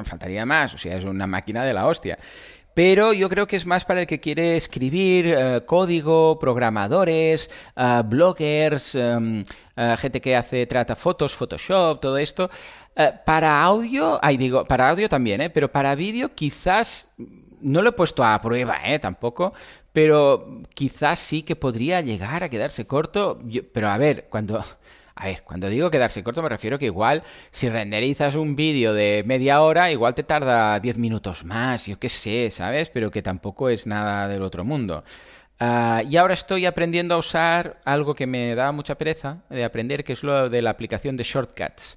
faltaría 0.04 0.46
más, 0.46 0.72
o 0.72 0.78
sea, 0.78 0.96
es 0.96 1.04
una 1.04 1.26
máquina 1.26 1.62
de 1.64 1.74
la 1.74 1.86
hostia. 1.86 2.18
Pero 2.76 3.14
yo 3.14 3.30
creo 3.30 3.46
que 3.46 3.56
es 3.56 3.64
más 3.64 3.86
para 3.86 4.02
el 4.02 4.06
que 4.06 4.20
quiere 4.20 4.54
escribir 4.54 5.28
eh, 5.28 5.62
código, 5.64 6.38
programadores, 6.38 7.50
ah, 7.74 8.02
bloggers, 8.04 8.94
ah, 8.94 9.96
gente 9.96 10.20
que 10.20 10.36
hace, 10.36 10.66
trata 10.66 10.94
fotos, 10.94 11.34
Photoshop, 11.34 12.02
todo 12.02 12.18
esto. 12.18 12.50
Eh, 12.94 13.12
para 13.24 13.62
audio, 13.62 14.18
ahí 14.22 14.36
digo, 14.36 14.66
para 14.66 14.90
audio 14.90 15.08
también, 15.08 15.40
¿eh? 15.40 15.48
pero 15.48 15.72
para 15.72 15.94
vídeo 15.94 16.34
quizás 16.34 17.08
no 17.62 17.80
lo 17.80 17.88
he 17.88 17.92
puesto 17.92 18.22
a 18.22 18.38
prueba, 18.42 18.76
¿eh? 18.84 18.98
Tampoco, 18.98 19.54
pero 19.94 20.60
quizás 20.74 21.18
sí 21.18 21.44
que 21.44 21.56
podría 21.56 22.02
llegar 22.02 22.44
a 22.44 22.50
quedarse 22.50 22.86
corto. 22.86 23.40
Pero 23.72 23.88
a 23.88 23.96
ver, 23.96 24.26
cuando... 24.28 24.62
A 25.18 25.26
ver, 25.26 25.42
cuando 25.44 25.70
digo 25.70 25.90
quedarse 25.90 26.22
corto 26.22 26.42
me 26.42 26.48
refiero 26.50 26.78
que 26.78 26.84
igual 26.86 27.22
si 27.50 27.70
renderizas 27.70 28.34
un 28.34 28.54
vídeo 28.54 28.92
de 28.92 29.22
media 29.26 29.62
hora, 29.62 29.90
igual 29.90 30.14
te 30.14 30.22
tarda 30.22 30.78
10 30.78 30.98
minutos 30.98 31.42
más, 31.44 31.86
yo 31.86 31.98
qué 31.98 32.10
sé, 32.10 32.50
¿sabes? 32.50 32.90
Pero 32.90 33.10
que 33.10 33.22
tampoco 33.22 33.70
es 33.70 33.86
nada 33.86 34.28
del 34.28 34.42
otro 34.42 34.62
mundo. 34.62 35.04
Ah, 35.58 36.02
y 36.08 36.16
ahora 36.18 36.34
estoy 36.34 36.66
aprendiendo 36.66 37.14
a 37.14 37.18
usar 37.18 37.80
algo 37.86 38.14
que 38.14 38.26
me 38.26 38.54
da 38.54 38.72
mucha 38.72 38.98
pereza 38.98 39.38
de 39.48 39.64
aprender, 39.64 40.04
que 40.04 40.12
es 40.12 40.22
lo 40.22 40.50
de 40.50 40.60
la 40.60 40.70
aplicación 40.70 41.16
de 41.16 41.24
shortcuts 41.24 41.96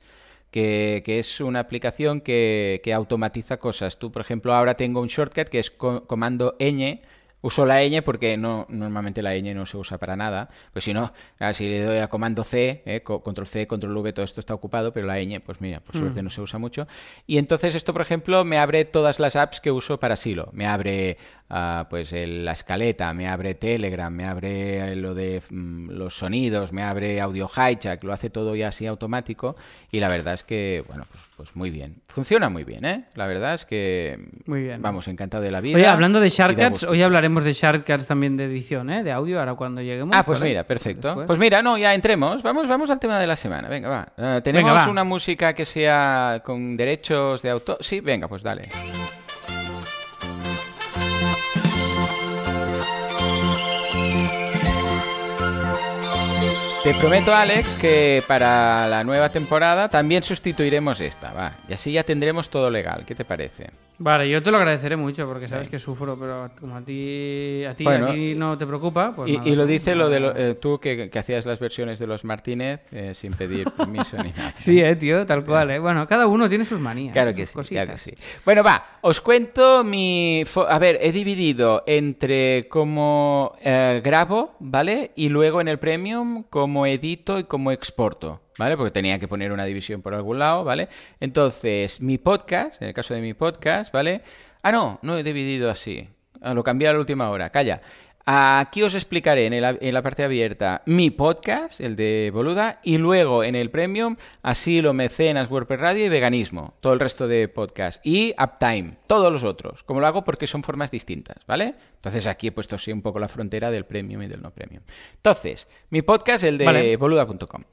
que, 0.52 1.04
es 1.06 1.42
una 1.42 1.60
aplicación 1.60 2.22
que, 2.22 2.82
que 2.84 2.94
automatiza 2.94 3.58
cosas. 3.58 4.00
Tú, 4.00 4.12
por 4.12 4.22
ejemplo, 4.22 4.54
ahora 4.54 4.76
tengo 4.76 5.02
un 5.02 5.08
shortcut 5.08 5.48
que 5.50 5.60
es 5.60 5.70
co- 5.72 6.06
comando 6.08 6.56
ñ. 6.60 7.02
Uso 7.42 7.66
la 7.66 7.82
ñ 7.84 8.02
porque 8.04 8.36
no, 8.36 8.66
normalmente 8.70 9.22
la 9.22 9.34
ñ 9.36 9.54
no 9.56 9.66
se 9.66 9.78
usa 9.78 9.98
para 9.98 10.16
nada. 10.18 10.50
Pues 10.74 10.84
si 10.86 10.94
no, 10.94 11.14
si 11.54 11.68
le 11.68 11.84
doy 11.84 11.98
a 12.00 12.10
comando 12.10 12.44
C, 12.44 12.84
eh, 12.86 13.02
co- 13.02 13.22
control 13.24 13.48
C, 13.48 13.66
control 13.66 13.96
V, 13.98 14.12
todo 14.12 14.26
esto 14.26 14.40
está 14.42 14.54
ocupado, 14.54 14.92
pero 14.92 15.08
la 15.08 15.16
ñ, 15.22 15.40
pues 15.40 15.62
mira, 15.62 15.80
por 15.80 15.96
suerte 15.96 16.22
no 16.22 16.30
se 16.30 16.42
usa 16.42 16.60
mucho. 16.60 16.88
Y 17.28 17.38
entonces 17.38 17.76
esto, 17.76 17.94
por 17.94 18.02
ejemplo, 18.02 18.44
me 18.44 18.58
abre 18.58 18.84
todas 18.86 19.20
las 19.20 19.36
apps 19.38 19.62
que 19.62 19.72
uso 19.72 20.00
para 20.00 20.16
Silo. 20.18 20.50
Me 20.52 20.68
abre 20.68 21.18
ah, 21.50 21.88
pues 21.90 22.14
el- 22.14 22.46
la 22.46 22.52
escaleta, 22.54 23.14
me 23.14 23.28
abre 23.28 23.56
Telegram, 23.56 24.14
me 24.14 24.26
abre 24.28 24.96
lo 24.96 25.14
de 25.14 25.42
mm, 25.50 25.90
los 25.92 26.18
sonidos, 26.18 26.72
me 26.74 26.84
abre 26.84 27.20
Audio 27.22 27.50
Hijack, 27.50 28.04
lo 28.04 28.14
hace 28.14 28.30
todo 28.30 28.56
ya 28.56 28.70
así 28.70 28.86
automático 28.88 29.56
y 29.92 30.00
la 30.00 30.08
verdad 30.08 30.34
es 30.36 30.44
que, 30.44 30.84
bueno, 30.88 31.06
pues, 31.12 31.24
pues 31.36 31.56
muy 31.56 31.70
bien. 31.72 32.02
Funciona 32.08 32.50
muy 32.50 32.64
bien, 32.64 32.86
¿eh? 32.86 33.06
La 33.16 33.28
verdad 33.28 33.54
es 33.54 33.66
que, 33.66 34.30
Muy 34.46 34.62
bien. 34.64 34.82
vamos, 34.82 35.08
encantado 35.08 35.44
de 35.44 35.52
la 35.52 35.62
vida. 35.62 35.76
Oye, 35.78 35.88
hablando 35.88 36.20
de 36.20 36.30
gusto. 36.30 36.90
hoy 36.90 37.02
hablaremos 37.02 37.44
de 37.44 37.54
shortcuts 37.54 38.06
también 38.06 38.38
de 38.38 38.46
edición, 38.46 38.90
¿eh? 38.90 39.04
De 39.04 39.12
audio, 39.12 39.40
ahora 39.40 39.56
cuando 39.56 39.82
lleguemos. 39.82 40.16
Ah, 40.16 40.24
pues 40.24 40.40
¿vale? 40.40 40.52
mira, 40.52 40.64
perfecto. 40.66 41.08
Después. 41.10 41.28
Pues 41.28 41.40
mira, 41.40 41.62
no, 41.62 41.78
ya 41.78 41.94
entremos. 41.94 42.44
Vamos, 42.44 42.68
vamos 42.68 42.90
al 42.90 43.00
tema 43.00 43.20
de 43.20 43.28
la 43.28 43.36
semana. 43.36 43.68
Venga, 43.70 43.90
va. 43.90 44.14
Eh, 44.38 44.42
¿Tenemos 44.44 44.70
Venga, 44.72 44.86
va. 44.86 44.92
una 44.92 45.04
música 45.04 45.54
que 45.54 45.66
sea 45.66 46.42
con 46.44 46.78
derechos 46.78 47.42
de 47.42 47.50
autor? 47.50 47.78
Sí, 47.82 48.00
venga, 48.02 48.28
pues 48.28 48.44
dale. 48.44 48.70
Te 56.84 56.94
prometo, 56.94 57.36
Alex, 57.36 57.76
que 57.76 58.24
para 58.26 58.88
la 58.88 59.04
nueva 59.04 59.30
temporada 59.30 59.90
también 59.90 60.24
sustituiremos 60.24 61.02
esta, 61.02 61.34
va. 61.34 61.52
Y 61.68 61.74
así 61.74 61.92
ya 61.92 62.06
tendremos 62.06 62.50
todo 62.50 62.70
legal. 62.70 63.04
¿Qué 63.06 63.16
te 63.16 63.26
parece? 63.26 63.70
Vale, 64.02 64.30
yo 64.30 64.42
te 64.42 64.50
lo 64.50 64.58
agradeceré 64.58 64.96
mucho 64.96 65.28
porque 65.28 65.50
sabes 65.50 65.68
que 65.68 65.78
sufro, 65.78 66.18
pero 66.18 66.50
como 66.58 66.78
a 66.78 66.82
ti, 66.82 67.66
a 67.66 67.76
ti, 67.76 67.84
Bueno, 67.84 68.08
a 68.08 68.14
ti 68.14 68.34
no 68.34 68.58
te 68.58 68.66
preocupa, 68.66 69.14
pues 69.14 69.30
y, 69.30 69.34
nada, 69.38 69.50
y 69.50 69.56
lo 69.58 69.66
dice 69.66 69.94
lo 69.94 70.10
de 70.10 70.20
lo- 70.22 70.34
eh, 70.36 70.56
tú 70.56 70.80
que, 70.80 71.10
que 71.10 71.20
hacías 71.20 71.46
las 71.46 71.60
versiones 71.60 72.00
de 72.00 72.08
los 72.08 72.24
Martínez 72.24 72.82
eh, 72.94 73.14
sin 73.14 73.34
pedir 73.34 73.70
permiso 73.78 74.16
ni 74.24 74.30
nada. 74.30 74.54
Sí, 74.58 74.80
eh, 74.80 74.96
tío, 74.96 75.26
tal 75.26 75.44
cual, 75.44 75.72
eh. 75.72 75.80
Bueno, 75.80 76.08
cada 76.08 76.28
uno 76.28 76.48
tiene 76.48 76.64
sus 76.64 76.80
manías. 76.80 77.12
Claro 77.12 77.32
sus 77.32 77.38
que 77.38 77.46
sí, 77.64 77.70
claro 77.76 77.92
que 77.92 77.98
sí. 77.98 78.14
Bueno, 78.46 78.64
va, 78.64 79.00
os 79.02 79.20
cuento 79.20 79.84
mi... 79.84 80.44
A 80.70 80.80
ver, 80.80 80.98
he 81.02 81.12
dividido 81.12 81.84
entre 81.86 82.68
cómo 82.70 83.54
eh, 83.62 84.00
grabo, 84.02 84.56
¿vale? 84.60 85.12
Y 85.18 85.28
luego 85.28 85.60
en 85.60 85.68
el 85.68 85.78
Premium 85.78 86.44
cómo 86.50 86.86
edito 86.86 87.38
y 87.38 87.44
cómo 87.44 87.74
exporto, 87.74 88.40
¿vale? 88.60 88.78
Porque 88.78 88.92
tenía 88.92 89.18
que 89.18 89.28
poner 89.28 89.52
una 89.52 89.66
división 89.66 90.04
por 90.04 90.14
algún 90.14 90.38
lado, 90.38 90.64
¿vale? 90.64 90.88
Entonces, 91.20 92.00
mi 92.02 92.20
podcast, 92.20 92.82
en 92.84 92.90
el 92.90 92.94
caso 92.94 93.16
de 93.16 93.22
mi 93.22 93.34
podcast, 93.34 93.92
¿vale? 93.92 94.22
Ah, 94.62 94.72
no, 94.72 95.00
no 95.02 95.18
he 95.18 95.24
dividido 95.24 95.72
así. 95.72 96.08
Ah, 96.42 96.54
lo 96.54 96.64
cambié 96.64 96.88
a 96.90 96.94
la 96.94 97.00
última 97.00 97.30
hora, 97.32 97.50
calla. 97.50 97.82
Aquí 98.32 98.84
os 98.84 98.94
explicaré 98.94 99.48
en, 99.48 99.54
el- 99.54 99.80
en 99.82 99.92
la 99.94 100.04
parte 100.04 100.24
abierta 100.24 100.84
mi 100.86 101.10
podcast, 101.10 101.82
el 101.82 101.96
de 101.96 102.30
Boluda, 102.32 102.80
y 102.84 103.00
luego 103.00 103.44
en 103.44 103.56
el 103.56 103.72
Premium, 103.72 104.18
Asilo, 104.44 104.94
Mecenas, 104.94 105.50
WordPress 105.50 105.80
Radio 105.80 106.06
y 106.06 106.10
Veganismo, 106.10 106.76
todo 106.80 106.94
el 106.94 107.00
resto 107.00 107.28
de 107.28 107.48
podcast. 107.48 108.06
Y 108.06 108.36
Uptime, 108.40 108.98
todos 109.08 109.32
los 109.34 109.44
otros. 109.44 109.84
Como 109.84 110.00
lo 110.00 110.06
hago 110.06 110.24
porque 110.24 110.46
son 110.46 110.62
formas 110.62 110.92
distintas, 110.92 111.38
¿vale? 111.48 111.74
Entonces 111.96 112.28
aquí 112.28 112.48
he 112.48 112.52
puesto 112.52 112.76
así 112.76 112.92
un 112.92 113.02
poco 113.02 113.18
la 113.18 113.30
frontera 113.30 113.72
del 113.72 113.86
Premium 113.86 114.22
y 114.22 114.28
del 114.28 114.44
no 114.44 114.52
Premium. 114.52 114.84
Entonces, 115.16 115.68
mi 115.90 116.04
podcast, 116.04 116.44
el 116.44 116.60
de 116.60 116.66
Vale. 116.66 116.98
boluda.com. 116.98 117.64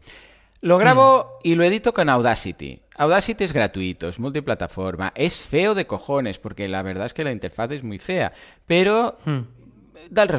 Lo 0.66 0.78
grabo 0.78 1.38
y 1.44 1.54
lo 1.54 1.62
edito 1.62 1.94
con 1.94 2.08
Audacity. 2.08 2.80
Audacity 2.96 3.44
es 3.44 3.52
gratuito, 3.52 4.08
es 4.08 4.18
multiplataforma, 4.18 5.12
es 5.14 5.38
feo 5.38 5.76
de 5.76 5.86
cojones, 5.86 6.40
porque 6.40 6.66
la 6.66 6.82
verdad 6.82 7.06
es 7.06 7.14
que 7.14 7.22
la 7.22 7.30
interfaz 7.30 7.70
es 7.70 7.84
muy 7.84 8.00
fea, 8.00 8.32
pero 8.66 9.16
Hmm. 9.24 9.42
da 10.10 10.24
el 10.24 10.30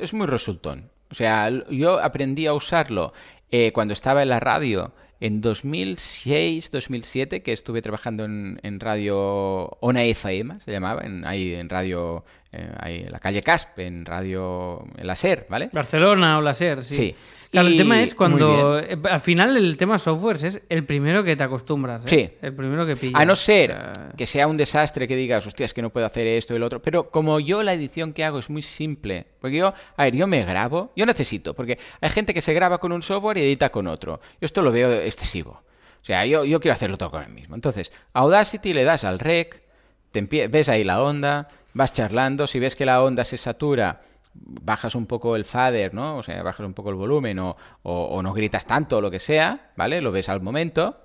es, 0.00 0.14
muy 0.14 0.26
resultón. 0.26 0.90
O 1.12 1.14
sea, 1.14 1.48
yo 1.70 2.00
aprendí 2.00 2.46
a 2.46 2.54
usarlo 2.54 3.12
eh, 3.52 3.70
cuando 3.70 3.92
estaba 3.92 4.24
en 4.24 4.30
la 4.30 4.40
radio 4.40 4.94
en 5.20 5.40
2006, 5.40 6.72
2007, 6.72 7.44
que 7.44 7.52
estuve 7.52 7.82
trabajando 7.82 8.24
en, 8.24 8.58
en 8.64 8.80
radio 8.80 9.68
Ona 9.78 10.02
FM, 10.02 10.58
se 10.58 10.72
llamaba, 10.72 11.02
en, 11.02 11.24
ahí 11.24 11.54
en 11.54 11.68
radio, 11.68 12.24
eh, 12.50 12.68
ahí 12.80 13.02
en 13.04 13.12
la 13.12 13.20
calle 13.20 13.42
Casp, 13.42 13.78
en 13.78 14.04
radio, 14.06 14.84
en 14.98 15.06
la 15.06 15.14
SER, 15.14 15.46
¿vale? 15.48 15.70
Barcelona 15.72 16.38
o 16.38 16.42
la 16.42 16.52
SER, 16.52 16.84
sí. 16.84 16.96
Sí. 16.96 17.14
Claro, 17.52 17.68
el 17.68 17.76
tema 17.76 18.02
es 18.02 18.14
cuando. 18.14 18.78
eh, 18.78 18.98
Al 19.10 19.20
final, 19.20 19.56
el 19.56 19.76
tema 19.76 19.98
software 19.98 20.42
es 20.44 20.62
el 20.70 20.84
primero 20.84 21.22
que 21.22 21.36
te 21.36 21.44
acostumbras. 21.44 22.02
¿eh? 22.06 22.08
Sí. 22.08 22.30
El 22.40 22.54
primero 22.54 22.86
que 22.86 22.96
pillas. 22.96 23.20
A 23.20 23.26
no 23.26 23.36
ser 23.36 23.90
que 24.16 24.26
sea 24.26 24.46
un 24.46 24.56
desastre 24.56 25.06
que 25.06 25.14
digas, 25.14 25.46
hostia, 25.46 25.66
es 25.66 25.74
que 25.74 25.82
no 25.82 25.90
puedo 25.90 26.06
hacer 26.06 26.26
esto 26.26 26.54
y 26.56 26.58
lo 26.58 26.64
otro. 26.66 26.80
Pero 26.80 27.10
como 27.10 27.38
yo 27.40 27.62
la 27.62 27.74
edición 27.74 28.14
que 28.14 28.24
hago 28.24 28.38
es 28.38 28.48
muy 28.48 28.62
simple. 28.62 29.26
Porque 29.38 29.58
yo, 29.58 29.74
a 29.96 30.04
ver, 30.04 30.16
yo 30.16 30.26
me 30.26 30.42
grabo, 30.44 30.92
yo 30.96 31.04
necesito, 31.04 31.54
porque 31.54 31.78
hay 32.00 32.10
gente 32.10 32.32
que 32.32 32.40
se 32.40 32.54
graba 32.54 32.78
con 32.78 32.90
un 32.90 33.02
software 33.02 33.36
y 33.36 33.42
edita 33.42 33.70
con 33.70 33.86
otro. 33.86 34.20
Yo 34.40 34.46
esto 34.46 34.62
lo 34.62 34.72
veo 34.72 34.90
excesivo. 34.90 35.62
O 36.00 36.04
sea, 36.04 36.24
yo, 36.26 36.44
yo 36.44 36.58
quiero 36.58 36.72
hacerlo 36.72 36.96
todo 36.96 37.10
con 37.10 37.22
el 37.22 37.30
mismo. 37.30 37.54
Entonces, 37.54 37.92
a 38.14 38.20
Audacity 38.20 38.72
le 38.72 38.82
das 38.84 39.04
al 39.04 39.18
rec, 39.18 39.62
te 40.10 40.22
ves 40.48 40.68
ahí 40.68 40.84
la 40.84 41.02
onda, 41.02 41.48
vas 41.74 41.92
charlando, 41.92 42.46
si 42.46 42.58
ves 42.58 42.74
que 42.76 42.86
la 42.86 43.02
onda 43.02 43.24
se 43.24 43.36
satura, 43.36 44.00
bajas 44.34 44.94
un 44.94 45.06
poco 45.06 45.36
el 45.36 45.44
fader, 45.44 45.94
¿no? 45.94 46.16
O 46.16 46.22
sea, 46.22 46.42
bajas 46.42 46.66
un 46.66 46.74
poco 46.74 46.90
el 46.90 46.96
volumen 46.96 47.38
o, 47.38 47.56
o- 47.82 48.04
o 48.06 48.22
no 48.22 48.32
gritas 48.32 48.66
tanto 48.66 48.98
o 48.98 49.00
lo 49.00 49.10
que 49.10 49.18
sea, 49.18 49.72
¿vale? 49.76 50.00
Lo 50.00 50.12
ves 50.12 50.28
al 50.28 50.40
momento. 50.40 50.98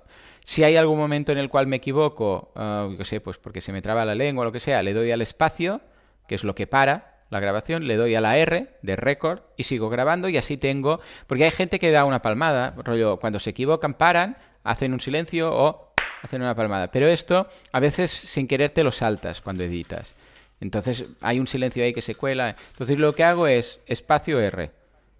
Si 0.44 0.64
hay 0.64 0.76
algún 0.76 0.98
momento 0.98 1.32
en 1.32 1.38
el 1.38 1.48
cual 1.50 1.66
me 1.66 1.76
equivoco, 1.76 2.52
ah, 2.56 2.88
yo 2.96 3.04
sé, 3.04 3.20
pues 3.20 3.36
porque 3.38 3.60
se 3.60 3.72
me 3.72 3.82
traba 3.82 4.04
la 4.04 4.14
lengua 4.14 4.42
o 4.42 4.44
lo 4.46 4.52
que 4.52 4.60
sea, 4.60 4.82
le 4.82 4.94
doy 4.94 5.12
al 5.12 5.20
espacio, 5.20 5.80
que 6.26 6.34
es 6.34 6.44
lo 6.44 6.54
que 6.54 6.66
para 6.66 7.18
la 7.30 7.40
grabación, 7.40 7.86
le 7.86 7.96
doy 7.96 8.14
a 8.14 8.22
la 8.22 8.38
R 8.38 8.76
de 8.80 8.96
record 8.96 9.40
y 9.58 9.64
sigo 9.64 9.90
grabando 9.90 10.30
y 10.30 10.38
así 10.38 10.56
tengo, 10.56 11.00
porque 11.26 11.44
hay 11.44 11.50
gente 11.50 11.78
que 11.78 11.90
da 11.90 12.06
una 12.06 12.22
palmada, 12.22 12.74
rollo, 12.78 13.18
cuando 13.18 13.38
se 13.38 13.50
equivocan 13.50 13.92
paran, 13.92 14.38
hacen 14.64 14.94
un 14.94 15.00
silencio 15.00 15.52
o 15.54 15.92
hacen 16.22 16.40
una 16.40 16.54
palmada, 16.54 16.90
pero 16.90 17.06
esto 17.08 17.46
a 17.72 17.80
veces 17.80 18.10
sin 18.10 18.46
querer 18.48 18.70
te 18.70 18.82
lo 18.82 18.90
saltas 18.92 19.42
cuando 19.42 19.64
editas. 19.64 20.14
Entonces 20.60 21.04
hay 21.20 21.38
un 21.38 21.46
silencio 21.46 21.84
ahí 21.84 21.92
que 21.92 22.02
se 22.02 22.14
cuela. 22.14 22.56
Entonces 22.70 22.98
lo 22.98 23.14
que 23.14 23.24
hago 23.24 23.46
es 23.46 23.80
espacio 23.86 24.40
R 24.40 24.70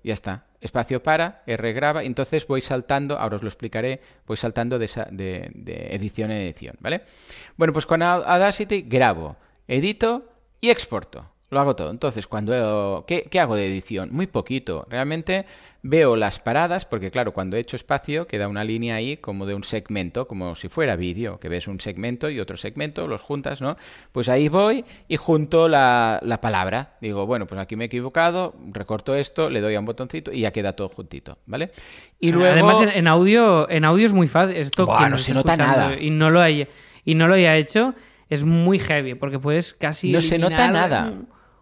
Ya 0.03 0.15
está. 0.15 0.45
Espacio 0.61 1.01
para, 1.01 1.43
R 1.47 1.73
graba, 1.73 2.03
entonces 2.03 2.45
voy 2.49 2.61
saltando, 2.61 3.17
ahora 3.17 3.37
os 3.37 3.43
lo 3.43 3.49
explicaré, 3.49 4.01
voy 4.27 4.37
saltando 4.37 4.77
de, 4.77 4.89
de 5.55 5.89
edición 5.95 6.33
en 6.33 6.39
edición, 6.39 6.75
¿vale? 6.81 7.03
Bueno, 7.57 7.73
pues 7.73 7.87
con 7.87 8.03
Audacity 8.03 8.83
grabo, 8.83 9.37
edito 9.69 10.33
y 10.61 10.71
exporto. 10.71 11.31
Lo 11.51 11.61
hago 11.61 11.75
todo. 11.77 11.91
Entonces, 11.91 12.27
cuando... 12.27 13.05
¿qué, 13.07 13.23
qué 13.31 13.41
hago 13.41 13.57
de 13.57 13.67
edición? 13.67 14.11
Muy 14.13 14.27
poquito. 14.27 14.87
Realmente 14.91 15.47
veo 15.83 16.17
las 16.17 16.41
paradas, 16.41 16.85
porque 16.85 17.11
claro, 17.11 17.33
cuando 17.33 17.57
he 17.57 17.61
hecho 17.61 17.77
espacio 17.77 18.27
queda 18.27 18.49
una 18.49 18.65
línea 18.65 18.97
ahí 18.97 19.17
como 19.17 19.47
de 19.47 19.55
un 19.55 19.65
segmento, 19.65 20.27
como 20.27 20.55
si 20.55 20.69
fuera 20.69 20.97
vídeo, 20.97 21.39
que 21.39 21.49
ves 21.49 21.69
un 21.69 21.81
segmento 21.81 22.29
y 22.31 22.41
otro 22.41 22.57
segmento, 22.57 23.07
los 23.07 23.23
juntas, 23.23 23.61
¿no? 23.63 23.77
Pues 24.13 24.29
ahí 24.29 24.49
voy 24.49 24.85
y 25.07 25.17
junto 25.17 25.69
la, 25.69 26.19
la 26.23 26.41
palabra. 26.41 26.97
Digo, 27.01 27.27
bueno, 27.27 27.47
pues 27.47 27.61
aquí 27.61 27.77
me 27.77 27.85
he 27.85 27.87
equivocado, 27.87 28.55
recorto 28.73 29.15
esto, 29.15 29.51
le 29.51 29.61
doy 29.61 29.77
a 29.77 29.81
un 29.81 29.87
botoncito 29.87 30.33
y 30.33 30.41
ya 30.41 30.51
queda 30.51 30.73
todo 30.73 30.89
juntito, 30.89 31.39
¿vale? 31.47 31.71
Y 32.19 32.33
luego... 32.33 32.53
Además, 32.53 32.81
en, 32.83 32.91
en 32.91 33.07
audio, 33.07 33.71
en 33.71 33.85
audio 33.85 34.05
es 34.05 34.13
muy 34.13 34.27
fácil. 34.27 34.57
Esto 34.57 34.85
Buah, 34.85 35.09
no 35.09 35.17
se 35.17 35.33
nota 35.33 35.57
nada. 35.57 35.99
Y 35.99 36.11
no 36.11 36.29
lo 36.31 36.41
haya, 36.41 36.69
y 37.05 37.15
no 37.15 37.29
lo 37.29 37.35
haya 37.35 37.57
hecho, 37.57 37.95
es 38.29 38.45
muy 38.45 38.79
heavy, 38.81 39.15
porque 39.15 39.39
puedes 39.39 39.75
casi. 39.75 40.13
no 40.13 40.21
se 40.21 40.39
nota 40.39 40.69
nada. 40.69 41.13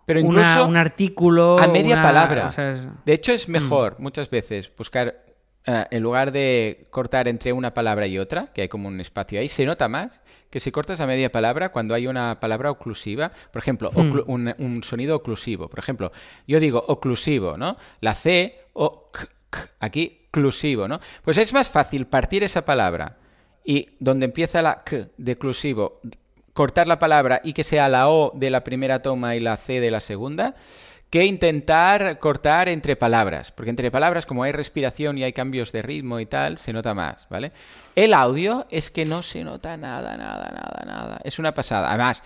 Pero 0.06 0.20
una- 0.20 0.28
incluso 0.40 0.66
un 0.66 0.76
artículo. 0.78 1.58
a 1.58 1.66
media 1.68 1.96
una- 1.96 2.02
palabra. 2.02 2.46
o 2.46 2.50
sea, 2.52 2.70
es- 2.70 2.86
De 3.04 3.12
hecho, 3.12 3.32
es 3.32 3.48
mejor 3.48 3.96
muchas 3.98 4.30
veces 4.30 4.72
buscar, 4.74 5.22
eh, 5.66 5.84
en 5.90 6.02
lugar 6.02 6.30
de 6.32 6.86
cortar 6.90 7.26
entre 7.28 7.52
una 7.52 7.74
palabra 7.74 8.06
y 8.06 8.18
otra, 8.18 8.52
que 8.54 8.62
hay 8.62 8.68
como 8.68 8.86
un 8.88 9.00
espacio 9.00 9.40
ahí, 9.40 9.48
se 9.48 9.66
nota 9.66 9.88
más 9.88 10.22
que 10.48 10.60
si 10.60 10.70
cortas 10.70 11.00
a 11.00 11.06
media 11.06 11.30
palabra 11.32 11.70
cuando 11.72 11.92
hay 11.94 12.06
una 12.06 12.38
palabra 12.40 12.70
oclusiva. 12.70 13.32
Por 13.52 13.60
ejemplo, 13.60 13.90
oclu- 13.92 14.24
un, 14.28 14.54
un 14.58 14.82
sonido 14.84 15.16
oclusivo. 15.16 15.68
Por 15.68 15.80
ejemplo, 15.80 16.12
yo 16.46 16.60
digo 16.60 16.84
oclusivo, 16.86 17.56
¿no? 17.58 17.76
La 18.00 18.14
C 18.14 18.58
o 18.74 19.10
k, 19.12 19.26
k, 19.50 19.68
aquí 19.80 20.22
oclusivo, 20.28 20.86
¿no? 20.86 21.00
Pues 21.24 21.36
es 21.38 21.52
más 21.52 21.68
fácil 21.70 22.06
partir 22.06 22.44
esa 22.44 22.64
palabra 22.64 23.16
y 23.64 23.88
donde 23.98 24.26
empieza 24.26 24.62
la 24.62 24.76
k 24.78 25.08
de 25.16 25.32
oclusivo 25.32 26.00
cortar 26.56 26.88
la 26.88 26.98
palabra 26.98 27.40
y 27.44 27.52
que 27.52 27.62
sea 27.62 27.88
la 27.88 28.08
O 28.10 28.32
de 28.34 28.50
la 28.50 28.64
primera 28.64 28.98
toma 29.00 29.36
y 29.36 29.40
la 29.40 29.56
C 29.56 29.78
de 29.78 29.92
la 29.92 30.00
segunda, 30.00 30.56
que 31.10 31.24
intentar 31.24 32.18
cortar 32.18 32.68
entre 32.68 32.96
palabras, 32.96 33.52
porque 33.52 33.70
entre 33.70 33.92
palabras 33.92 34.26
como 34.26 34.42
hay 34.42 34.50
respiración 34.50 35.16
y 35.18 35.22
hay 35.22 35.32
cambios 35.32 35.70
de 35.70 35.82
ritmo 35.82 36.18
y 36.18 36.26
tal, 36.26 36.58
se 36.58 36.72
nota 36.72 36.94
más, 36.94 37.28
¿vale? 37.30 37.52
El 37.94 38.12
audio 38.12 38.66
es 38.70 38.90
que 38.90 39.04
no 39.04 39.22
se 39.22 39.44
nota 39.44 39.76
nada, 39.76 40.16
nada, 40.16 40.50
nada, 40.52 40.82
nada. 40.84 41.20
Es 41.22 41.38
una 41.38 41.54
pasada. 41.54 41.90
Además, 41.90 42.24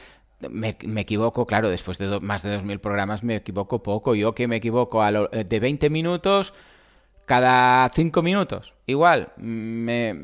me, 0.49 0.79
me 0.87 1.03
equivoco, 1.03 1.45
claro, 1.45 1.69
después 1.69 1.99
de 1.99 2.21
más 2.21 2.43
de 2.43 2.57
2.000 2.59 2.79
programas 2.81 3.23
me 3.23 3.37
equivoco 3.37 3.83
poco. 3.83 4.15
Yo 4.15 4.35
que 4.35 4.49
me 4.49 4.57
equivoco 4.57 5.03
a 5.03 5.11
lo- 5.11 5.31
eh, 5.33 5.45
de 5.45 5.61
20 5.61 5.91
minutos 5.91 6.55
cada 7.27 7.89
cinco 7.91 8.23
minutos. 8.23 8.75
Igual, 8.87 9.29
me 9.37 10.15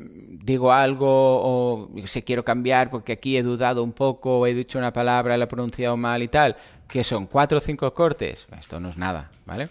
digo 0.43 0.73
algo 0.73 1.07
o 1.09 1.91
sé, 2.05 2.25
quiero 2.25 2.45
cambiar 2.45 2.91
porque 2.91 3.13
aquí 3.13 3.37
he 3.37 3.43
dudado 3.43 3.83
un 3.83 3.93
poco, 3.93 4.47
he 4.47 4.55
dicho 4.55 4.79
una 4.79 4.93
palabra, 4.93 5.37
la 5.37 5.45
he 5.45 5.49
pronunciado 5.49 5.97
mal 5.97 6.23
y 6.23 6.29
tal, 6.29 6.57
que 6.89 7.05
son 7.05 7.27
cuatro 7.27 7.59
o 7.59 7.61
cinco 7.61 7.93
cortes. 7.95 8.49
Esto 8.59 8.81
no 8.81 8.89
es 8.91 8.97
nada, 8.97 9.31
¿vale? 9.45 9.69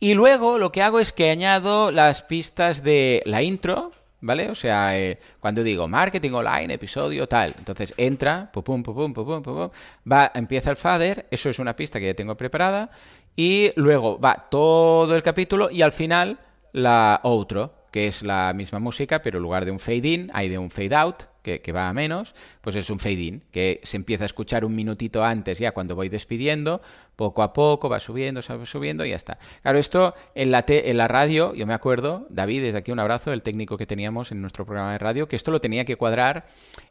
Y 0.00 0.14
luego 0.14 0.58
lo 0.58 0.70
que 0.70 0.82
hago 0.82 1.00
es 1.00 1.12
que 1.12 1.30
añado 1.30 1.90
las 1.90 2.22
pistas 2.22 2.82
de 2.82 3.22
la 3.24 3.42
intro, 3.42 3.90
¿vale? 4.20 4.50
O 4.50 4.54
sea, 4.54 4.98
eh, 4.98 5.18
cuando 5.40 5.62
digo 5.62 5.88
marketing 5.88 6.32
online, 6.32 6.74
episodio, 6.74 7.26
tal. 7.26 7.54
Entonces 7.58 7.94
entra, 7.96 8.50
pum, 8.52 8.62
pum, 8.62 8.82
pum, 8.82 9.12
pum, 9.12 9.14
pum, 9.14 9.42
pum, 9.42 9.70
va, 10.10 10.30
empieza 10.34 10.70
el 10.70 10.76
fader, 10.76 11.26
eso 11.30 11.50
es 11.50 11.58
una 11.58 11.74
pista 11.74 11.98
que 11.98 12.06
ya 12.06 12.14
tengo 12.14 12.36
preparada, 12.36 12.90
y 13.34 13.70
luego 13.76 14.18
va 14.18 14.48
todo 14.50 15.14
el 15.14 15.22
capítulo 15.22 15.70
y 15.70 15.82
al 15.82 15.92
final 15.92 16.38
la 16.72 17.20
outro, 17.22 17.74
que 17.90 18.06
es 18.06 18.22
la 18.22 18.52
misma 18.54 18.78
música, 18.78 19.22
pero 19.22 19.38
en 19.38 19.42
lugar 19.42 19.64
de 19.64 19.70
un 19.70 19.80
fade 19.80 20.08
in, 20.08 20.30
hay 20.34 20.48
de 20.48 20.58
un 20.58 20.70
fade 20.70 20.94
out, 20.94 21.22
que, 21.42 21.62
que 21.62 21.72
va 21.72 21.88
a 21.88 21.94
menos, 21.94 22.34
pues 22.60 22.76
es 22.76 22.90
un 22.90 22.98
fade 22.98 23.14
in, 23.14 23.44
que 23.50 23.80
se 23.82 23.96
empieza 23.96 24.24
a 24.24 24.26
escuchar 24.26 24.66
un 24.66 24.74
minutito 24.74 25.24
antes 25.24 25.58
ya 25.58 25.72
cuando 25.72 25.94
voy 25.94 26.10
despidiendo, 26.10 26.82
poco 27.16 27.42
a 27.42 27.54
poco 27.54 27.88
va 27.88 27.98
subiendo, 28.00 28.42
va 28.46 28.66
subiendo 28.66 29.06
y 29.06 29.10
ya 29.10 29.16
está. 29.16 29.38
Claro, 29.62 29.78
esto 29.78 30.14
en 30.34 30.50
la, 30.50 30.62
te- 30.62 30.90
en 30.90 30.98
la 30.98 31.08
radio, 31.08 31.54
yo 31.54 31.66
me 31.66 31.72
acuerdo, 31.72 32.26
David, 32.28 32.62
desde 32.62 32.78
aquí 32.78 32.92
un 32.92 32.98
abrazo, 33.00 33.32
el 33.32 33.42
técnico 33.42 33.78
que 33.78 33.86
teníamos 33.86 34.30
en 34.32 34.42
nuestro 34.42 34.66
programa 34.66 34.92
de 34.92 34.98
radio, 34.98 35.26
que 35.26 35.36
esto 35.36 35.50
lo 35.50 35.60
tenía 35.62 35.86
que 35.86 35.96
cuadrar 35.96 36.44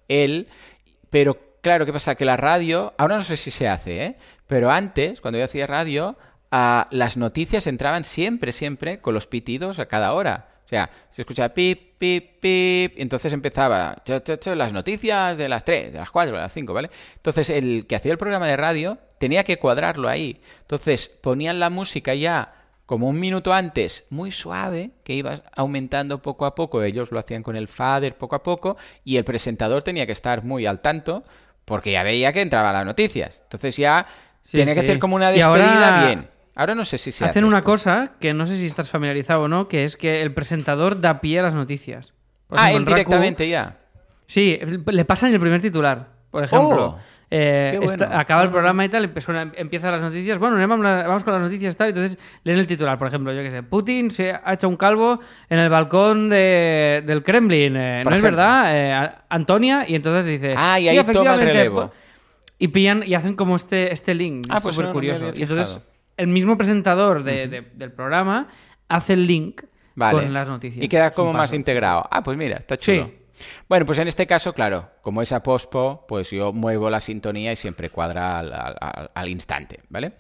él, 0.08 0.48
pero 1.12 1.38
claro, 1.62 1.86
¿qué 1.86 1.94
pasa? 1.94 2.16
Que 2.16 2.26
la 2.26 2.38
radio, 2.38 2.96
ahora 2.98 3.18
no 3.18 3.24
sé 3.24 3.38
si 3.38 3.52
se 3.52 3.68
hace, 3.68 4.04
¿eh? 4.04 4.18
Pero 4.48 4.72
antes, 4.72 5.22
cuando 5.22 5.38
yo 5.38 5.46
hacía 5.46 5.68
radio, 5.68 6.18
las 6.52 7.18
noticias 7.18 7.68
entraban 7.68 8.04
siempre, 8.04 8.52
siempre 8.52 9.00
con 9.02 9.14
los 9.14 9.28
pitidos 9.28 9.80
a 9.80 9.88
cada 9.88 10.14
hora. 10.14 10.50
O 10.66 10.70
sea, 10.70 10.90
se 11.10 11.22
escuchaba 11.22 11.54
pip, 11.54 11.98
pip, 11.98 12.40
pip, 12.42 12.98
y 12.98 13.02
entonces 13.02 13.32
empezaba 13.32 14.02
cho, 14.04 14.20
cho, 14.20 14.36
cho, 14.36 14.54
las 14.54 14.74
noticias 14.74 15.38
de 15.38 15.48
las 15.48 15.64
3, 15.64 15.94
de 15.94 16.00
las 16.00 16.12
4, 16.12 16.36
de 16.36 16.42
las 16.42 16.52
5, 16.52 16.74
¿vale? 16.74 16.90
Entonces 17.16 17.50
el 17.50 17.88
que 17.88 17.96
hacía 17.96 18.12
el 18.12 18.18
programa 18.18 18.48
de 18.48 18.58
radio 18.58 18.98
tenía 19.18 19.46
que 19.46 19.58
cuadrarlo 19.60 20.10
ahí. 20.10 20.42
Entonces 20.62 21.10
ponían 21.22 21.62
la 21.62 21.70
música 21.70 22.14
ya 22.16 22.54
como 22.86 23.08
un 23.08 23.18
minuto 23.20 23.54
antes, 23.54 24.06
muy 24.10 24.32
suave, 24.32 24.92
que 25.06 25.14
iba 25.14 25.42
aumentando 25.56 26.22
poco 26.22 26.46
a 26.46 26.54
poco. 26.56 26.84
Ellos 26.84 27.12
lo 27.14 27.20
hacían 27.20 27.44
con 27.44 27.56
el 27.56 27.68
fader 27.70 28.18
poco 28.18 28.36
a 28.36 28.44
poco, 28.44 28.76
y 29.06 29.16
el 29.18 29.24
presentador 29.24 29.84
tenía 29.84 30.06
que 30.06 30.12
estar 30.14 30.44
muy 30.44 30.66
al 30.66 30.82
tanto, 30.82 31.24
porque 31.66 31.92
ya 31.94 32.04
veía 32.04 32.32
que 32.34 32.42
entraban 32.42 32.74
las 32.74 32.86
noticias. 32.86 33.42
Entonces 33.44 33.76
ya 33.78 34.06
Sí, 34.44 34.58
tenía 34.58 34.74
que 34.74 34.80
hacer 34.82 35.00
como 35.00 35.16
una 35.18 35.28
ahora- 35.30 35.64
despedida 35.64 36.06
bien. 36.08 36.30
Ahora 36.58 36.74
no 36.76 36.84
sé 36.86 36.98
si 36.98 37.12
se 37.12 37.24
Hacen 37.24 37.44
hace 37.44 37.48
una 37.48 37.60
esto. 37.60 37.70
cosa 37.70 38.14
que 38.20 38.34
no 38.34 38.46
sé 38.48 38.58
si 38.58 38.66
estás 38.66 38.90
familiarizado 38.90 39.44
o 39.44 39.48
no, 39.48 39.68
que 39.68 39.86
es 39.86 39.96
que 39.96 40.22
el 40.22 40.34
presentador 40.34 41.00
da 41.00 41.22
pie 41.22 41.40
a 41.40 41.44
las 41.44 41.54
noticias. 41.54 42.14
Por 42.48 42.60
Ah, 42.60 42.72
ejemplo, 42.72 42.78
él 42.78 42.82
en 42.82 42.86
Raku- 42.88 43.10
directamente 43.10 43.48
ya. 43.50 43.78
Sí, 44.26 44.60
le 44.88 45.06
pasan 45.06 45.34
el 45.34 45.40
primer 45.40 45.62
titular, 45.62 46.08
por 46.32 46.44
ejemplo. 46.44 46.86
Oh, 46.86 47.00
Eh, 47.30 47.78
bueno. 47.84 48.08
acaba 48.14 48.42
el 48.44 48.50
programa 48.52 48.86
y 48.86 48.90
tal, 48.90 49.04
empiezan 49.04 49.92
las 49.92 50.02
noticias. 50.02 50.40
Bueno, 50.40 50.56
vamos, 50.66 51.24
con 51.26 51.34
las 51.34 51.42
noticias 51.42 51.74
y 51.74 51.78
tal. 51.78 51.90
Entonces 51.90 52.18
leen 52.46 52.58
el 52.58 52.68
titular, 52.68 52.98
por 52.98 53.10
ejemplo, 53.10 53.34
yo 53.34 53.44
qué 53.44 53.52
sé. 53.52 53.64
Putin 53.64 54.12
se 54.12 54.32
ha 54.32 54.54
hecho 54.54 54.70
un 54.70 54.78
calvo 54.78 55.20
en 55.50 55.60
el 55.60 55.70
balcón 55.70 56.30
de- 56.30 57.04
del 57.06 57.24
Kremlin. 57.24 57.76
eh, 57.76 58.04
¿No 58.06 58.16
es 58.16 58.22
verdad? 58.22 58.72
Eh, 58.74 59.10
Antonia, 59.30 59.84
y 59.88 59.96
entonces 59.96 60.26
dice. 60.26 60.56
Ah, 60.58 60.80
y 60.80 60.84
"Sí, 60.84 60.90
ahí 60.90 61.04
toma 61.04 61.34
el 61.34 61.42
relevo. 61.42 61.92
Y 62.60 62.70
pillan 62.70 63.04
y 63.06 63.14
hacen 63.14 63.36
como 63.36 63.58
este, 63.58 63.92
este 63.92 64.16
link. 64.16 64.46
Ah, 64.50 64.58
es 64.58 64.64
pues 64.64 64.76
súper 64.76 64.88
no, 64.88 64.94
curioso. 64.94 65.26
y 65.36 65.42
entonces 65.42 65.68
fijado. 65.76 65.97
El 66.18 66.28
mismo 66.28 66.58
presentador 66.58 67.24
de- 67.24 67.48
de- 67.48 67.62
del 67.62 67.92
programa 67.92 68.50
hace 68.90 69.14
el 69.14 69.26
link 69.28 69.64
Vale. 69.96 70.20
con 70.24 70.34
las 70.34 70.50
noticias. 70.50 70.84
Y 70.84 70.88
queda 70.90 71.12
como 71.12 71.34
más 71.34 71.54
integrado. 71.54 72.08
Ah, 72.12 72.22
pues 72.24 72.38
mira, 72.38 72.58
está 72.58 72.78
chulo. 72.78 73.06
Sí. 73.08 73.44
Bueno, 73.70 73.86
pues 73.86 74.00
en 74.00 74.08
este 74.08 74.26
caso, 74.26 74.52
claro, 74.54 74.90
como 75.02 75.22
es 75.22 75.32
a 75.32 75.44
pospo, 75.44 76.06
pues 76.08 76.32
yo 76.32 76.54
muevo 76.54 76.90
la 76.90 77.00
sintonía 77.00 77.52
y 77.52 77.56
siempre 77.56 77.92
cuadra 77.92 78.40
al, 78.40 78.52
al- 78.52 78.76
al- 78.80 79.12
al 79.14 79.30
instante, 79.30 79.82
¿vale? 79.90 80.14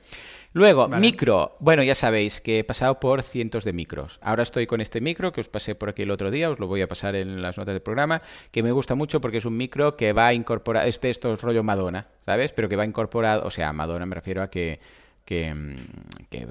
Luego, 0.53 0.87
micro. 0.87 1.55
Bueno, 1.59 1.83
ya 1.83 1.93
sabéis 1.93 2.41
que 2.41 2.59
he 2.59 2.63
pasado 2.63 2.99
por 2.99 3.21
cientos 3.21 3.63
de 3.63 3.73
micros. 3.73 4.19
Ahora 4.23 4.43
estoy 4.43 4.65
con 4.65 4.81
este 4.81 5.01
micro 5.01 5.31
que 5.31 5.41
os 5.41 5.49
pasé 5.49 5.75
por 5.75 5.89
aquí 5.89 6.03
el 6.03 6.11
otro 6.11 6.31
día, 6.31 6.49
os 6.49 6.59
lo 6.59 6.67
voy 6.67 6.81
a 6.81 6.87
pasar 6.87 7.15
en 7.15 7.41
las 7.41 7.57
notas 7.57 7.73
del 7.73 7.81
programa, 7.81 8.21
que 8.51 8.63
me 8.63 8.71
gusta 8.71 8.95
mucho 8.95 9.19
porque 9.21 9.37
es 9.37 9.45
un 9.45 9.57
micro 9.57 9.95
que 9.95 10.13
va 10.13 10.27
a 10.27 10.33
incorporar, 10.33 10.87
este 10.87 11.09
esto 11.09 11.31
es 11.33 11.41
rollo 11.41 11.63
Madonna, 11.63 12.07
¿sabes? 12.25 12.53
Pero 12.53 12.69
que 12.69 12.75
va 12.75 12.85
incorporado, 12.85 13.45
o 13.45 13.51
sea, 13.51 13.71
Madonna 13.73 14.05
me 14.05 14.15
refiero 14.15 14.41
a 14.41 14.49
que... 14.49 14.79
Que, 15.27 15.53
mm, 15.53 15.75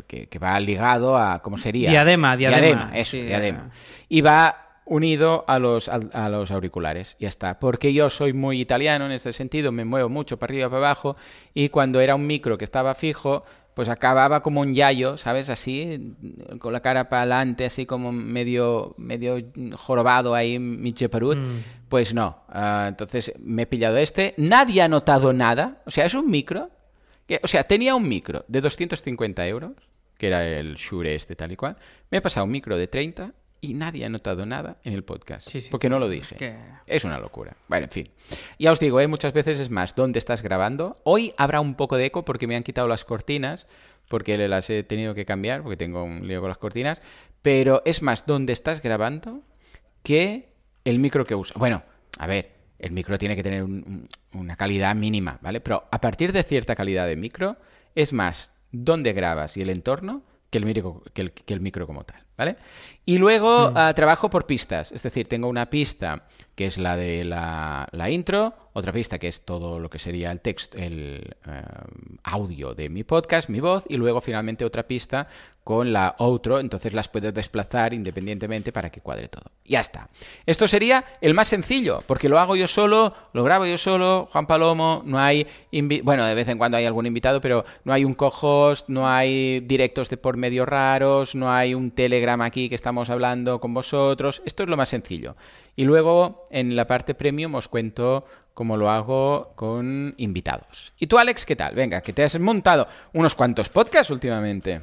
que- 0.06 0.26
que- 0.28 0.38
va 0.38 0.60
ligado 0.60 1.16
a, 1.16 1.40
¿cómo 1.40 1.56
sería? 1.56 1.88
Diadema, 2.36 2.36
diadema. 2.36 2.90
eso, 2.94 3.12
Sí, 3.12 3.22
diadema. 3.22 3.70
Y 4.10 4.20
va 4.20 4.82
unido 4.84 5.46
a 5.48 5.58
los, 5.58 5.88
al- 5.88 6.10
a, 6.12 6.28
los 6.28 6.50
auriculares. 6.50 7.16
Ya 7.18 7.28
está. 7.28 7.58
Porque 7.58 7.94
yo 7.94 8.10
soy 8.10 8.34
muy 8.34 8.60
italiano 8.60 9.06
en 9.06 9.12
este 9.12 9.32
sentido, 9.32 9.72
me 9.72 9.86
muevo 9.86 10.10
mucho 10.10 10.38
para 10.38 10.50
arriba, 10.52 10.68
para 10.68 10.78
abajo, 10.78 11.16
y 11.54 11.70
cuando 11.70 12.00
era 12.00 12.14
un 12.14 12.26
micro 12.26 12.58
que 12.58 12.64
estaba 12.64 12.94
fijo, 12.94 13.44
pues 13.72 13.88
acababa 13.88 14.42
como 14.42 14.60
un 14.60 14.74
yayo, 14.74 15.16
¿sabes? 15.16 15.48
Así, 15.48 16.14
con 16.58 16.72
la 16.74 16.80
cara 16.80 17.08
para 17.08 17.22
adelante, 17.22 17.64
así 17.64 17.86
como 17.86 18.12
medio, 18.12 18.94
medio 18.98 19.38
jorobado 19.74 20.34
ahí, 20.34 20.58
Miche 20.58 21.08
Perut. 21.08 21.38
Pues 21.88 22.12
no. 22.12 22.42
Ah, 22.50 22.84
entonces 22.88 23.32
me 23.38 23.62
he 23.62 23.66
pillado 23.66 23.96
este. 23.96 24.34
Nadie 24.36 24.82
ha 24.82 24.88
notado 24.88 25.32
nada. 25.32 25.82
O 25.86 25.90
sea, 25.90 26.04
es 26.04 26.12
un 26.14 26.30
micro. 26.30 26.70
Que- 27.26 27.40
o 27.42 27.46
sea, 27.46 27.64
tenía 27.64 27.94
un 27.94 28.08
micro 28.08 28.44
de 28.48 28.60
250 28.60 29.46
euros, 29.46 29.72
que 30.18 30.28
era 30.28 30.46
el 30.46 30.74
Shure 30.76 31.14
este 31.14 31.36
tal 31.36 31.52
y 31.52 31.56
cual. 31.56 31.76
Me 32.10 32.18
he 32.18 32.20
pasado 32.20 32.44
un 32.44 32.50
micro 32.52 32.76
de 32.76 32.86
30 32.88 33.32
y 33.60 33.74
nadie 33.74 34.04
ha 34.04 34.08
notado 34.08 34.46
nada 34.46 34.78
en 34.84 34.92
el 34.92 35.02
podcast. 35.04 35.48
Sí, 35.48 35.60
sí. 35.60 35.70
Porque 35.70 35.88
no 35.88 35.98
lo 35.98 36.08
dije. 36.08 36.36
que- 36.36 36.56
Es 36.86 37.04
una 37.04 37.18
locura. 37.18 37.56
Bueno, 37.68 37.84
en 37.86 37.90
fin. 37.90 38.08
Ya 38.58 38.70
os 38.72 38.78
digo, 38.80 39.00
¿eh? 39.00 39.06
muchas 39.08 39.32
veces 39.32 39.58
es 39.60 39.70
más, 39.70 39.94
¿dónde 39.94 40.18
estás 40.18 40.42
grabando? 40.42 40.96
Hoy 41.04 41.32
habrá 41.36 41.60
un 41.60 41.74
poco 41.74 41.96
de 41.96 42.06
eco 42.06 42.24
porque 42.24 42.46
me 42.46 42.54
han 42.56 42.62
quitado 42.62 42.86
las 42.88 43.04
cortinas, 43.04 43.66
porque 44.08 44.36
las 44.48 44.70
he 44.70 44.82
tenido 44.84 45.14
que 45.14 45.24
cambiar, 45.24 45.62
porque 45.62 45.76
tengo 45.76 46.04
un 46.04 46.26
lío 46.28 46.40
con 46.40 46.48
las 46.48 46.58
cortinas. 46.58 47.02
Pero 47.42 47.82
es 47.84 48.02
más, 48.02 48.24
¿dónde 48.26 48.52
estás 48.52 48.82
grabando? 48.82 49.42
que 50.02 50.52
el 50.84 51.00
micro 51.00 51.24
que 51.26 51.34
usa. 51.34 51.56
Bueno, 51.58 51.82
a 52.18 52.26
ver, 52.28 52.52
el 52.78 52.92
micro 52.92 53.18
tiene 53.18 53.36
que 53.36 53.42
tener 53.42 53.62
un- 53.62 54.08
un- 54.32 54.40
una 54.40 54.56
calidad 54.56 54.94
mínima, 54.94 55.38
¿vale? 55.42 55.60
Pero 55.60 55.86
a 55.90 56.00
partir 56.00 56.32
de 56.32 56.42
cierta 56.42 56.74
calidad 56.74 57.06
de 57.06 57.16
micro, 57.16 57.56
es 57.94 58.12
más 58.12 58.52
dónde 58.72 59.12
grabas 59.12 59.56
y 59.56 59.62
el 59.62 59.70
entorno 59.70 60.22
que 60.50 60.58
el 60.58 60.66
micro, 60.66 61.02
que 61.12 61.22
el, 61.22 61.32
que 61.32 61.54
el 61.54 61.60
micro 61.60 61.86
como 61.86 62.04
tal, 62.04 62.22
¿vale? 62.36 62.56
Y 63.04 63.18
luego 63.18 63.70
Mm. 63.70 63.76
ah, 63.76 63.92
trabajo 63.94 64.30
por 64.30 64.46
pistas, 64.46 64.92
es 64.92 65.02
decir, 65.02 65.26
tengo 65.28 65.48
una 65.48 65.68
pista 65.70 66.24
que 66.56 66.64
es 66.64 66.78
la 66.78 66.96
de 66.96 67.22
la, 67.24 67.86
la 67.92 68.10
intro, 68.10 68.54
otra 68.72 68.92
pista 68.92 69.18
que 69.18 69.28
es 69.28 69.42
todo 69.42 69.78
lo 69.78 69.90
que 69.90 69.98
sería 69.98 70.32
el 70.32 70.40
texto, 70.40 70.78
el 70.78 71.36
eh, 71.46 71.62
audio 72.24 72.74
de 72.74 72.88
mi 72.88 73.04
podcast, 73.04 73.50
mi 73.50 73.60
voz, 73.60 73.84
y 73.88 73.96
luego 73.98 74.22
finalmente 74.22 74.64
otra 74.64 74.86
pista 74.86 75.28
con 75.62 75.92
la 75.92 76.14
outro, 76.18 76.60
entonces 76.60 76.94
las 76.94 77.08
puedo 77.08 77.32
desplazar 77.32 77.92
independientemente 77.92 78.72
para 78.72 78.88
que 78.88 79.00
cuadre 79.00 79.28
todo. 79.28 79.50
Ya 79.64 79.80
está. 79.80 80.08
Esto 80.46 80.68
sería 80.68 81.04
el 81.20 81.34
más 81.34 81.48
sencillo, 81.48 82.02
porque 82.06 82.28
lo 82.28 82.38
hago 82.38 82.56
yo 82.56 82.68
solo, 82.68 83.12
lo 83.32 83.44
grabo 83.44 83.66
yo 83.66 83.76
solo, 83.76 84.28
Juan 84.30 84.46
Palomo, 84.46 85.02
no 85.04 85.18
hay, 85.18 85.46
bueno, 86.04 86.24
de 86.24 86.34
vez 86.34 86.48
en 86.48 86.56
cuando 86.56 86.78
hay 86.78 86.86
algún 86.86 87.06
invitado, 87.06 87.40
pero 87.40 87.64
no 87.84 87.92
hay 87.92 88.04
un 88.04 88.14
co-host, 88.14 88.88
no 88.88 89.08
hay 89.08 89.60
directos 89.60 90.08
de 90.08 90.16
por 90.16 90.36
medio 90.36 90.64
raros, 90.64 91.34
no 91.34 91.52
hay 91.52 91.74
un 91.74 91.90
Telegram 91.90 92.40
aquí 92.40 92.68
que 92.68 92.76
estamos 92.76 93.10
hablando 93.10 93.60
con 93.60 93.74
vosotros, 93.74 94.42
esto 94.46 94.62
es 94.62 94.68
lo 94.68 94.76
más 94.76 94.88
sencillo. 94.88 95.36
Y 95.76 95.84
luego 95.84 96.44
en 96.50 96.74
la 96.74 96.86
parte 96.86 97.14
premium 97.14 97.54
os 97.54 97.68
cuento 97.68 98.24
cómo 98.54 98.78
lo 98.78 98.90
hago 98.90 99.52
con 99.54 100.14
invitados. 100.16 100.94
¿Y 100.98 101.06
tú, 101.06 101.18
Alex, 101.18 101.44
qué 101.44 101.54
tal? 101.54 101.74
Venga, 101.74 102.00
que 102.00 102.14
te 102.14 102.24
has 102.24 102.38
montado 102.40 102.88
unos 103.12 103.34
cuantos 103.34 103.68
podcasts 103.68 104.10
últimamente. 104.10 104.80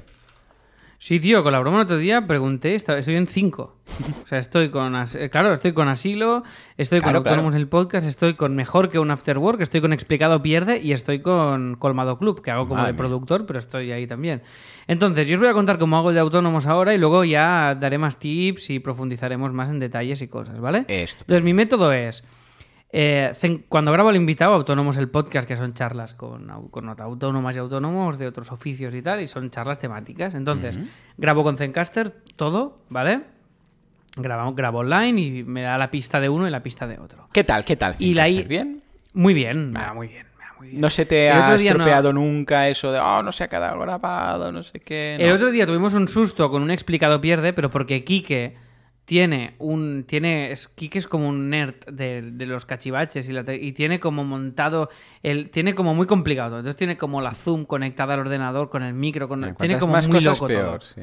Sí, 1.03 1.19
tío, 1.19 1.43
con 1.43 1.51
la 1.51 1.59
broma 1.59 1.79
el 1.79 1.83
otro 1.83 1.97
día 1.97 2.27
pregunté, 2.27 2.75
estoy 2.75 3.15
en 3.15 3.27
cinco. 3.27 3.75
O 4.23 4.25
sea, 4.25 4.39
estoy 4.39 4.69
con, 4.69 4.95
eh, 4.95 5.29
claro, 5.29 5.51
estoy 5.51 5.73
con 5.73 5.89
Asilo, 5.89 6.43
estoy 6.77 7.01
Claro, 7.01 7.19
con 7.19 7.27
Autónomos 7.27 7.51
claro. 7.51 7.61
el 7.61 7.67
Podcast, 7.67 8.07
estoy 8.07 8.35
con 8.35 8.55
Mejor 8.55 8.89
que 8.89 8.99
un 8.99 9.11
After 9.11 9.37
Work, 9.37 9.59
estoy 9.59 9.81
con 9.81 9.91
Explicado 9.91 10.41
Pierde 10.41 10.79
y 10.81 10.93
estoy 10.93 11.19
con 11.19 11.75
Colmado 11.75 12.17
Club, 12.17 12.41
que 12.41 12.51
hago 12.51 12.69
como 12.69 12.75
Madre 12.75 12.87
de 12.87 12.93
mía. 12.93 12.99
productor, 12.99 13.45
pero 13.45 13.59
estoy 13.59 13.91
ahí 13.91 14.07
también. 14.07 14.43
Entonces, 14.87 15.27
yo 15.27 15.33
os 15.33 15.41
voy 15.41 15.49
a 15.49 15.53
contar 15.53 15.77
cómo 15.77 15.97
hago 15.97 16.07
el 16.07 16.15
de 16.15 16.21
Autónomos 16.21 16.67
ahora 16.67 16.93
y 16.93 16.97
luego 16.97 17.25
ya 17.25 17.75
daré 17.77 17.97
más 17.97 18.17
tips 18.17 18.69
y 18.69 18.79
profundizaremos 18.79 19.51
más 19.51 19.69
en 19.69 19.79
detalles 19.79 20.21
y 20.21 20.29
cosas, 20.29 20.57
¿vale? 20.61 20.85
Esto. 20.87 21.23
Entonces, 21.23 21.43
mi 21.43 21.53
método 21.53 21.91
es... 21.91 22.23
eh, 22.95 23.33
cuando 23.67 23.91
grabo 23.91 24.09
al 24.09 24.15
invitado, 24.15 24.53
Autónomos 24.53 24.97
el 24.97 25.09
podcast, 25.09 25.47
que 25.47 25.57
son 25.57 25.73
charlas 25.73 26.13
con, 26.13 26.47
con 26.69 26.87
autónomas 26.89 27.55
y 27.55 27.59
autónomos 27.59 28.17
de 28.19 28.27
otros 28.27 28.51
oficios 28.51 28.93
y 28.93 29.01
tal, 29.01 29.19
y 29.21 29.27
son 29.27 29.49
charlas 29.49 29.79
temáticas. 29.79 30.33
Entonces, 30.35 30.77
grabo 31.17 31.43
con 31.43 31.57
Zencaster 31.57 32.11
todo, 32.35 32.75
¿vale? 32.89 33.21
Grabo, 34.15 34.53
grabo 34.53 34.79
online 34.79 35.19
y 35.19 35.43
me 35.43 35.63
da 35.63 35.75
la 35.77 35.89
pista 35.89 36.19
de 36.19 36.29
uno 36.29 36.47
y 36.47 36.51
la 36.51 36.61
pista 36.61 36.85
de 36.85 36.99
otro. 36.99 37.27
¿Qué 37.33 37.43
tal? 37.43 37.65
¿Qué 37.65 37.75
tal? 37.75 37.95
Y 37.97 38.13
la 38.13 38.27
¿Estás 38.27 38.45
i- 38.45 38.47
bien? 38.47 38.83
Muy 39.13 39.33
bien, 39.33 39.71
me 39.71 39.79
va 39.79 39.93
muy 39.93 40.07
bien. 40.07 40.27
No 40.73 40.89
se 40.89 41.05
te 41.05 41.27
El 41.29 41.33
ha 41.35 41.49
no- 41.49 41.55
estropeado 41.55 42.13
nunca 42.13 42.69
eso 42.69 42.91
de, 42.91 42.99
oh, 42.99 43.21
no 43.21 43.31
se 43.33 43.43
ha 43.43 43.49
quedado 43.49 43.77
grabado, 43.79 44.51
no 44.51 44.63
sé 44.63 44.79
qué. 44.79 45.17
El 45.19 45.31
otro 45.33 45.51
día 45.51 45.65
tuvimos 45.65 45.93
un 45.93 46.07
susto 46.07 46.49
con 46.49 46.61
un 46.61 46.71
explicado 46.71 47.19
pierde, 47.19 47.51
pero 47.51 47.69
porque 47.69 48.03
Quique 48.05 48.55
tiene 49.05 49.55
un. 49.59 50.05
tiene 50.07 50.51
es, 50.51 50.67
Quique 50.69 50.97
es 50.99 51.07
como 51.07 51.27
un 51.27 51.49
nerd 51.49 51.75
de, 51.91 52.21
de 52.21 52.45
los 52.45 52.65
cachivaches 52.65 53.27
y, 53.27 53.33
la 53.33 53.43
te- 53.43 53.55
y 53.57 53.73
tiene 53.73 53.99
como 53.99 54.23
montado. 54.23 54.89
El, 55.21 55.49
tiene 55.49 55.75
como 55.75 55.93
muy 55.93 56.07
complicado. 56.07 56.49
todo. 56.51 56.59
Entonces 56.59 56.77
tiene 56.77 56.97
como 56.97 57.21
la 57.21 57.31
Zoom 57.33 57.65
conectada 57.65 58.13
al 58.13 58.21
ordenador 58.21 58.69
con 58.69 58.83
el 58.83 58.93
micro. 58.93 59.27
Con, 59.27 59.55
tiene 59.59 59.77
como 59.79 59.93
más 59.93 60.07
muy 60.07 60.17
cosas 60.17 60.37
loco 60.39 60.47
peor, 60.47 60.79
todo. 60.79 60.81
sí. 60.81 61.01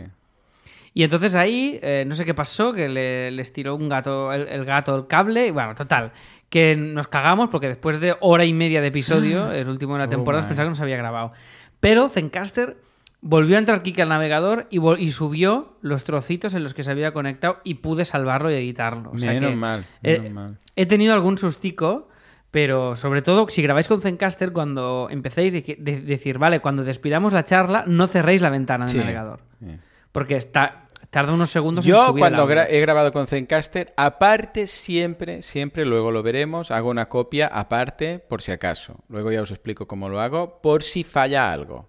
Y 0.92 1.04
entonces 1.04 1.36
ahí, 1.36 1.78
eh, 1.82 2.04
no 2.06 2.14
sé 2.16 2.24
qué 2.24 2.34
pasó, 2.34 2.72
que 2.72 2.88
le, 2.88 3.30
les 3.30 3.52
tiró 3.52 3.76
un 3.76 3.88
gato, 3.88 4.32
el, 4.32 4.48
el 4.48 4.64
gato 4.64 4.96
el 4.96 5.06
cable, 5.06 5.46
y 5.46 5.50
bueno, 5.52 5.74
total. 5.76 6.10
Que 6.48 6.74
nos 6.74 7.06
cagamos 7.06 7.48
porque 7.48 7.68
después 7.68 8.00
de 8.00 8.16
hora 8.20 8.44
y 8.44 8.52
media 8.52 8.80
de 8.80 8.88
episodio, 8.88 9.52
el 9.52 9.68
último 9.68 9.92
de 9.94 10.00
la 10.00 10.06
Oh 10.06 10.08
temporada, 10.08 10.42
my. 10.42 10.48
pensaba 10.48 10.66
que 10.66 10.70
no 10.70 10.74
se 10.74 10.82
había 10.82 10.96
grabado. 10.96 11.32
Pero 11.78 12.08
Zencaster 12.08 12.76
volvió 13.22 13.56
a 13.56 13.58
entrar 13.58 13.82
Kike 13.82 14.02
al 14.02 14.08
navegador 14.08 14.66
y, 14.70 15.10
subió 15.10 15.76
los 15.82 16.04
trocitos 16.04 16.54
en 16.54 16.62
los 16.62 16.74
que 16.74 16.82
se 16.82 16.90
había 16.90 17.12
conectado 17.12 17.58
y 17.64 17.74
pude 17.74 18.04
salvarlo 18.04 18.50
y 18.50 18.54
editarlo. 18.54 19.10
O 19.12 19.18
sea 19.18 19.32
Menos 19.32 19.50
que, 19.50 19.56
mal, 19.56 19.84
eh, 20.02 20.18
menos 20.20 20.30
mal. 20.32 20.58
He 20.76 20.86
tenido 20.86 21.12
algún 21.14 21.36
sustico, 21.38 22.08
pero 22.50 22.96
sobre 22.96 23.22
todo 23.22 23.46
si 23.48 23.62
grabáis 23.62 23.88
con 23.88 24.00
Zencaster, 24.00 24.52
cuando 24.52 25.08
empecéis 25.10 25.52
de, 25.52 25.76
de- 25.78 26.00
decir, 26.00 26.38
vale, 26.38 26.60
cuando 26.60 26.82
despidamos 26.82 27.32
la 27.32 27.44
charla, 27.44 27.84
no 27.86 28.06
cerréis 28.06 28.40
la 28.40 28.50
ventana 28.50 28.86
del 28.86 28.92
Sí. 28.92 28.98
navegador. 28.98 29.40
Sí. 29.60 29.76
Porque 30.12 30.36
está, 30.36 30.86
tarda 31.10 31.32
unos 31.32 31.50
segundos 31.50 31.84
en 31.84 31.90
Yo 31.90 32.06
subir 32.06 32.20
cuando 32.20 32.46
gra- 32.48 32.66
he 32.70 32.80
grabado 32.80 33.12
con 33.12 33.26
Zencaster, 33.26 33.86
aparte 33.96 34.66
siempre, 34.68 35.42
siempre, 35.42 35.84
luego 35.84 36.10
lo 36.12 36.22
veremos, 36.22 36.70
hago 36.70 36.88
una 36.90 37.08
copia 37.08 37.48
aparte 37.48 38.18
por 38.20 38.42
si 38.42 38.52
acaso. 38.52 38.96
Luego 39.08 39.30
ya 39.32 39.42
os 39.42 39.50
explico 39.50 39.86
cómo 39.88 40.08
lo 40.08 40.20
hago, 40.20 40.60
por 40.62 40.82
si 40.82 41.02
falla 41.04 41.50
algo. 41.52 41.88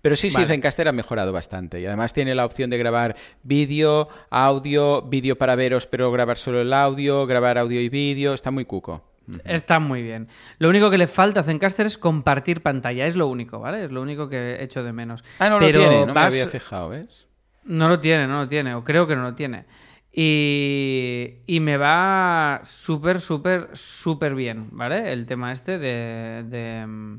Pero 0.00 0.16
sí, 0.16 0.30
sí. 0.30 0.44
Zencaster 0.46 0.88
ha 0.88 0.92
mejorado 0.92 1.32
bastante. 1.32 1.80
Y 1.80 1.86
además 1.86 2.12
tiene 2.12 2.34
la 2.34 2.44
opción 2.46 2.70
de 2.70 2.78
grabar 2.78 3.16
vídeo, 3.42 4.08
audio, 4.30 5.02
vídeo 5.02 5.36
para 5.36 5.54
veros, 5.56 5.86
pero 5.86 6.10
grabar 6.12 6.38
solo 6.38 6.60
el 6.60 6.72
audio, 6.72 7.26
grabar 7.26 7.58
audio 7.58 7.80
y 7.80 7.88
vídeo. 7.88 8.32
Está 8.34 8.50
muy 8.50 8.64
cuco. 8.64 9.04
Está 9.44 9.78
muy 9.78 10.02
bien. 10.02 10.28
Lo 10.58 10.68
único 10.68 10.90
que 10.90 10.98
le 10.98 11.06
falta 11.06 11.40
a 11.40 11.42
Zencaster 11.44 11.86
es 11.86 11.96
compartir 11.98 12.62
pantalla. 12.62 13.06
Es 13.06 13.16
lo 13.16 13.26
único, 13.26 13.58
¿vale? 13.58 13.84
Es 13.84 13.90
lo 13.90 14.02
único 14.02 14.28
que 14.28 14.62
echo 14.62 14.82
de 14.82 14.92
menos. 14.92 15.24
Ah, 15.38 15.48
no 15.50 15.58
Pero 15.58 15.78
lo 15.80 15.88
tiene, 15.88 16.06
no 16.06 16.12
vas- 16.14 16.32
me 16.34 16.40
había 16.40 16.46
fijado, 16.46 16.90
¿ves? 16.90 17.26
No 17.64 17.88
lo 17.88 18.00
tiene, 18.00 18.26
no 18.26 18.40
lo 18.40 18.48
tiene. 18.48 18.74
O 18.74 18.84
creo 18.84 19.06
que 19.06 19.16
no 19.16 19.22
lo 19.22 19.34
tiene. 19.34 19.64
Y, 20.12 21.38
y 21.46 21.60
me 21.60 21.76
va 21.76 22.60
súper, 22.64 23.20
súper, 23.20 23.70
súper 23.72 24.34
bien, 24.34 24.68
¿vale? 24.70 25.12
El 25.12 25.26
tema 25.26 25.52
este 25.52 25.78
de, 25.78 26.44
de, 26.46 27.18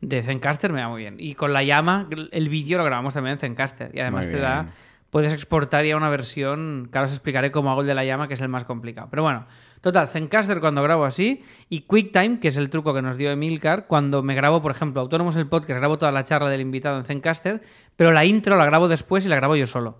de 0.00 0.22
Zencaster 0.22 0.72
me 0.72 0.80
va 0.80 0.88
muy 0.88 1.02
bien. 1.02 1.16
Y 1.18 1.34
con 1.34 1.52
la 1.52 1.62
llama, 1.62 2.08
el 2.30 2.48
vídeo 2.48 2.78
lo 2.78 2.84
grabamos 2.84 3.14
también 3.14 3.32
en 3.32 3.38
Zencaster. 3.38 3.90
Y 3.94 4.00
además 4.00 4.28
te 4.28 4.38
da... 4.38 4.66
Puedes 5.10 5.32
exportar 5.32 5.84
ya 5.84 5.96
una 5.96 6.10
versión, 6.10 6.88
que 6.90 6.98
ahora 6.98 7.06
os 7.06 7.12
explicaré 7.12 7.52
cómo 7.52 7.70
hago 7.70 7.82
el 7.82 7.86
de 7.86 7.94
la 7.94 8.04
llama, 8.04 8.26
que 8.26 8.34
es 8.34 8.40
el 8.40 8.48
más 8.48 8.64
complicado. 8.64 9.06
Pero 9.10 9.22
bueno, 9.22 9.46
total, 9.84 10.08
Zencaster 10.08 10.60
cuando 10.60 10.82
grabo 10.82 11.04
así 11.04 11.42
y 11.68 11.82
QuickTime, 11.82 12.40
que 12.40 12.48
es 12.48 12.56
el 12.56 12.70
truco 12.70 12.94
que 12.94 13.02
nos 13.02 13.18
dio 13.18 13.30
Emilcar, 13.30 13.86
cuando 13.86 14.22
me 14.22 14.34
grabo, 14.34 14.62
por 14.62 14.70
ejemplo, 14.70 15.02
Autónomos 15.02 15.36
el 15.36 15.46
podcast, 15.46 15.78
grabo 15.78 15.98
toda 15.98 16.10
la 16.10 16.24
charla 16.24 16.48
del 16.48 16.62
invitado 16.62 16.96
en 16.98 17.04
Zencaster, 17.04 17.60
pero 17.94 18.10
la 18.10 18.24
intro 18.24 18.56
la 18.56 18.64
grabo 18.64 18.88
después 18.88 19.26
y 19.26 19.28
la 19.28 19.36
grabo 19.36 19.56
yo 19.56 19.66
solo, 19.66 19.98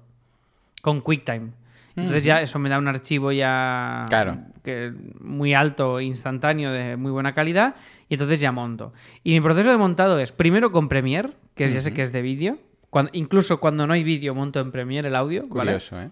con 0.81 1.03
QuickTime. 1.03 1.51
Entonces 1.97 2.25
ya 2.25 2.41
eso 2.41 2.59
me 2.59 2.69
da 2.71 2.79
un 2.79 2.89
archivo 2.89 3.31
ya 3.31 4.03
Claro. 4.09 4.39
que 4.65 4.93
muy 5.21 5.55
alto, 5.55 6.01
instantáneo, 6.01 6.73
de 6.73 6.97
muy 6.97 7.13
buena 7.13 7.35
calidad, 7.35 7.77
y 8.09 8.15
entonces 8.15 8.41
ya 8.41 8.51
monto. 8.51 8.93
Y 9.23 9.33
mi 9.33 9.41
proceso 9.41 9.71
de 9.71 9.77
montado 9.77 10.19
es 10.19 10.33
primero 10.33 10.73
con 10.73 10.89
Premiere, 10.89 11.35
que 11.55 11.69
ya 11.69 11.79
sé 11.79 11.93
que 11.93 12.03
es 12.03 12.11
de 12.11 12.23
vídeo, 12.23 12.59
cuando, 12.91 13.11
incluso 13.15 13.61
cuando 13.61 13.87
no 13.87 13.93
hay 13.93 14.03
vídeo 14.03 14.35
monto 14.35 14.61
en 14.61 14.73
Premiere 14.73 15.09
el 15.09 15.15
audio, 15.15 15.43
¿vale? 15.43 15.73
Curioso, 15.73 16.01
¿eh? 16.01 16.11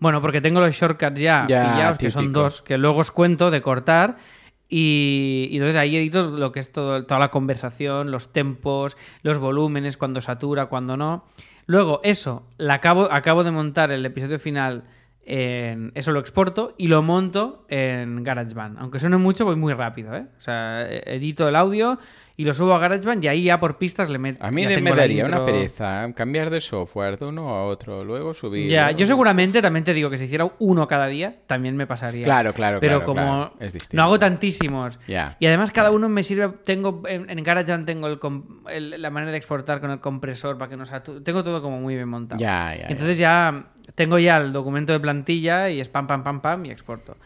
Bueno, 0.00 0.20
porque 0.20 0.40
tengo 0.40 0.60
los 0.60 0.74
shortcuts 0.74 1.20
ya, 1.20 1.44
Ya, 1.46 1.72
pillados, 1.72 1.98
que 1.98 2.10
son 2.10 2.32
dos, 2.32 2.62
que 2.62 2.78
luego 2.78 3.00
os 3.00 3.12
cuento 3.12 3.50
de 3.50 3.62
cortar. 3.62 4.16
Y, 4.68 5.48
y 5.50 5.56
entonces 5.56 5.76
ahí 5.76 5.96
edito 5.96 6.28
lo 6.28 6.52
que 6.52 6.60
es 6.60 6.72
todo, 6.72 7.04
toda 7.04 7.20
la 7.20 7.30
conversación, 7.30 8.10
los 8.10 8.32
tempos, 8.32 8.96
los 9.22 9.38
volúmenes, 9.38 9.96
cuando 9.96 10.20
satura, 10.20 10.66
cuando 10.66 10.96
no. 10.96 11.24
Luego, 11.66 12.00
eso, 12.02 12.44
la 12.56 12.74
acabo, 12.74 13.12
acabo 13.12 13.44
de 13.44 13.50
montar 13.50 13.90
el 13.90 14.04
episodio 14.06 14.38
final. 14.38 14.84
En, 15.24 15.92
eso 15.94 16.12
lo 16.12 16.20
exporto 16.20 16.74
y 16.78 16.88
lo 16.88 17.02
monto 17.02 17.64
en 17.68 18.22
GarageBand. 18.24 18.78
Aunque 18.78 18.98
suene 18.98 19.16
mucho, 19.16 19.44
voy 19.44 19.56
muy 19.56 19.72
rápido, 19.74 20.14
¿eh? 20.16 20.26
O 20.38 20.40
sea, 20.40 20.86
edito 20.90 21.46
el 21.48 21.56
audio 21.56 21.98
y 22.36 22.44
lo 22.44 22.54
subo 22.54 22.74
a 22.74 22.78
GarageBand 22.78 23.22
y 23.24 23.28
ahí 23.28 23.42
ya 23.44 23.60
por 23.60 23.76
pistas 23.76 24.08
le 24.08 24.18
meto. 24.18 24.42
A 24.42 24.50
mí 24.50 24.64
de- 24.64 24.80
me 24.80 24.92
daría 24.94 25.26
una 25.26 25.44
pereza 25.44 26.06
¿eh? 26.06 26.14
cambiar 26.14 26.48
de 26.48 26.62
software 26.62 27.18
de 27.18 27.26
uno 27.26 27.48
a 27.50 27.64
otro, 27.64 28.02
luego 28.02 28.32
subir. 28.32 28.66
Ya, 28.70 28.84
luego- 28.86 28.98
yo 28.98 29.06
seguramente 29.06 29.60
también 29.60 29.84
te 29.84 29.92
digo 29.92 30.08
que 30.08 30.16
si 30.16 30.24
hiciera 30.24 30.50
uno 30.58 30.88
cada 30.88 31.06
día, 31.06 31.36
también 31.46 31.76
me 31.76 31.86
pasaría. 31.86 32.24
Claro, 32.24 32.54
claro, 32.54 32.80
Pero 32.80 33.00
claro, 33.00 33.06
como 33.06 33.20
claro, 33.20 33.52
es 33.60 33.74
distinto. 33.74 33.96
no 33.98 34.04
hago 34.04 34.18
tantísimos. 34.18 34.98
Y 35.06 35.46
además 35.46 35.70
cada 35.70 35.90
uno 35.90 36.08
me 36.08 36.22
sirve, 36.22 36.48
tengo 36.64 37.02
en, 37.06 37.28
en 37.28 37.44
GarageBand 37.44 37.84
tengo 37.84 38.06
el 38.06 38.18
el- 38.70 39.02
la 39.02 39.10
manera 39.10 39.32
de 39.32 39.36
exportar 39.36 39.80
con 39.82 39.90
el 39.90 40.00
compresor 40.00 40.56
para 40.56 40.70
que 40.70 40.78
no 40.78 40.86
sature. 40.86 41.20
Tengo 41.20 41.44
todo 41.44 41.60
como 41.60 41.78
muy 41.78 41.94
bien 41.94 42.08
montado. 42.08 42.40
Ya, 42.40 42.74
ya. 42.74 42.86
Entonces 42.88 43.18
ya 43.18 43.66
tengo 43.94 44.18
ya 44.18 44.36
el 44.38 44.52
documento 44.52 44.92
de 44.92 45.00
plantilla 45.00 45.70
y 45.70 45.80
es 45.80 45.88
pam, 45.88 46.06
pam, 46.06 46.22
pam, 46.24 46.40
pam 46.40 46.64
y 46.66 46.70
exporto. 46.70 47.16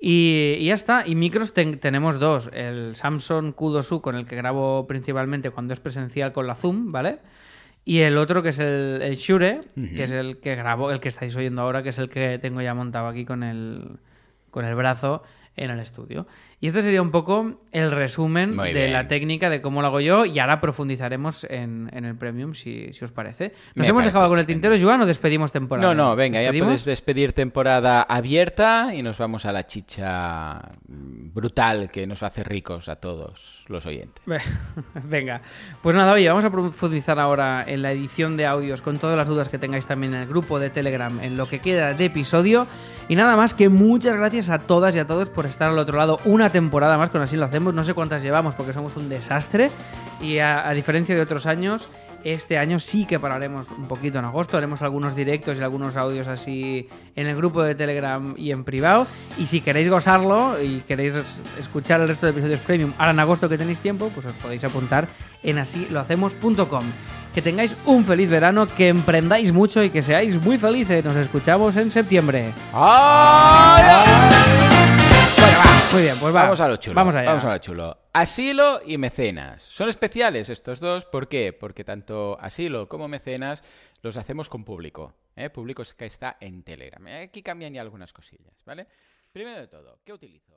Y, 0.00 0.56
y 0.58 0.66
ya 0.66 0.74
está. 0.74 1.06
Y 1.06 1.14
micros 1.14 1.54
ten- 1.54 1.78
tenemos 1.78 2.18
dos. 2.18 2.50
El 2.52 2.96
Samsung 2.96 3.54
Q2U 3.54 4.00
con 4.00 4.16
el 4.16 4.26
que 4.26 4.36
grabo 4.36 4.86
principalmente 4.86 5.50
cuando 5.50 5.72
es 5.72 5.80
presencial 5.80 6.32
con 6.32 6.46
la 6.46 6.54
Zoom, 6.54 6.88
¿vale? 6.88 7.18
Y 7.86 8.00
el 8.00 8.16
otro 8.16 8.42
que 8.42 8.48
es 8.50 8.58
el, 8.58 9.00
el 9.02 9.16
Shure, 9.16 9.60
que 9.94 10.02
es 10.04 10.10
el 10.10 10.38
que 10.38 10.56
grabo, 10.56 10.90
el 10.90 11.00
que 11.00 11.08
estáis 11.08 11.36
oyendo 11.36 11.62
ahora, 11.62 11.82
que 11.82 11.90
es 11.90 11.98
el 11.98 12.08
que 12.08 12.38
tengo 12.38 12.60
ya 12.62 12.74
montado 12.74 13.06
aquí 13.08 13.24
con 13.26 13.42
el, 13.42 13.98
con 14.50 14.64
el 14.64 14.74
brazo 14.74 15.22
en 15.56 15.70
el 15.70 15.78
estudio. 15.80 16.26
Y 16.60 16.68
este 16.68 16.82
sería 16.82 17.02
un 17.02 17.10
poco 17.10 17.60
el 17.72 17.90
resumen 17.90 18.56
Muy 18.56 18.72
de 18.72 18.80
bien. 18.80 18.92
la 18.92 19.06
técnica 19.06 19.50
de 19.50 19.60
cómo 19.60 19.82
lo 19.82 19.88
hago 19.88 20.00
yo 20.00 20.24
y 20.24 20.38
ahora 20.38 20.60
profundizaremos 20.60 21.44
en, 21.44 21.90
en 21.92 22.04
el 22.04 22.16
Premium 22.16 22.54
si, 22.54 22.92
si 22.92 23.04
os 23.04 23.12
parece. 23.12 23.52
¿Nos 23.74 23.86
Me 23.86 23.90
hemos 23.90 24.04
dejado 24.04 24.32
en 24.32 24.38
el 24.40 24.46
tintero, 24.46 24.74
Joan, 24.80 25.02
o 25.02 25.06
despedimos 25.06 25.52
temporada? 25.52 25.86
No, 25.86 25.94
no, 25.94 26.16
venga, 26.16 26.42
ya 26.42 26.50
puedes 26.50 26.84
despedir 26.84 27.32
temporada 27.32 28.02
abierta 28.02 28.94
y 28.94 29.02
nos 29.02 29.18
vamos 29.18 29.44
a 29.46 29.52
la 29.52 29.66
chicha 29.66 30.60
brutal 30.88 31.88
que 31.88 32.06
nos 32.06 32.22
hace 32.22 32.42
ricos 32.44 32.88
a 32.88 32.96
todos 32.96 33.64
los 33.68 33.86
oyentes. 33.86 34.22
Venga, 35.04 35.42
pues 35.82 35.96
nada, 35.96 36.12
oye, 36.12 36.28
vamos 36.28 36.44
a 36.44 36.50
profundizar 36.50 37.18
ahora 37.18 37.64
en 37.66 37.82
la 37.82 37.92
edición 37.92 38.36
de 38.36 38.46
audios 38.46 38.82
con 38.82 38.98
todas 38.98 39.16
las 39.16 39.28
dudas 39.28 39.48
que 39.48 39.58
tengáis 39.58 39.86
también 39.86 40.14
en 40.14 40.20
el 40.22 40.28
grupo 40.28 40.58
de 40.58 40.70
Telegram, 40.70 41.18
en 41.20 41.36
lo 41.36 41.48
que 41.48 41.60
queda 41.60 41.94
de 41.94 42.04
episodio. 42.04 42.66
Y 43.08 43.16
nada 43.16 43.36
más 43.36 43.52
que 43.52 43.68
muchas 43.68 44.16
gracias 44.16 44.48
a 44.48 44.58
todas 44.60 44.96
y 44.96 44.98
a 44.98 45.06
todos 45.06 45.28
por 45.28 45.43
estar 45.48 45.70
al 45.70 45.78
otro 45.78 45.96
lado 45.98 46.20
una 46.24 46.50
temporada 46.50 46.96
más, 46.98 47.10
con 47.10 47.22
así 47.22 47.36
lo 47.36 47.44
hacemos. 47.46 47.74
No 47.74 47.82
sé 47.84 47.94
cuántas 47.94 48.22
llevamos 48.22 48.54
porque 48.54 48.72
somos 48.72 48.96
un 48.96 49.08
desastre. 49.08 49.70
Y 50.20 50.38
a, 50.38 50.68
a 50.68 50.72
diferencia 50.72 51.14
de 51.14 51.20
otros 51.20 51.46
años, 51.46 51.88
este 52.24 52.56
año 52.56 52.78
sí 52.78 53.04
que 53.04 53.18
pararemos 53.20 53.70
un 53.70 53.86
poquito 53.86 54.18
en 54.18 54.24
agosto. 54.24 54.56
Haremos 54.56 54.80
algunos 54.80 55.14
directos 55.14 55.58
y 55.58 55.62
algunos 55.62 55.96
audios 55.96 56.26
así 56.26 56.88
en 57.16 57.26
el 57.26 57.36
grupo 57.36 57.62
de 57.62 57.74
Telegram 57.74 58.34
y 58.38 58.50
en 58.50 58.64
privado. 58.64 59.06
Y 59.36 59.46
si 59.46 59.60
queréis 59.60 59.90
gozarlo 59.90 60.56
y 60.62 60.80
queréis 60.88 61.14
es- 61.14 61.40
escuchar 61.60 62.00
el 62.00 62.08
resto 62.08 62.24
de 62.26 62.32
episodios 62.32 62.60
premium 62.60 62.92
ahora 62.96 63.10
en 63.12 63.20
agosto 63.20 63.48
que 63.48 63.58
tenéis 63.58 63.80
tiempo, 63.80 64.10
pues 64.14 64.24
os 64.26 64.34
podéis 64.36 64.64
apuntar 64.64 65.08
en 65.42 65.58
asilohacemos.com. 65.58 66.84
Que 67.34 67.42
tengáis 67.42 67.74
un 67.86 68.04
feliz 68.04 68.30
verano, 68.30 68.68
que 68.74 68.88
emprendáis 68.88 69.52
mucho 69.52 69.82
y 69.82 69.90
que 69.90 70.02
seáis 70.04 70.40
muy 70.40 70.56
felices. 70.56 71.04
Nos 71.04 71.16
escuchamos 71.16 71.76
en 71.76 71.90
septiembre. 71.90 72.52
Muy 75.92 76.02
bien, 76.02 76.18
pues 76.18 76.34
va. 76.34 76.42
Vamos 76.42 76.60
a 76.60 76.68
lo 76.68 76.76
chulo. 76.76 76.94
Vamos 76.96 77.14
allá. 77.14 77.26
Vamos 77.28 77.44
a 77.44 77.50
lo 77.50 77.58
chulo. 77.58 77.98
Asilo 78.12 78.80
y 78.84 78.98
mecenas. 78.98 79.62
Son 79.62 79.88
especiales 79.88 80.48
estos 80.48 80.80
dos. 80.80 81.06
¿Por 81.06 81.28
qué? 81.28 81.52
Porque 81.52 81.84
tanto 81.84 82.36
asilo 82.40 82.88
como 82.88 83.06
mecenas 83.08 83.62
los 84.02 84.16
hacemos 84.16 84.48
con 84.48 84.64
público. 84.64 85.14
¿eh? 85.36 85.50
Público 85.50 85.82
que 85.96 86.06
está 86.06 86.36
en 86.40 86.62
Telegram. 86.62 87.06
Aquí 87.22 87.42
cambian 87.42 87.72
ya 87.72 87.80
algunas 87.80 88.12
cosillas, 88.12 88.62
¿vale? 88.64 88.86
Primero 89.32 89.60
de 89.60 89.66
todo, 89.66 89.98
¿qué 90.04 90.12
utilizo? 90.12 90.53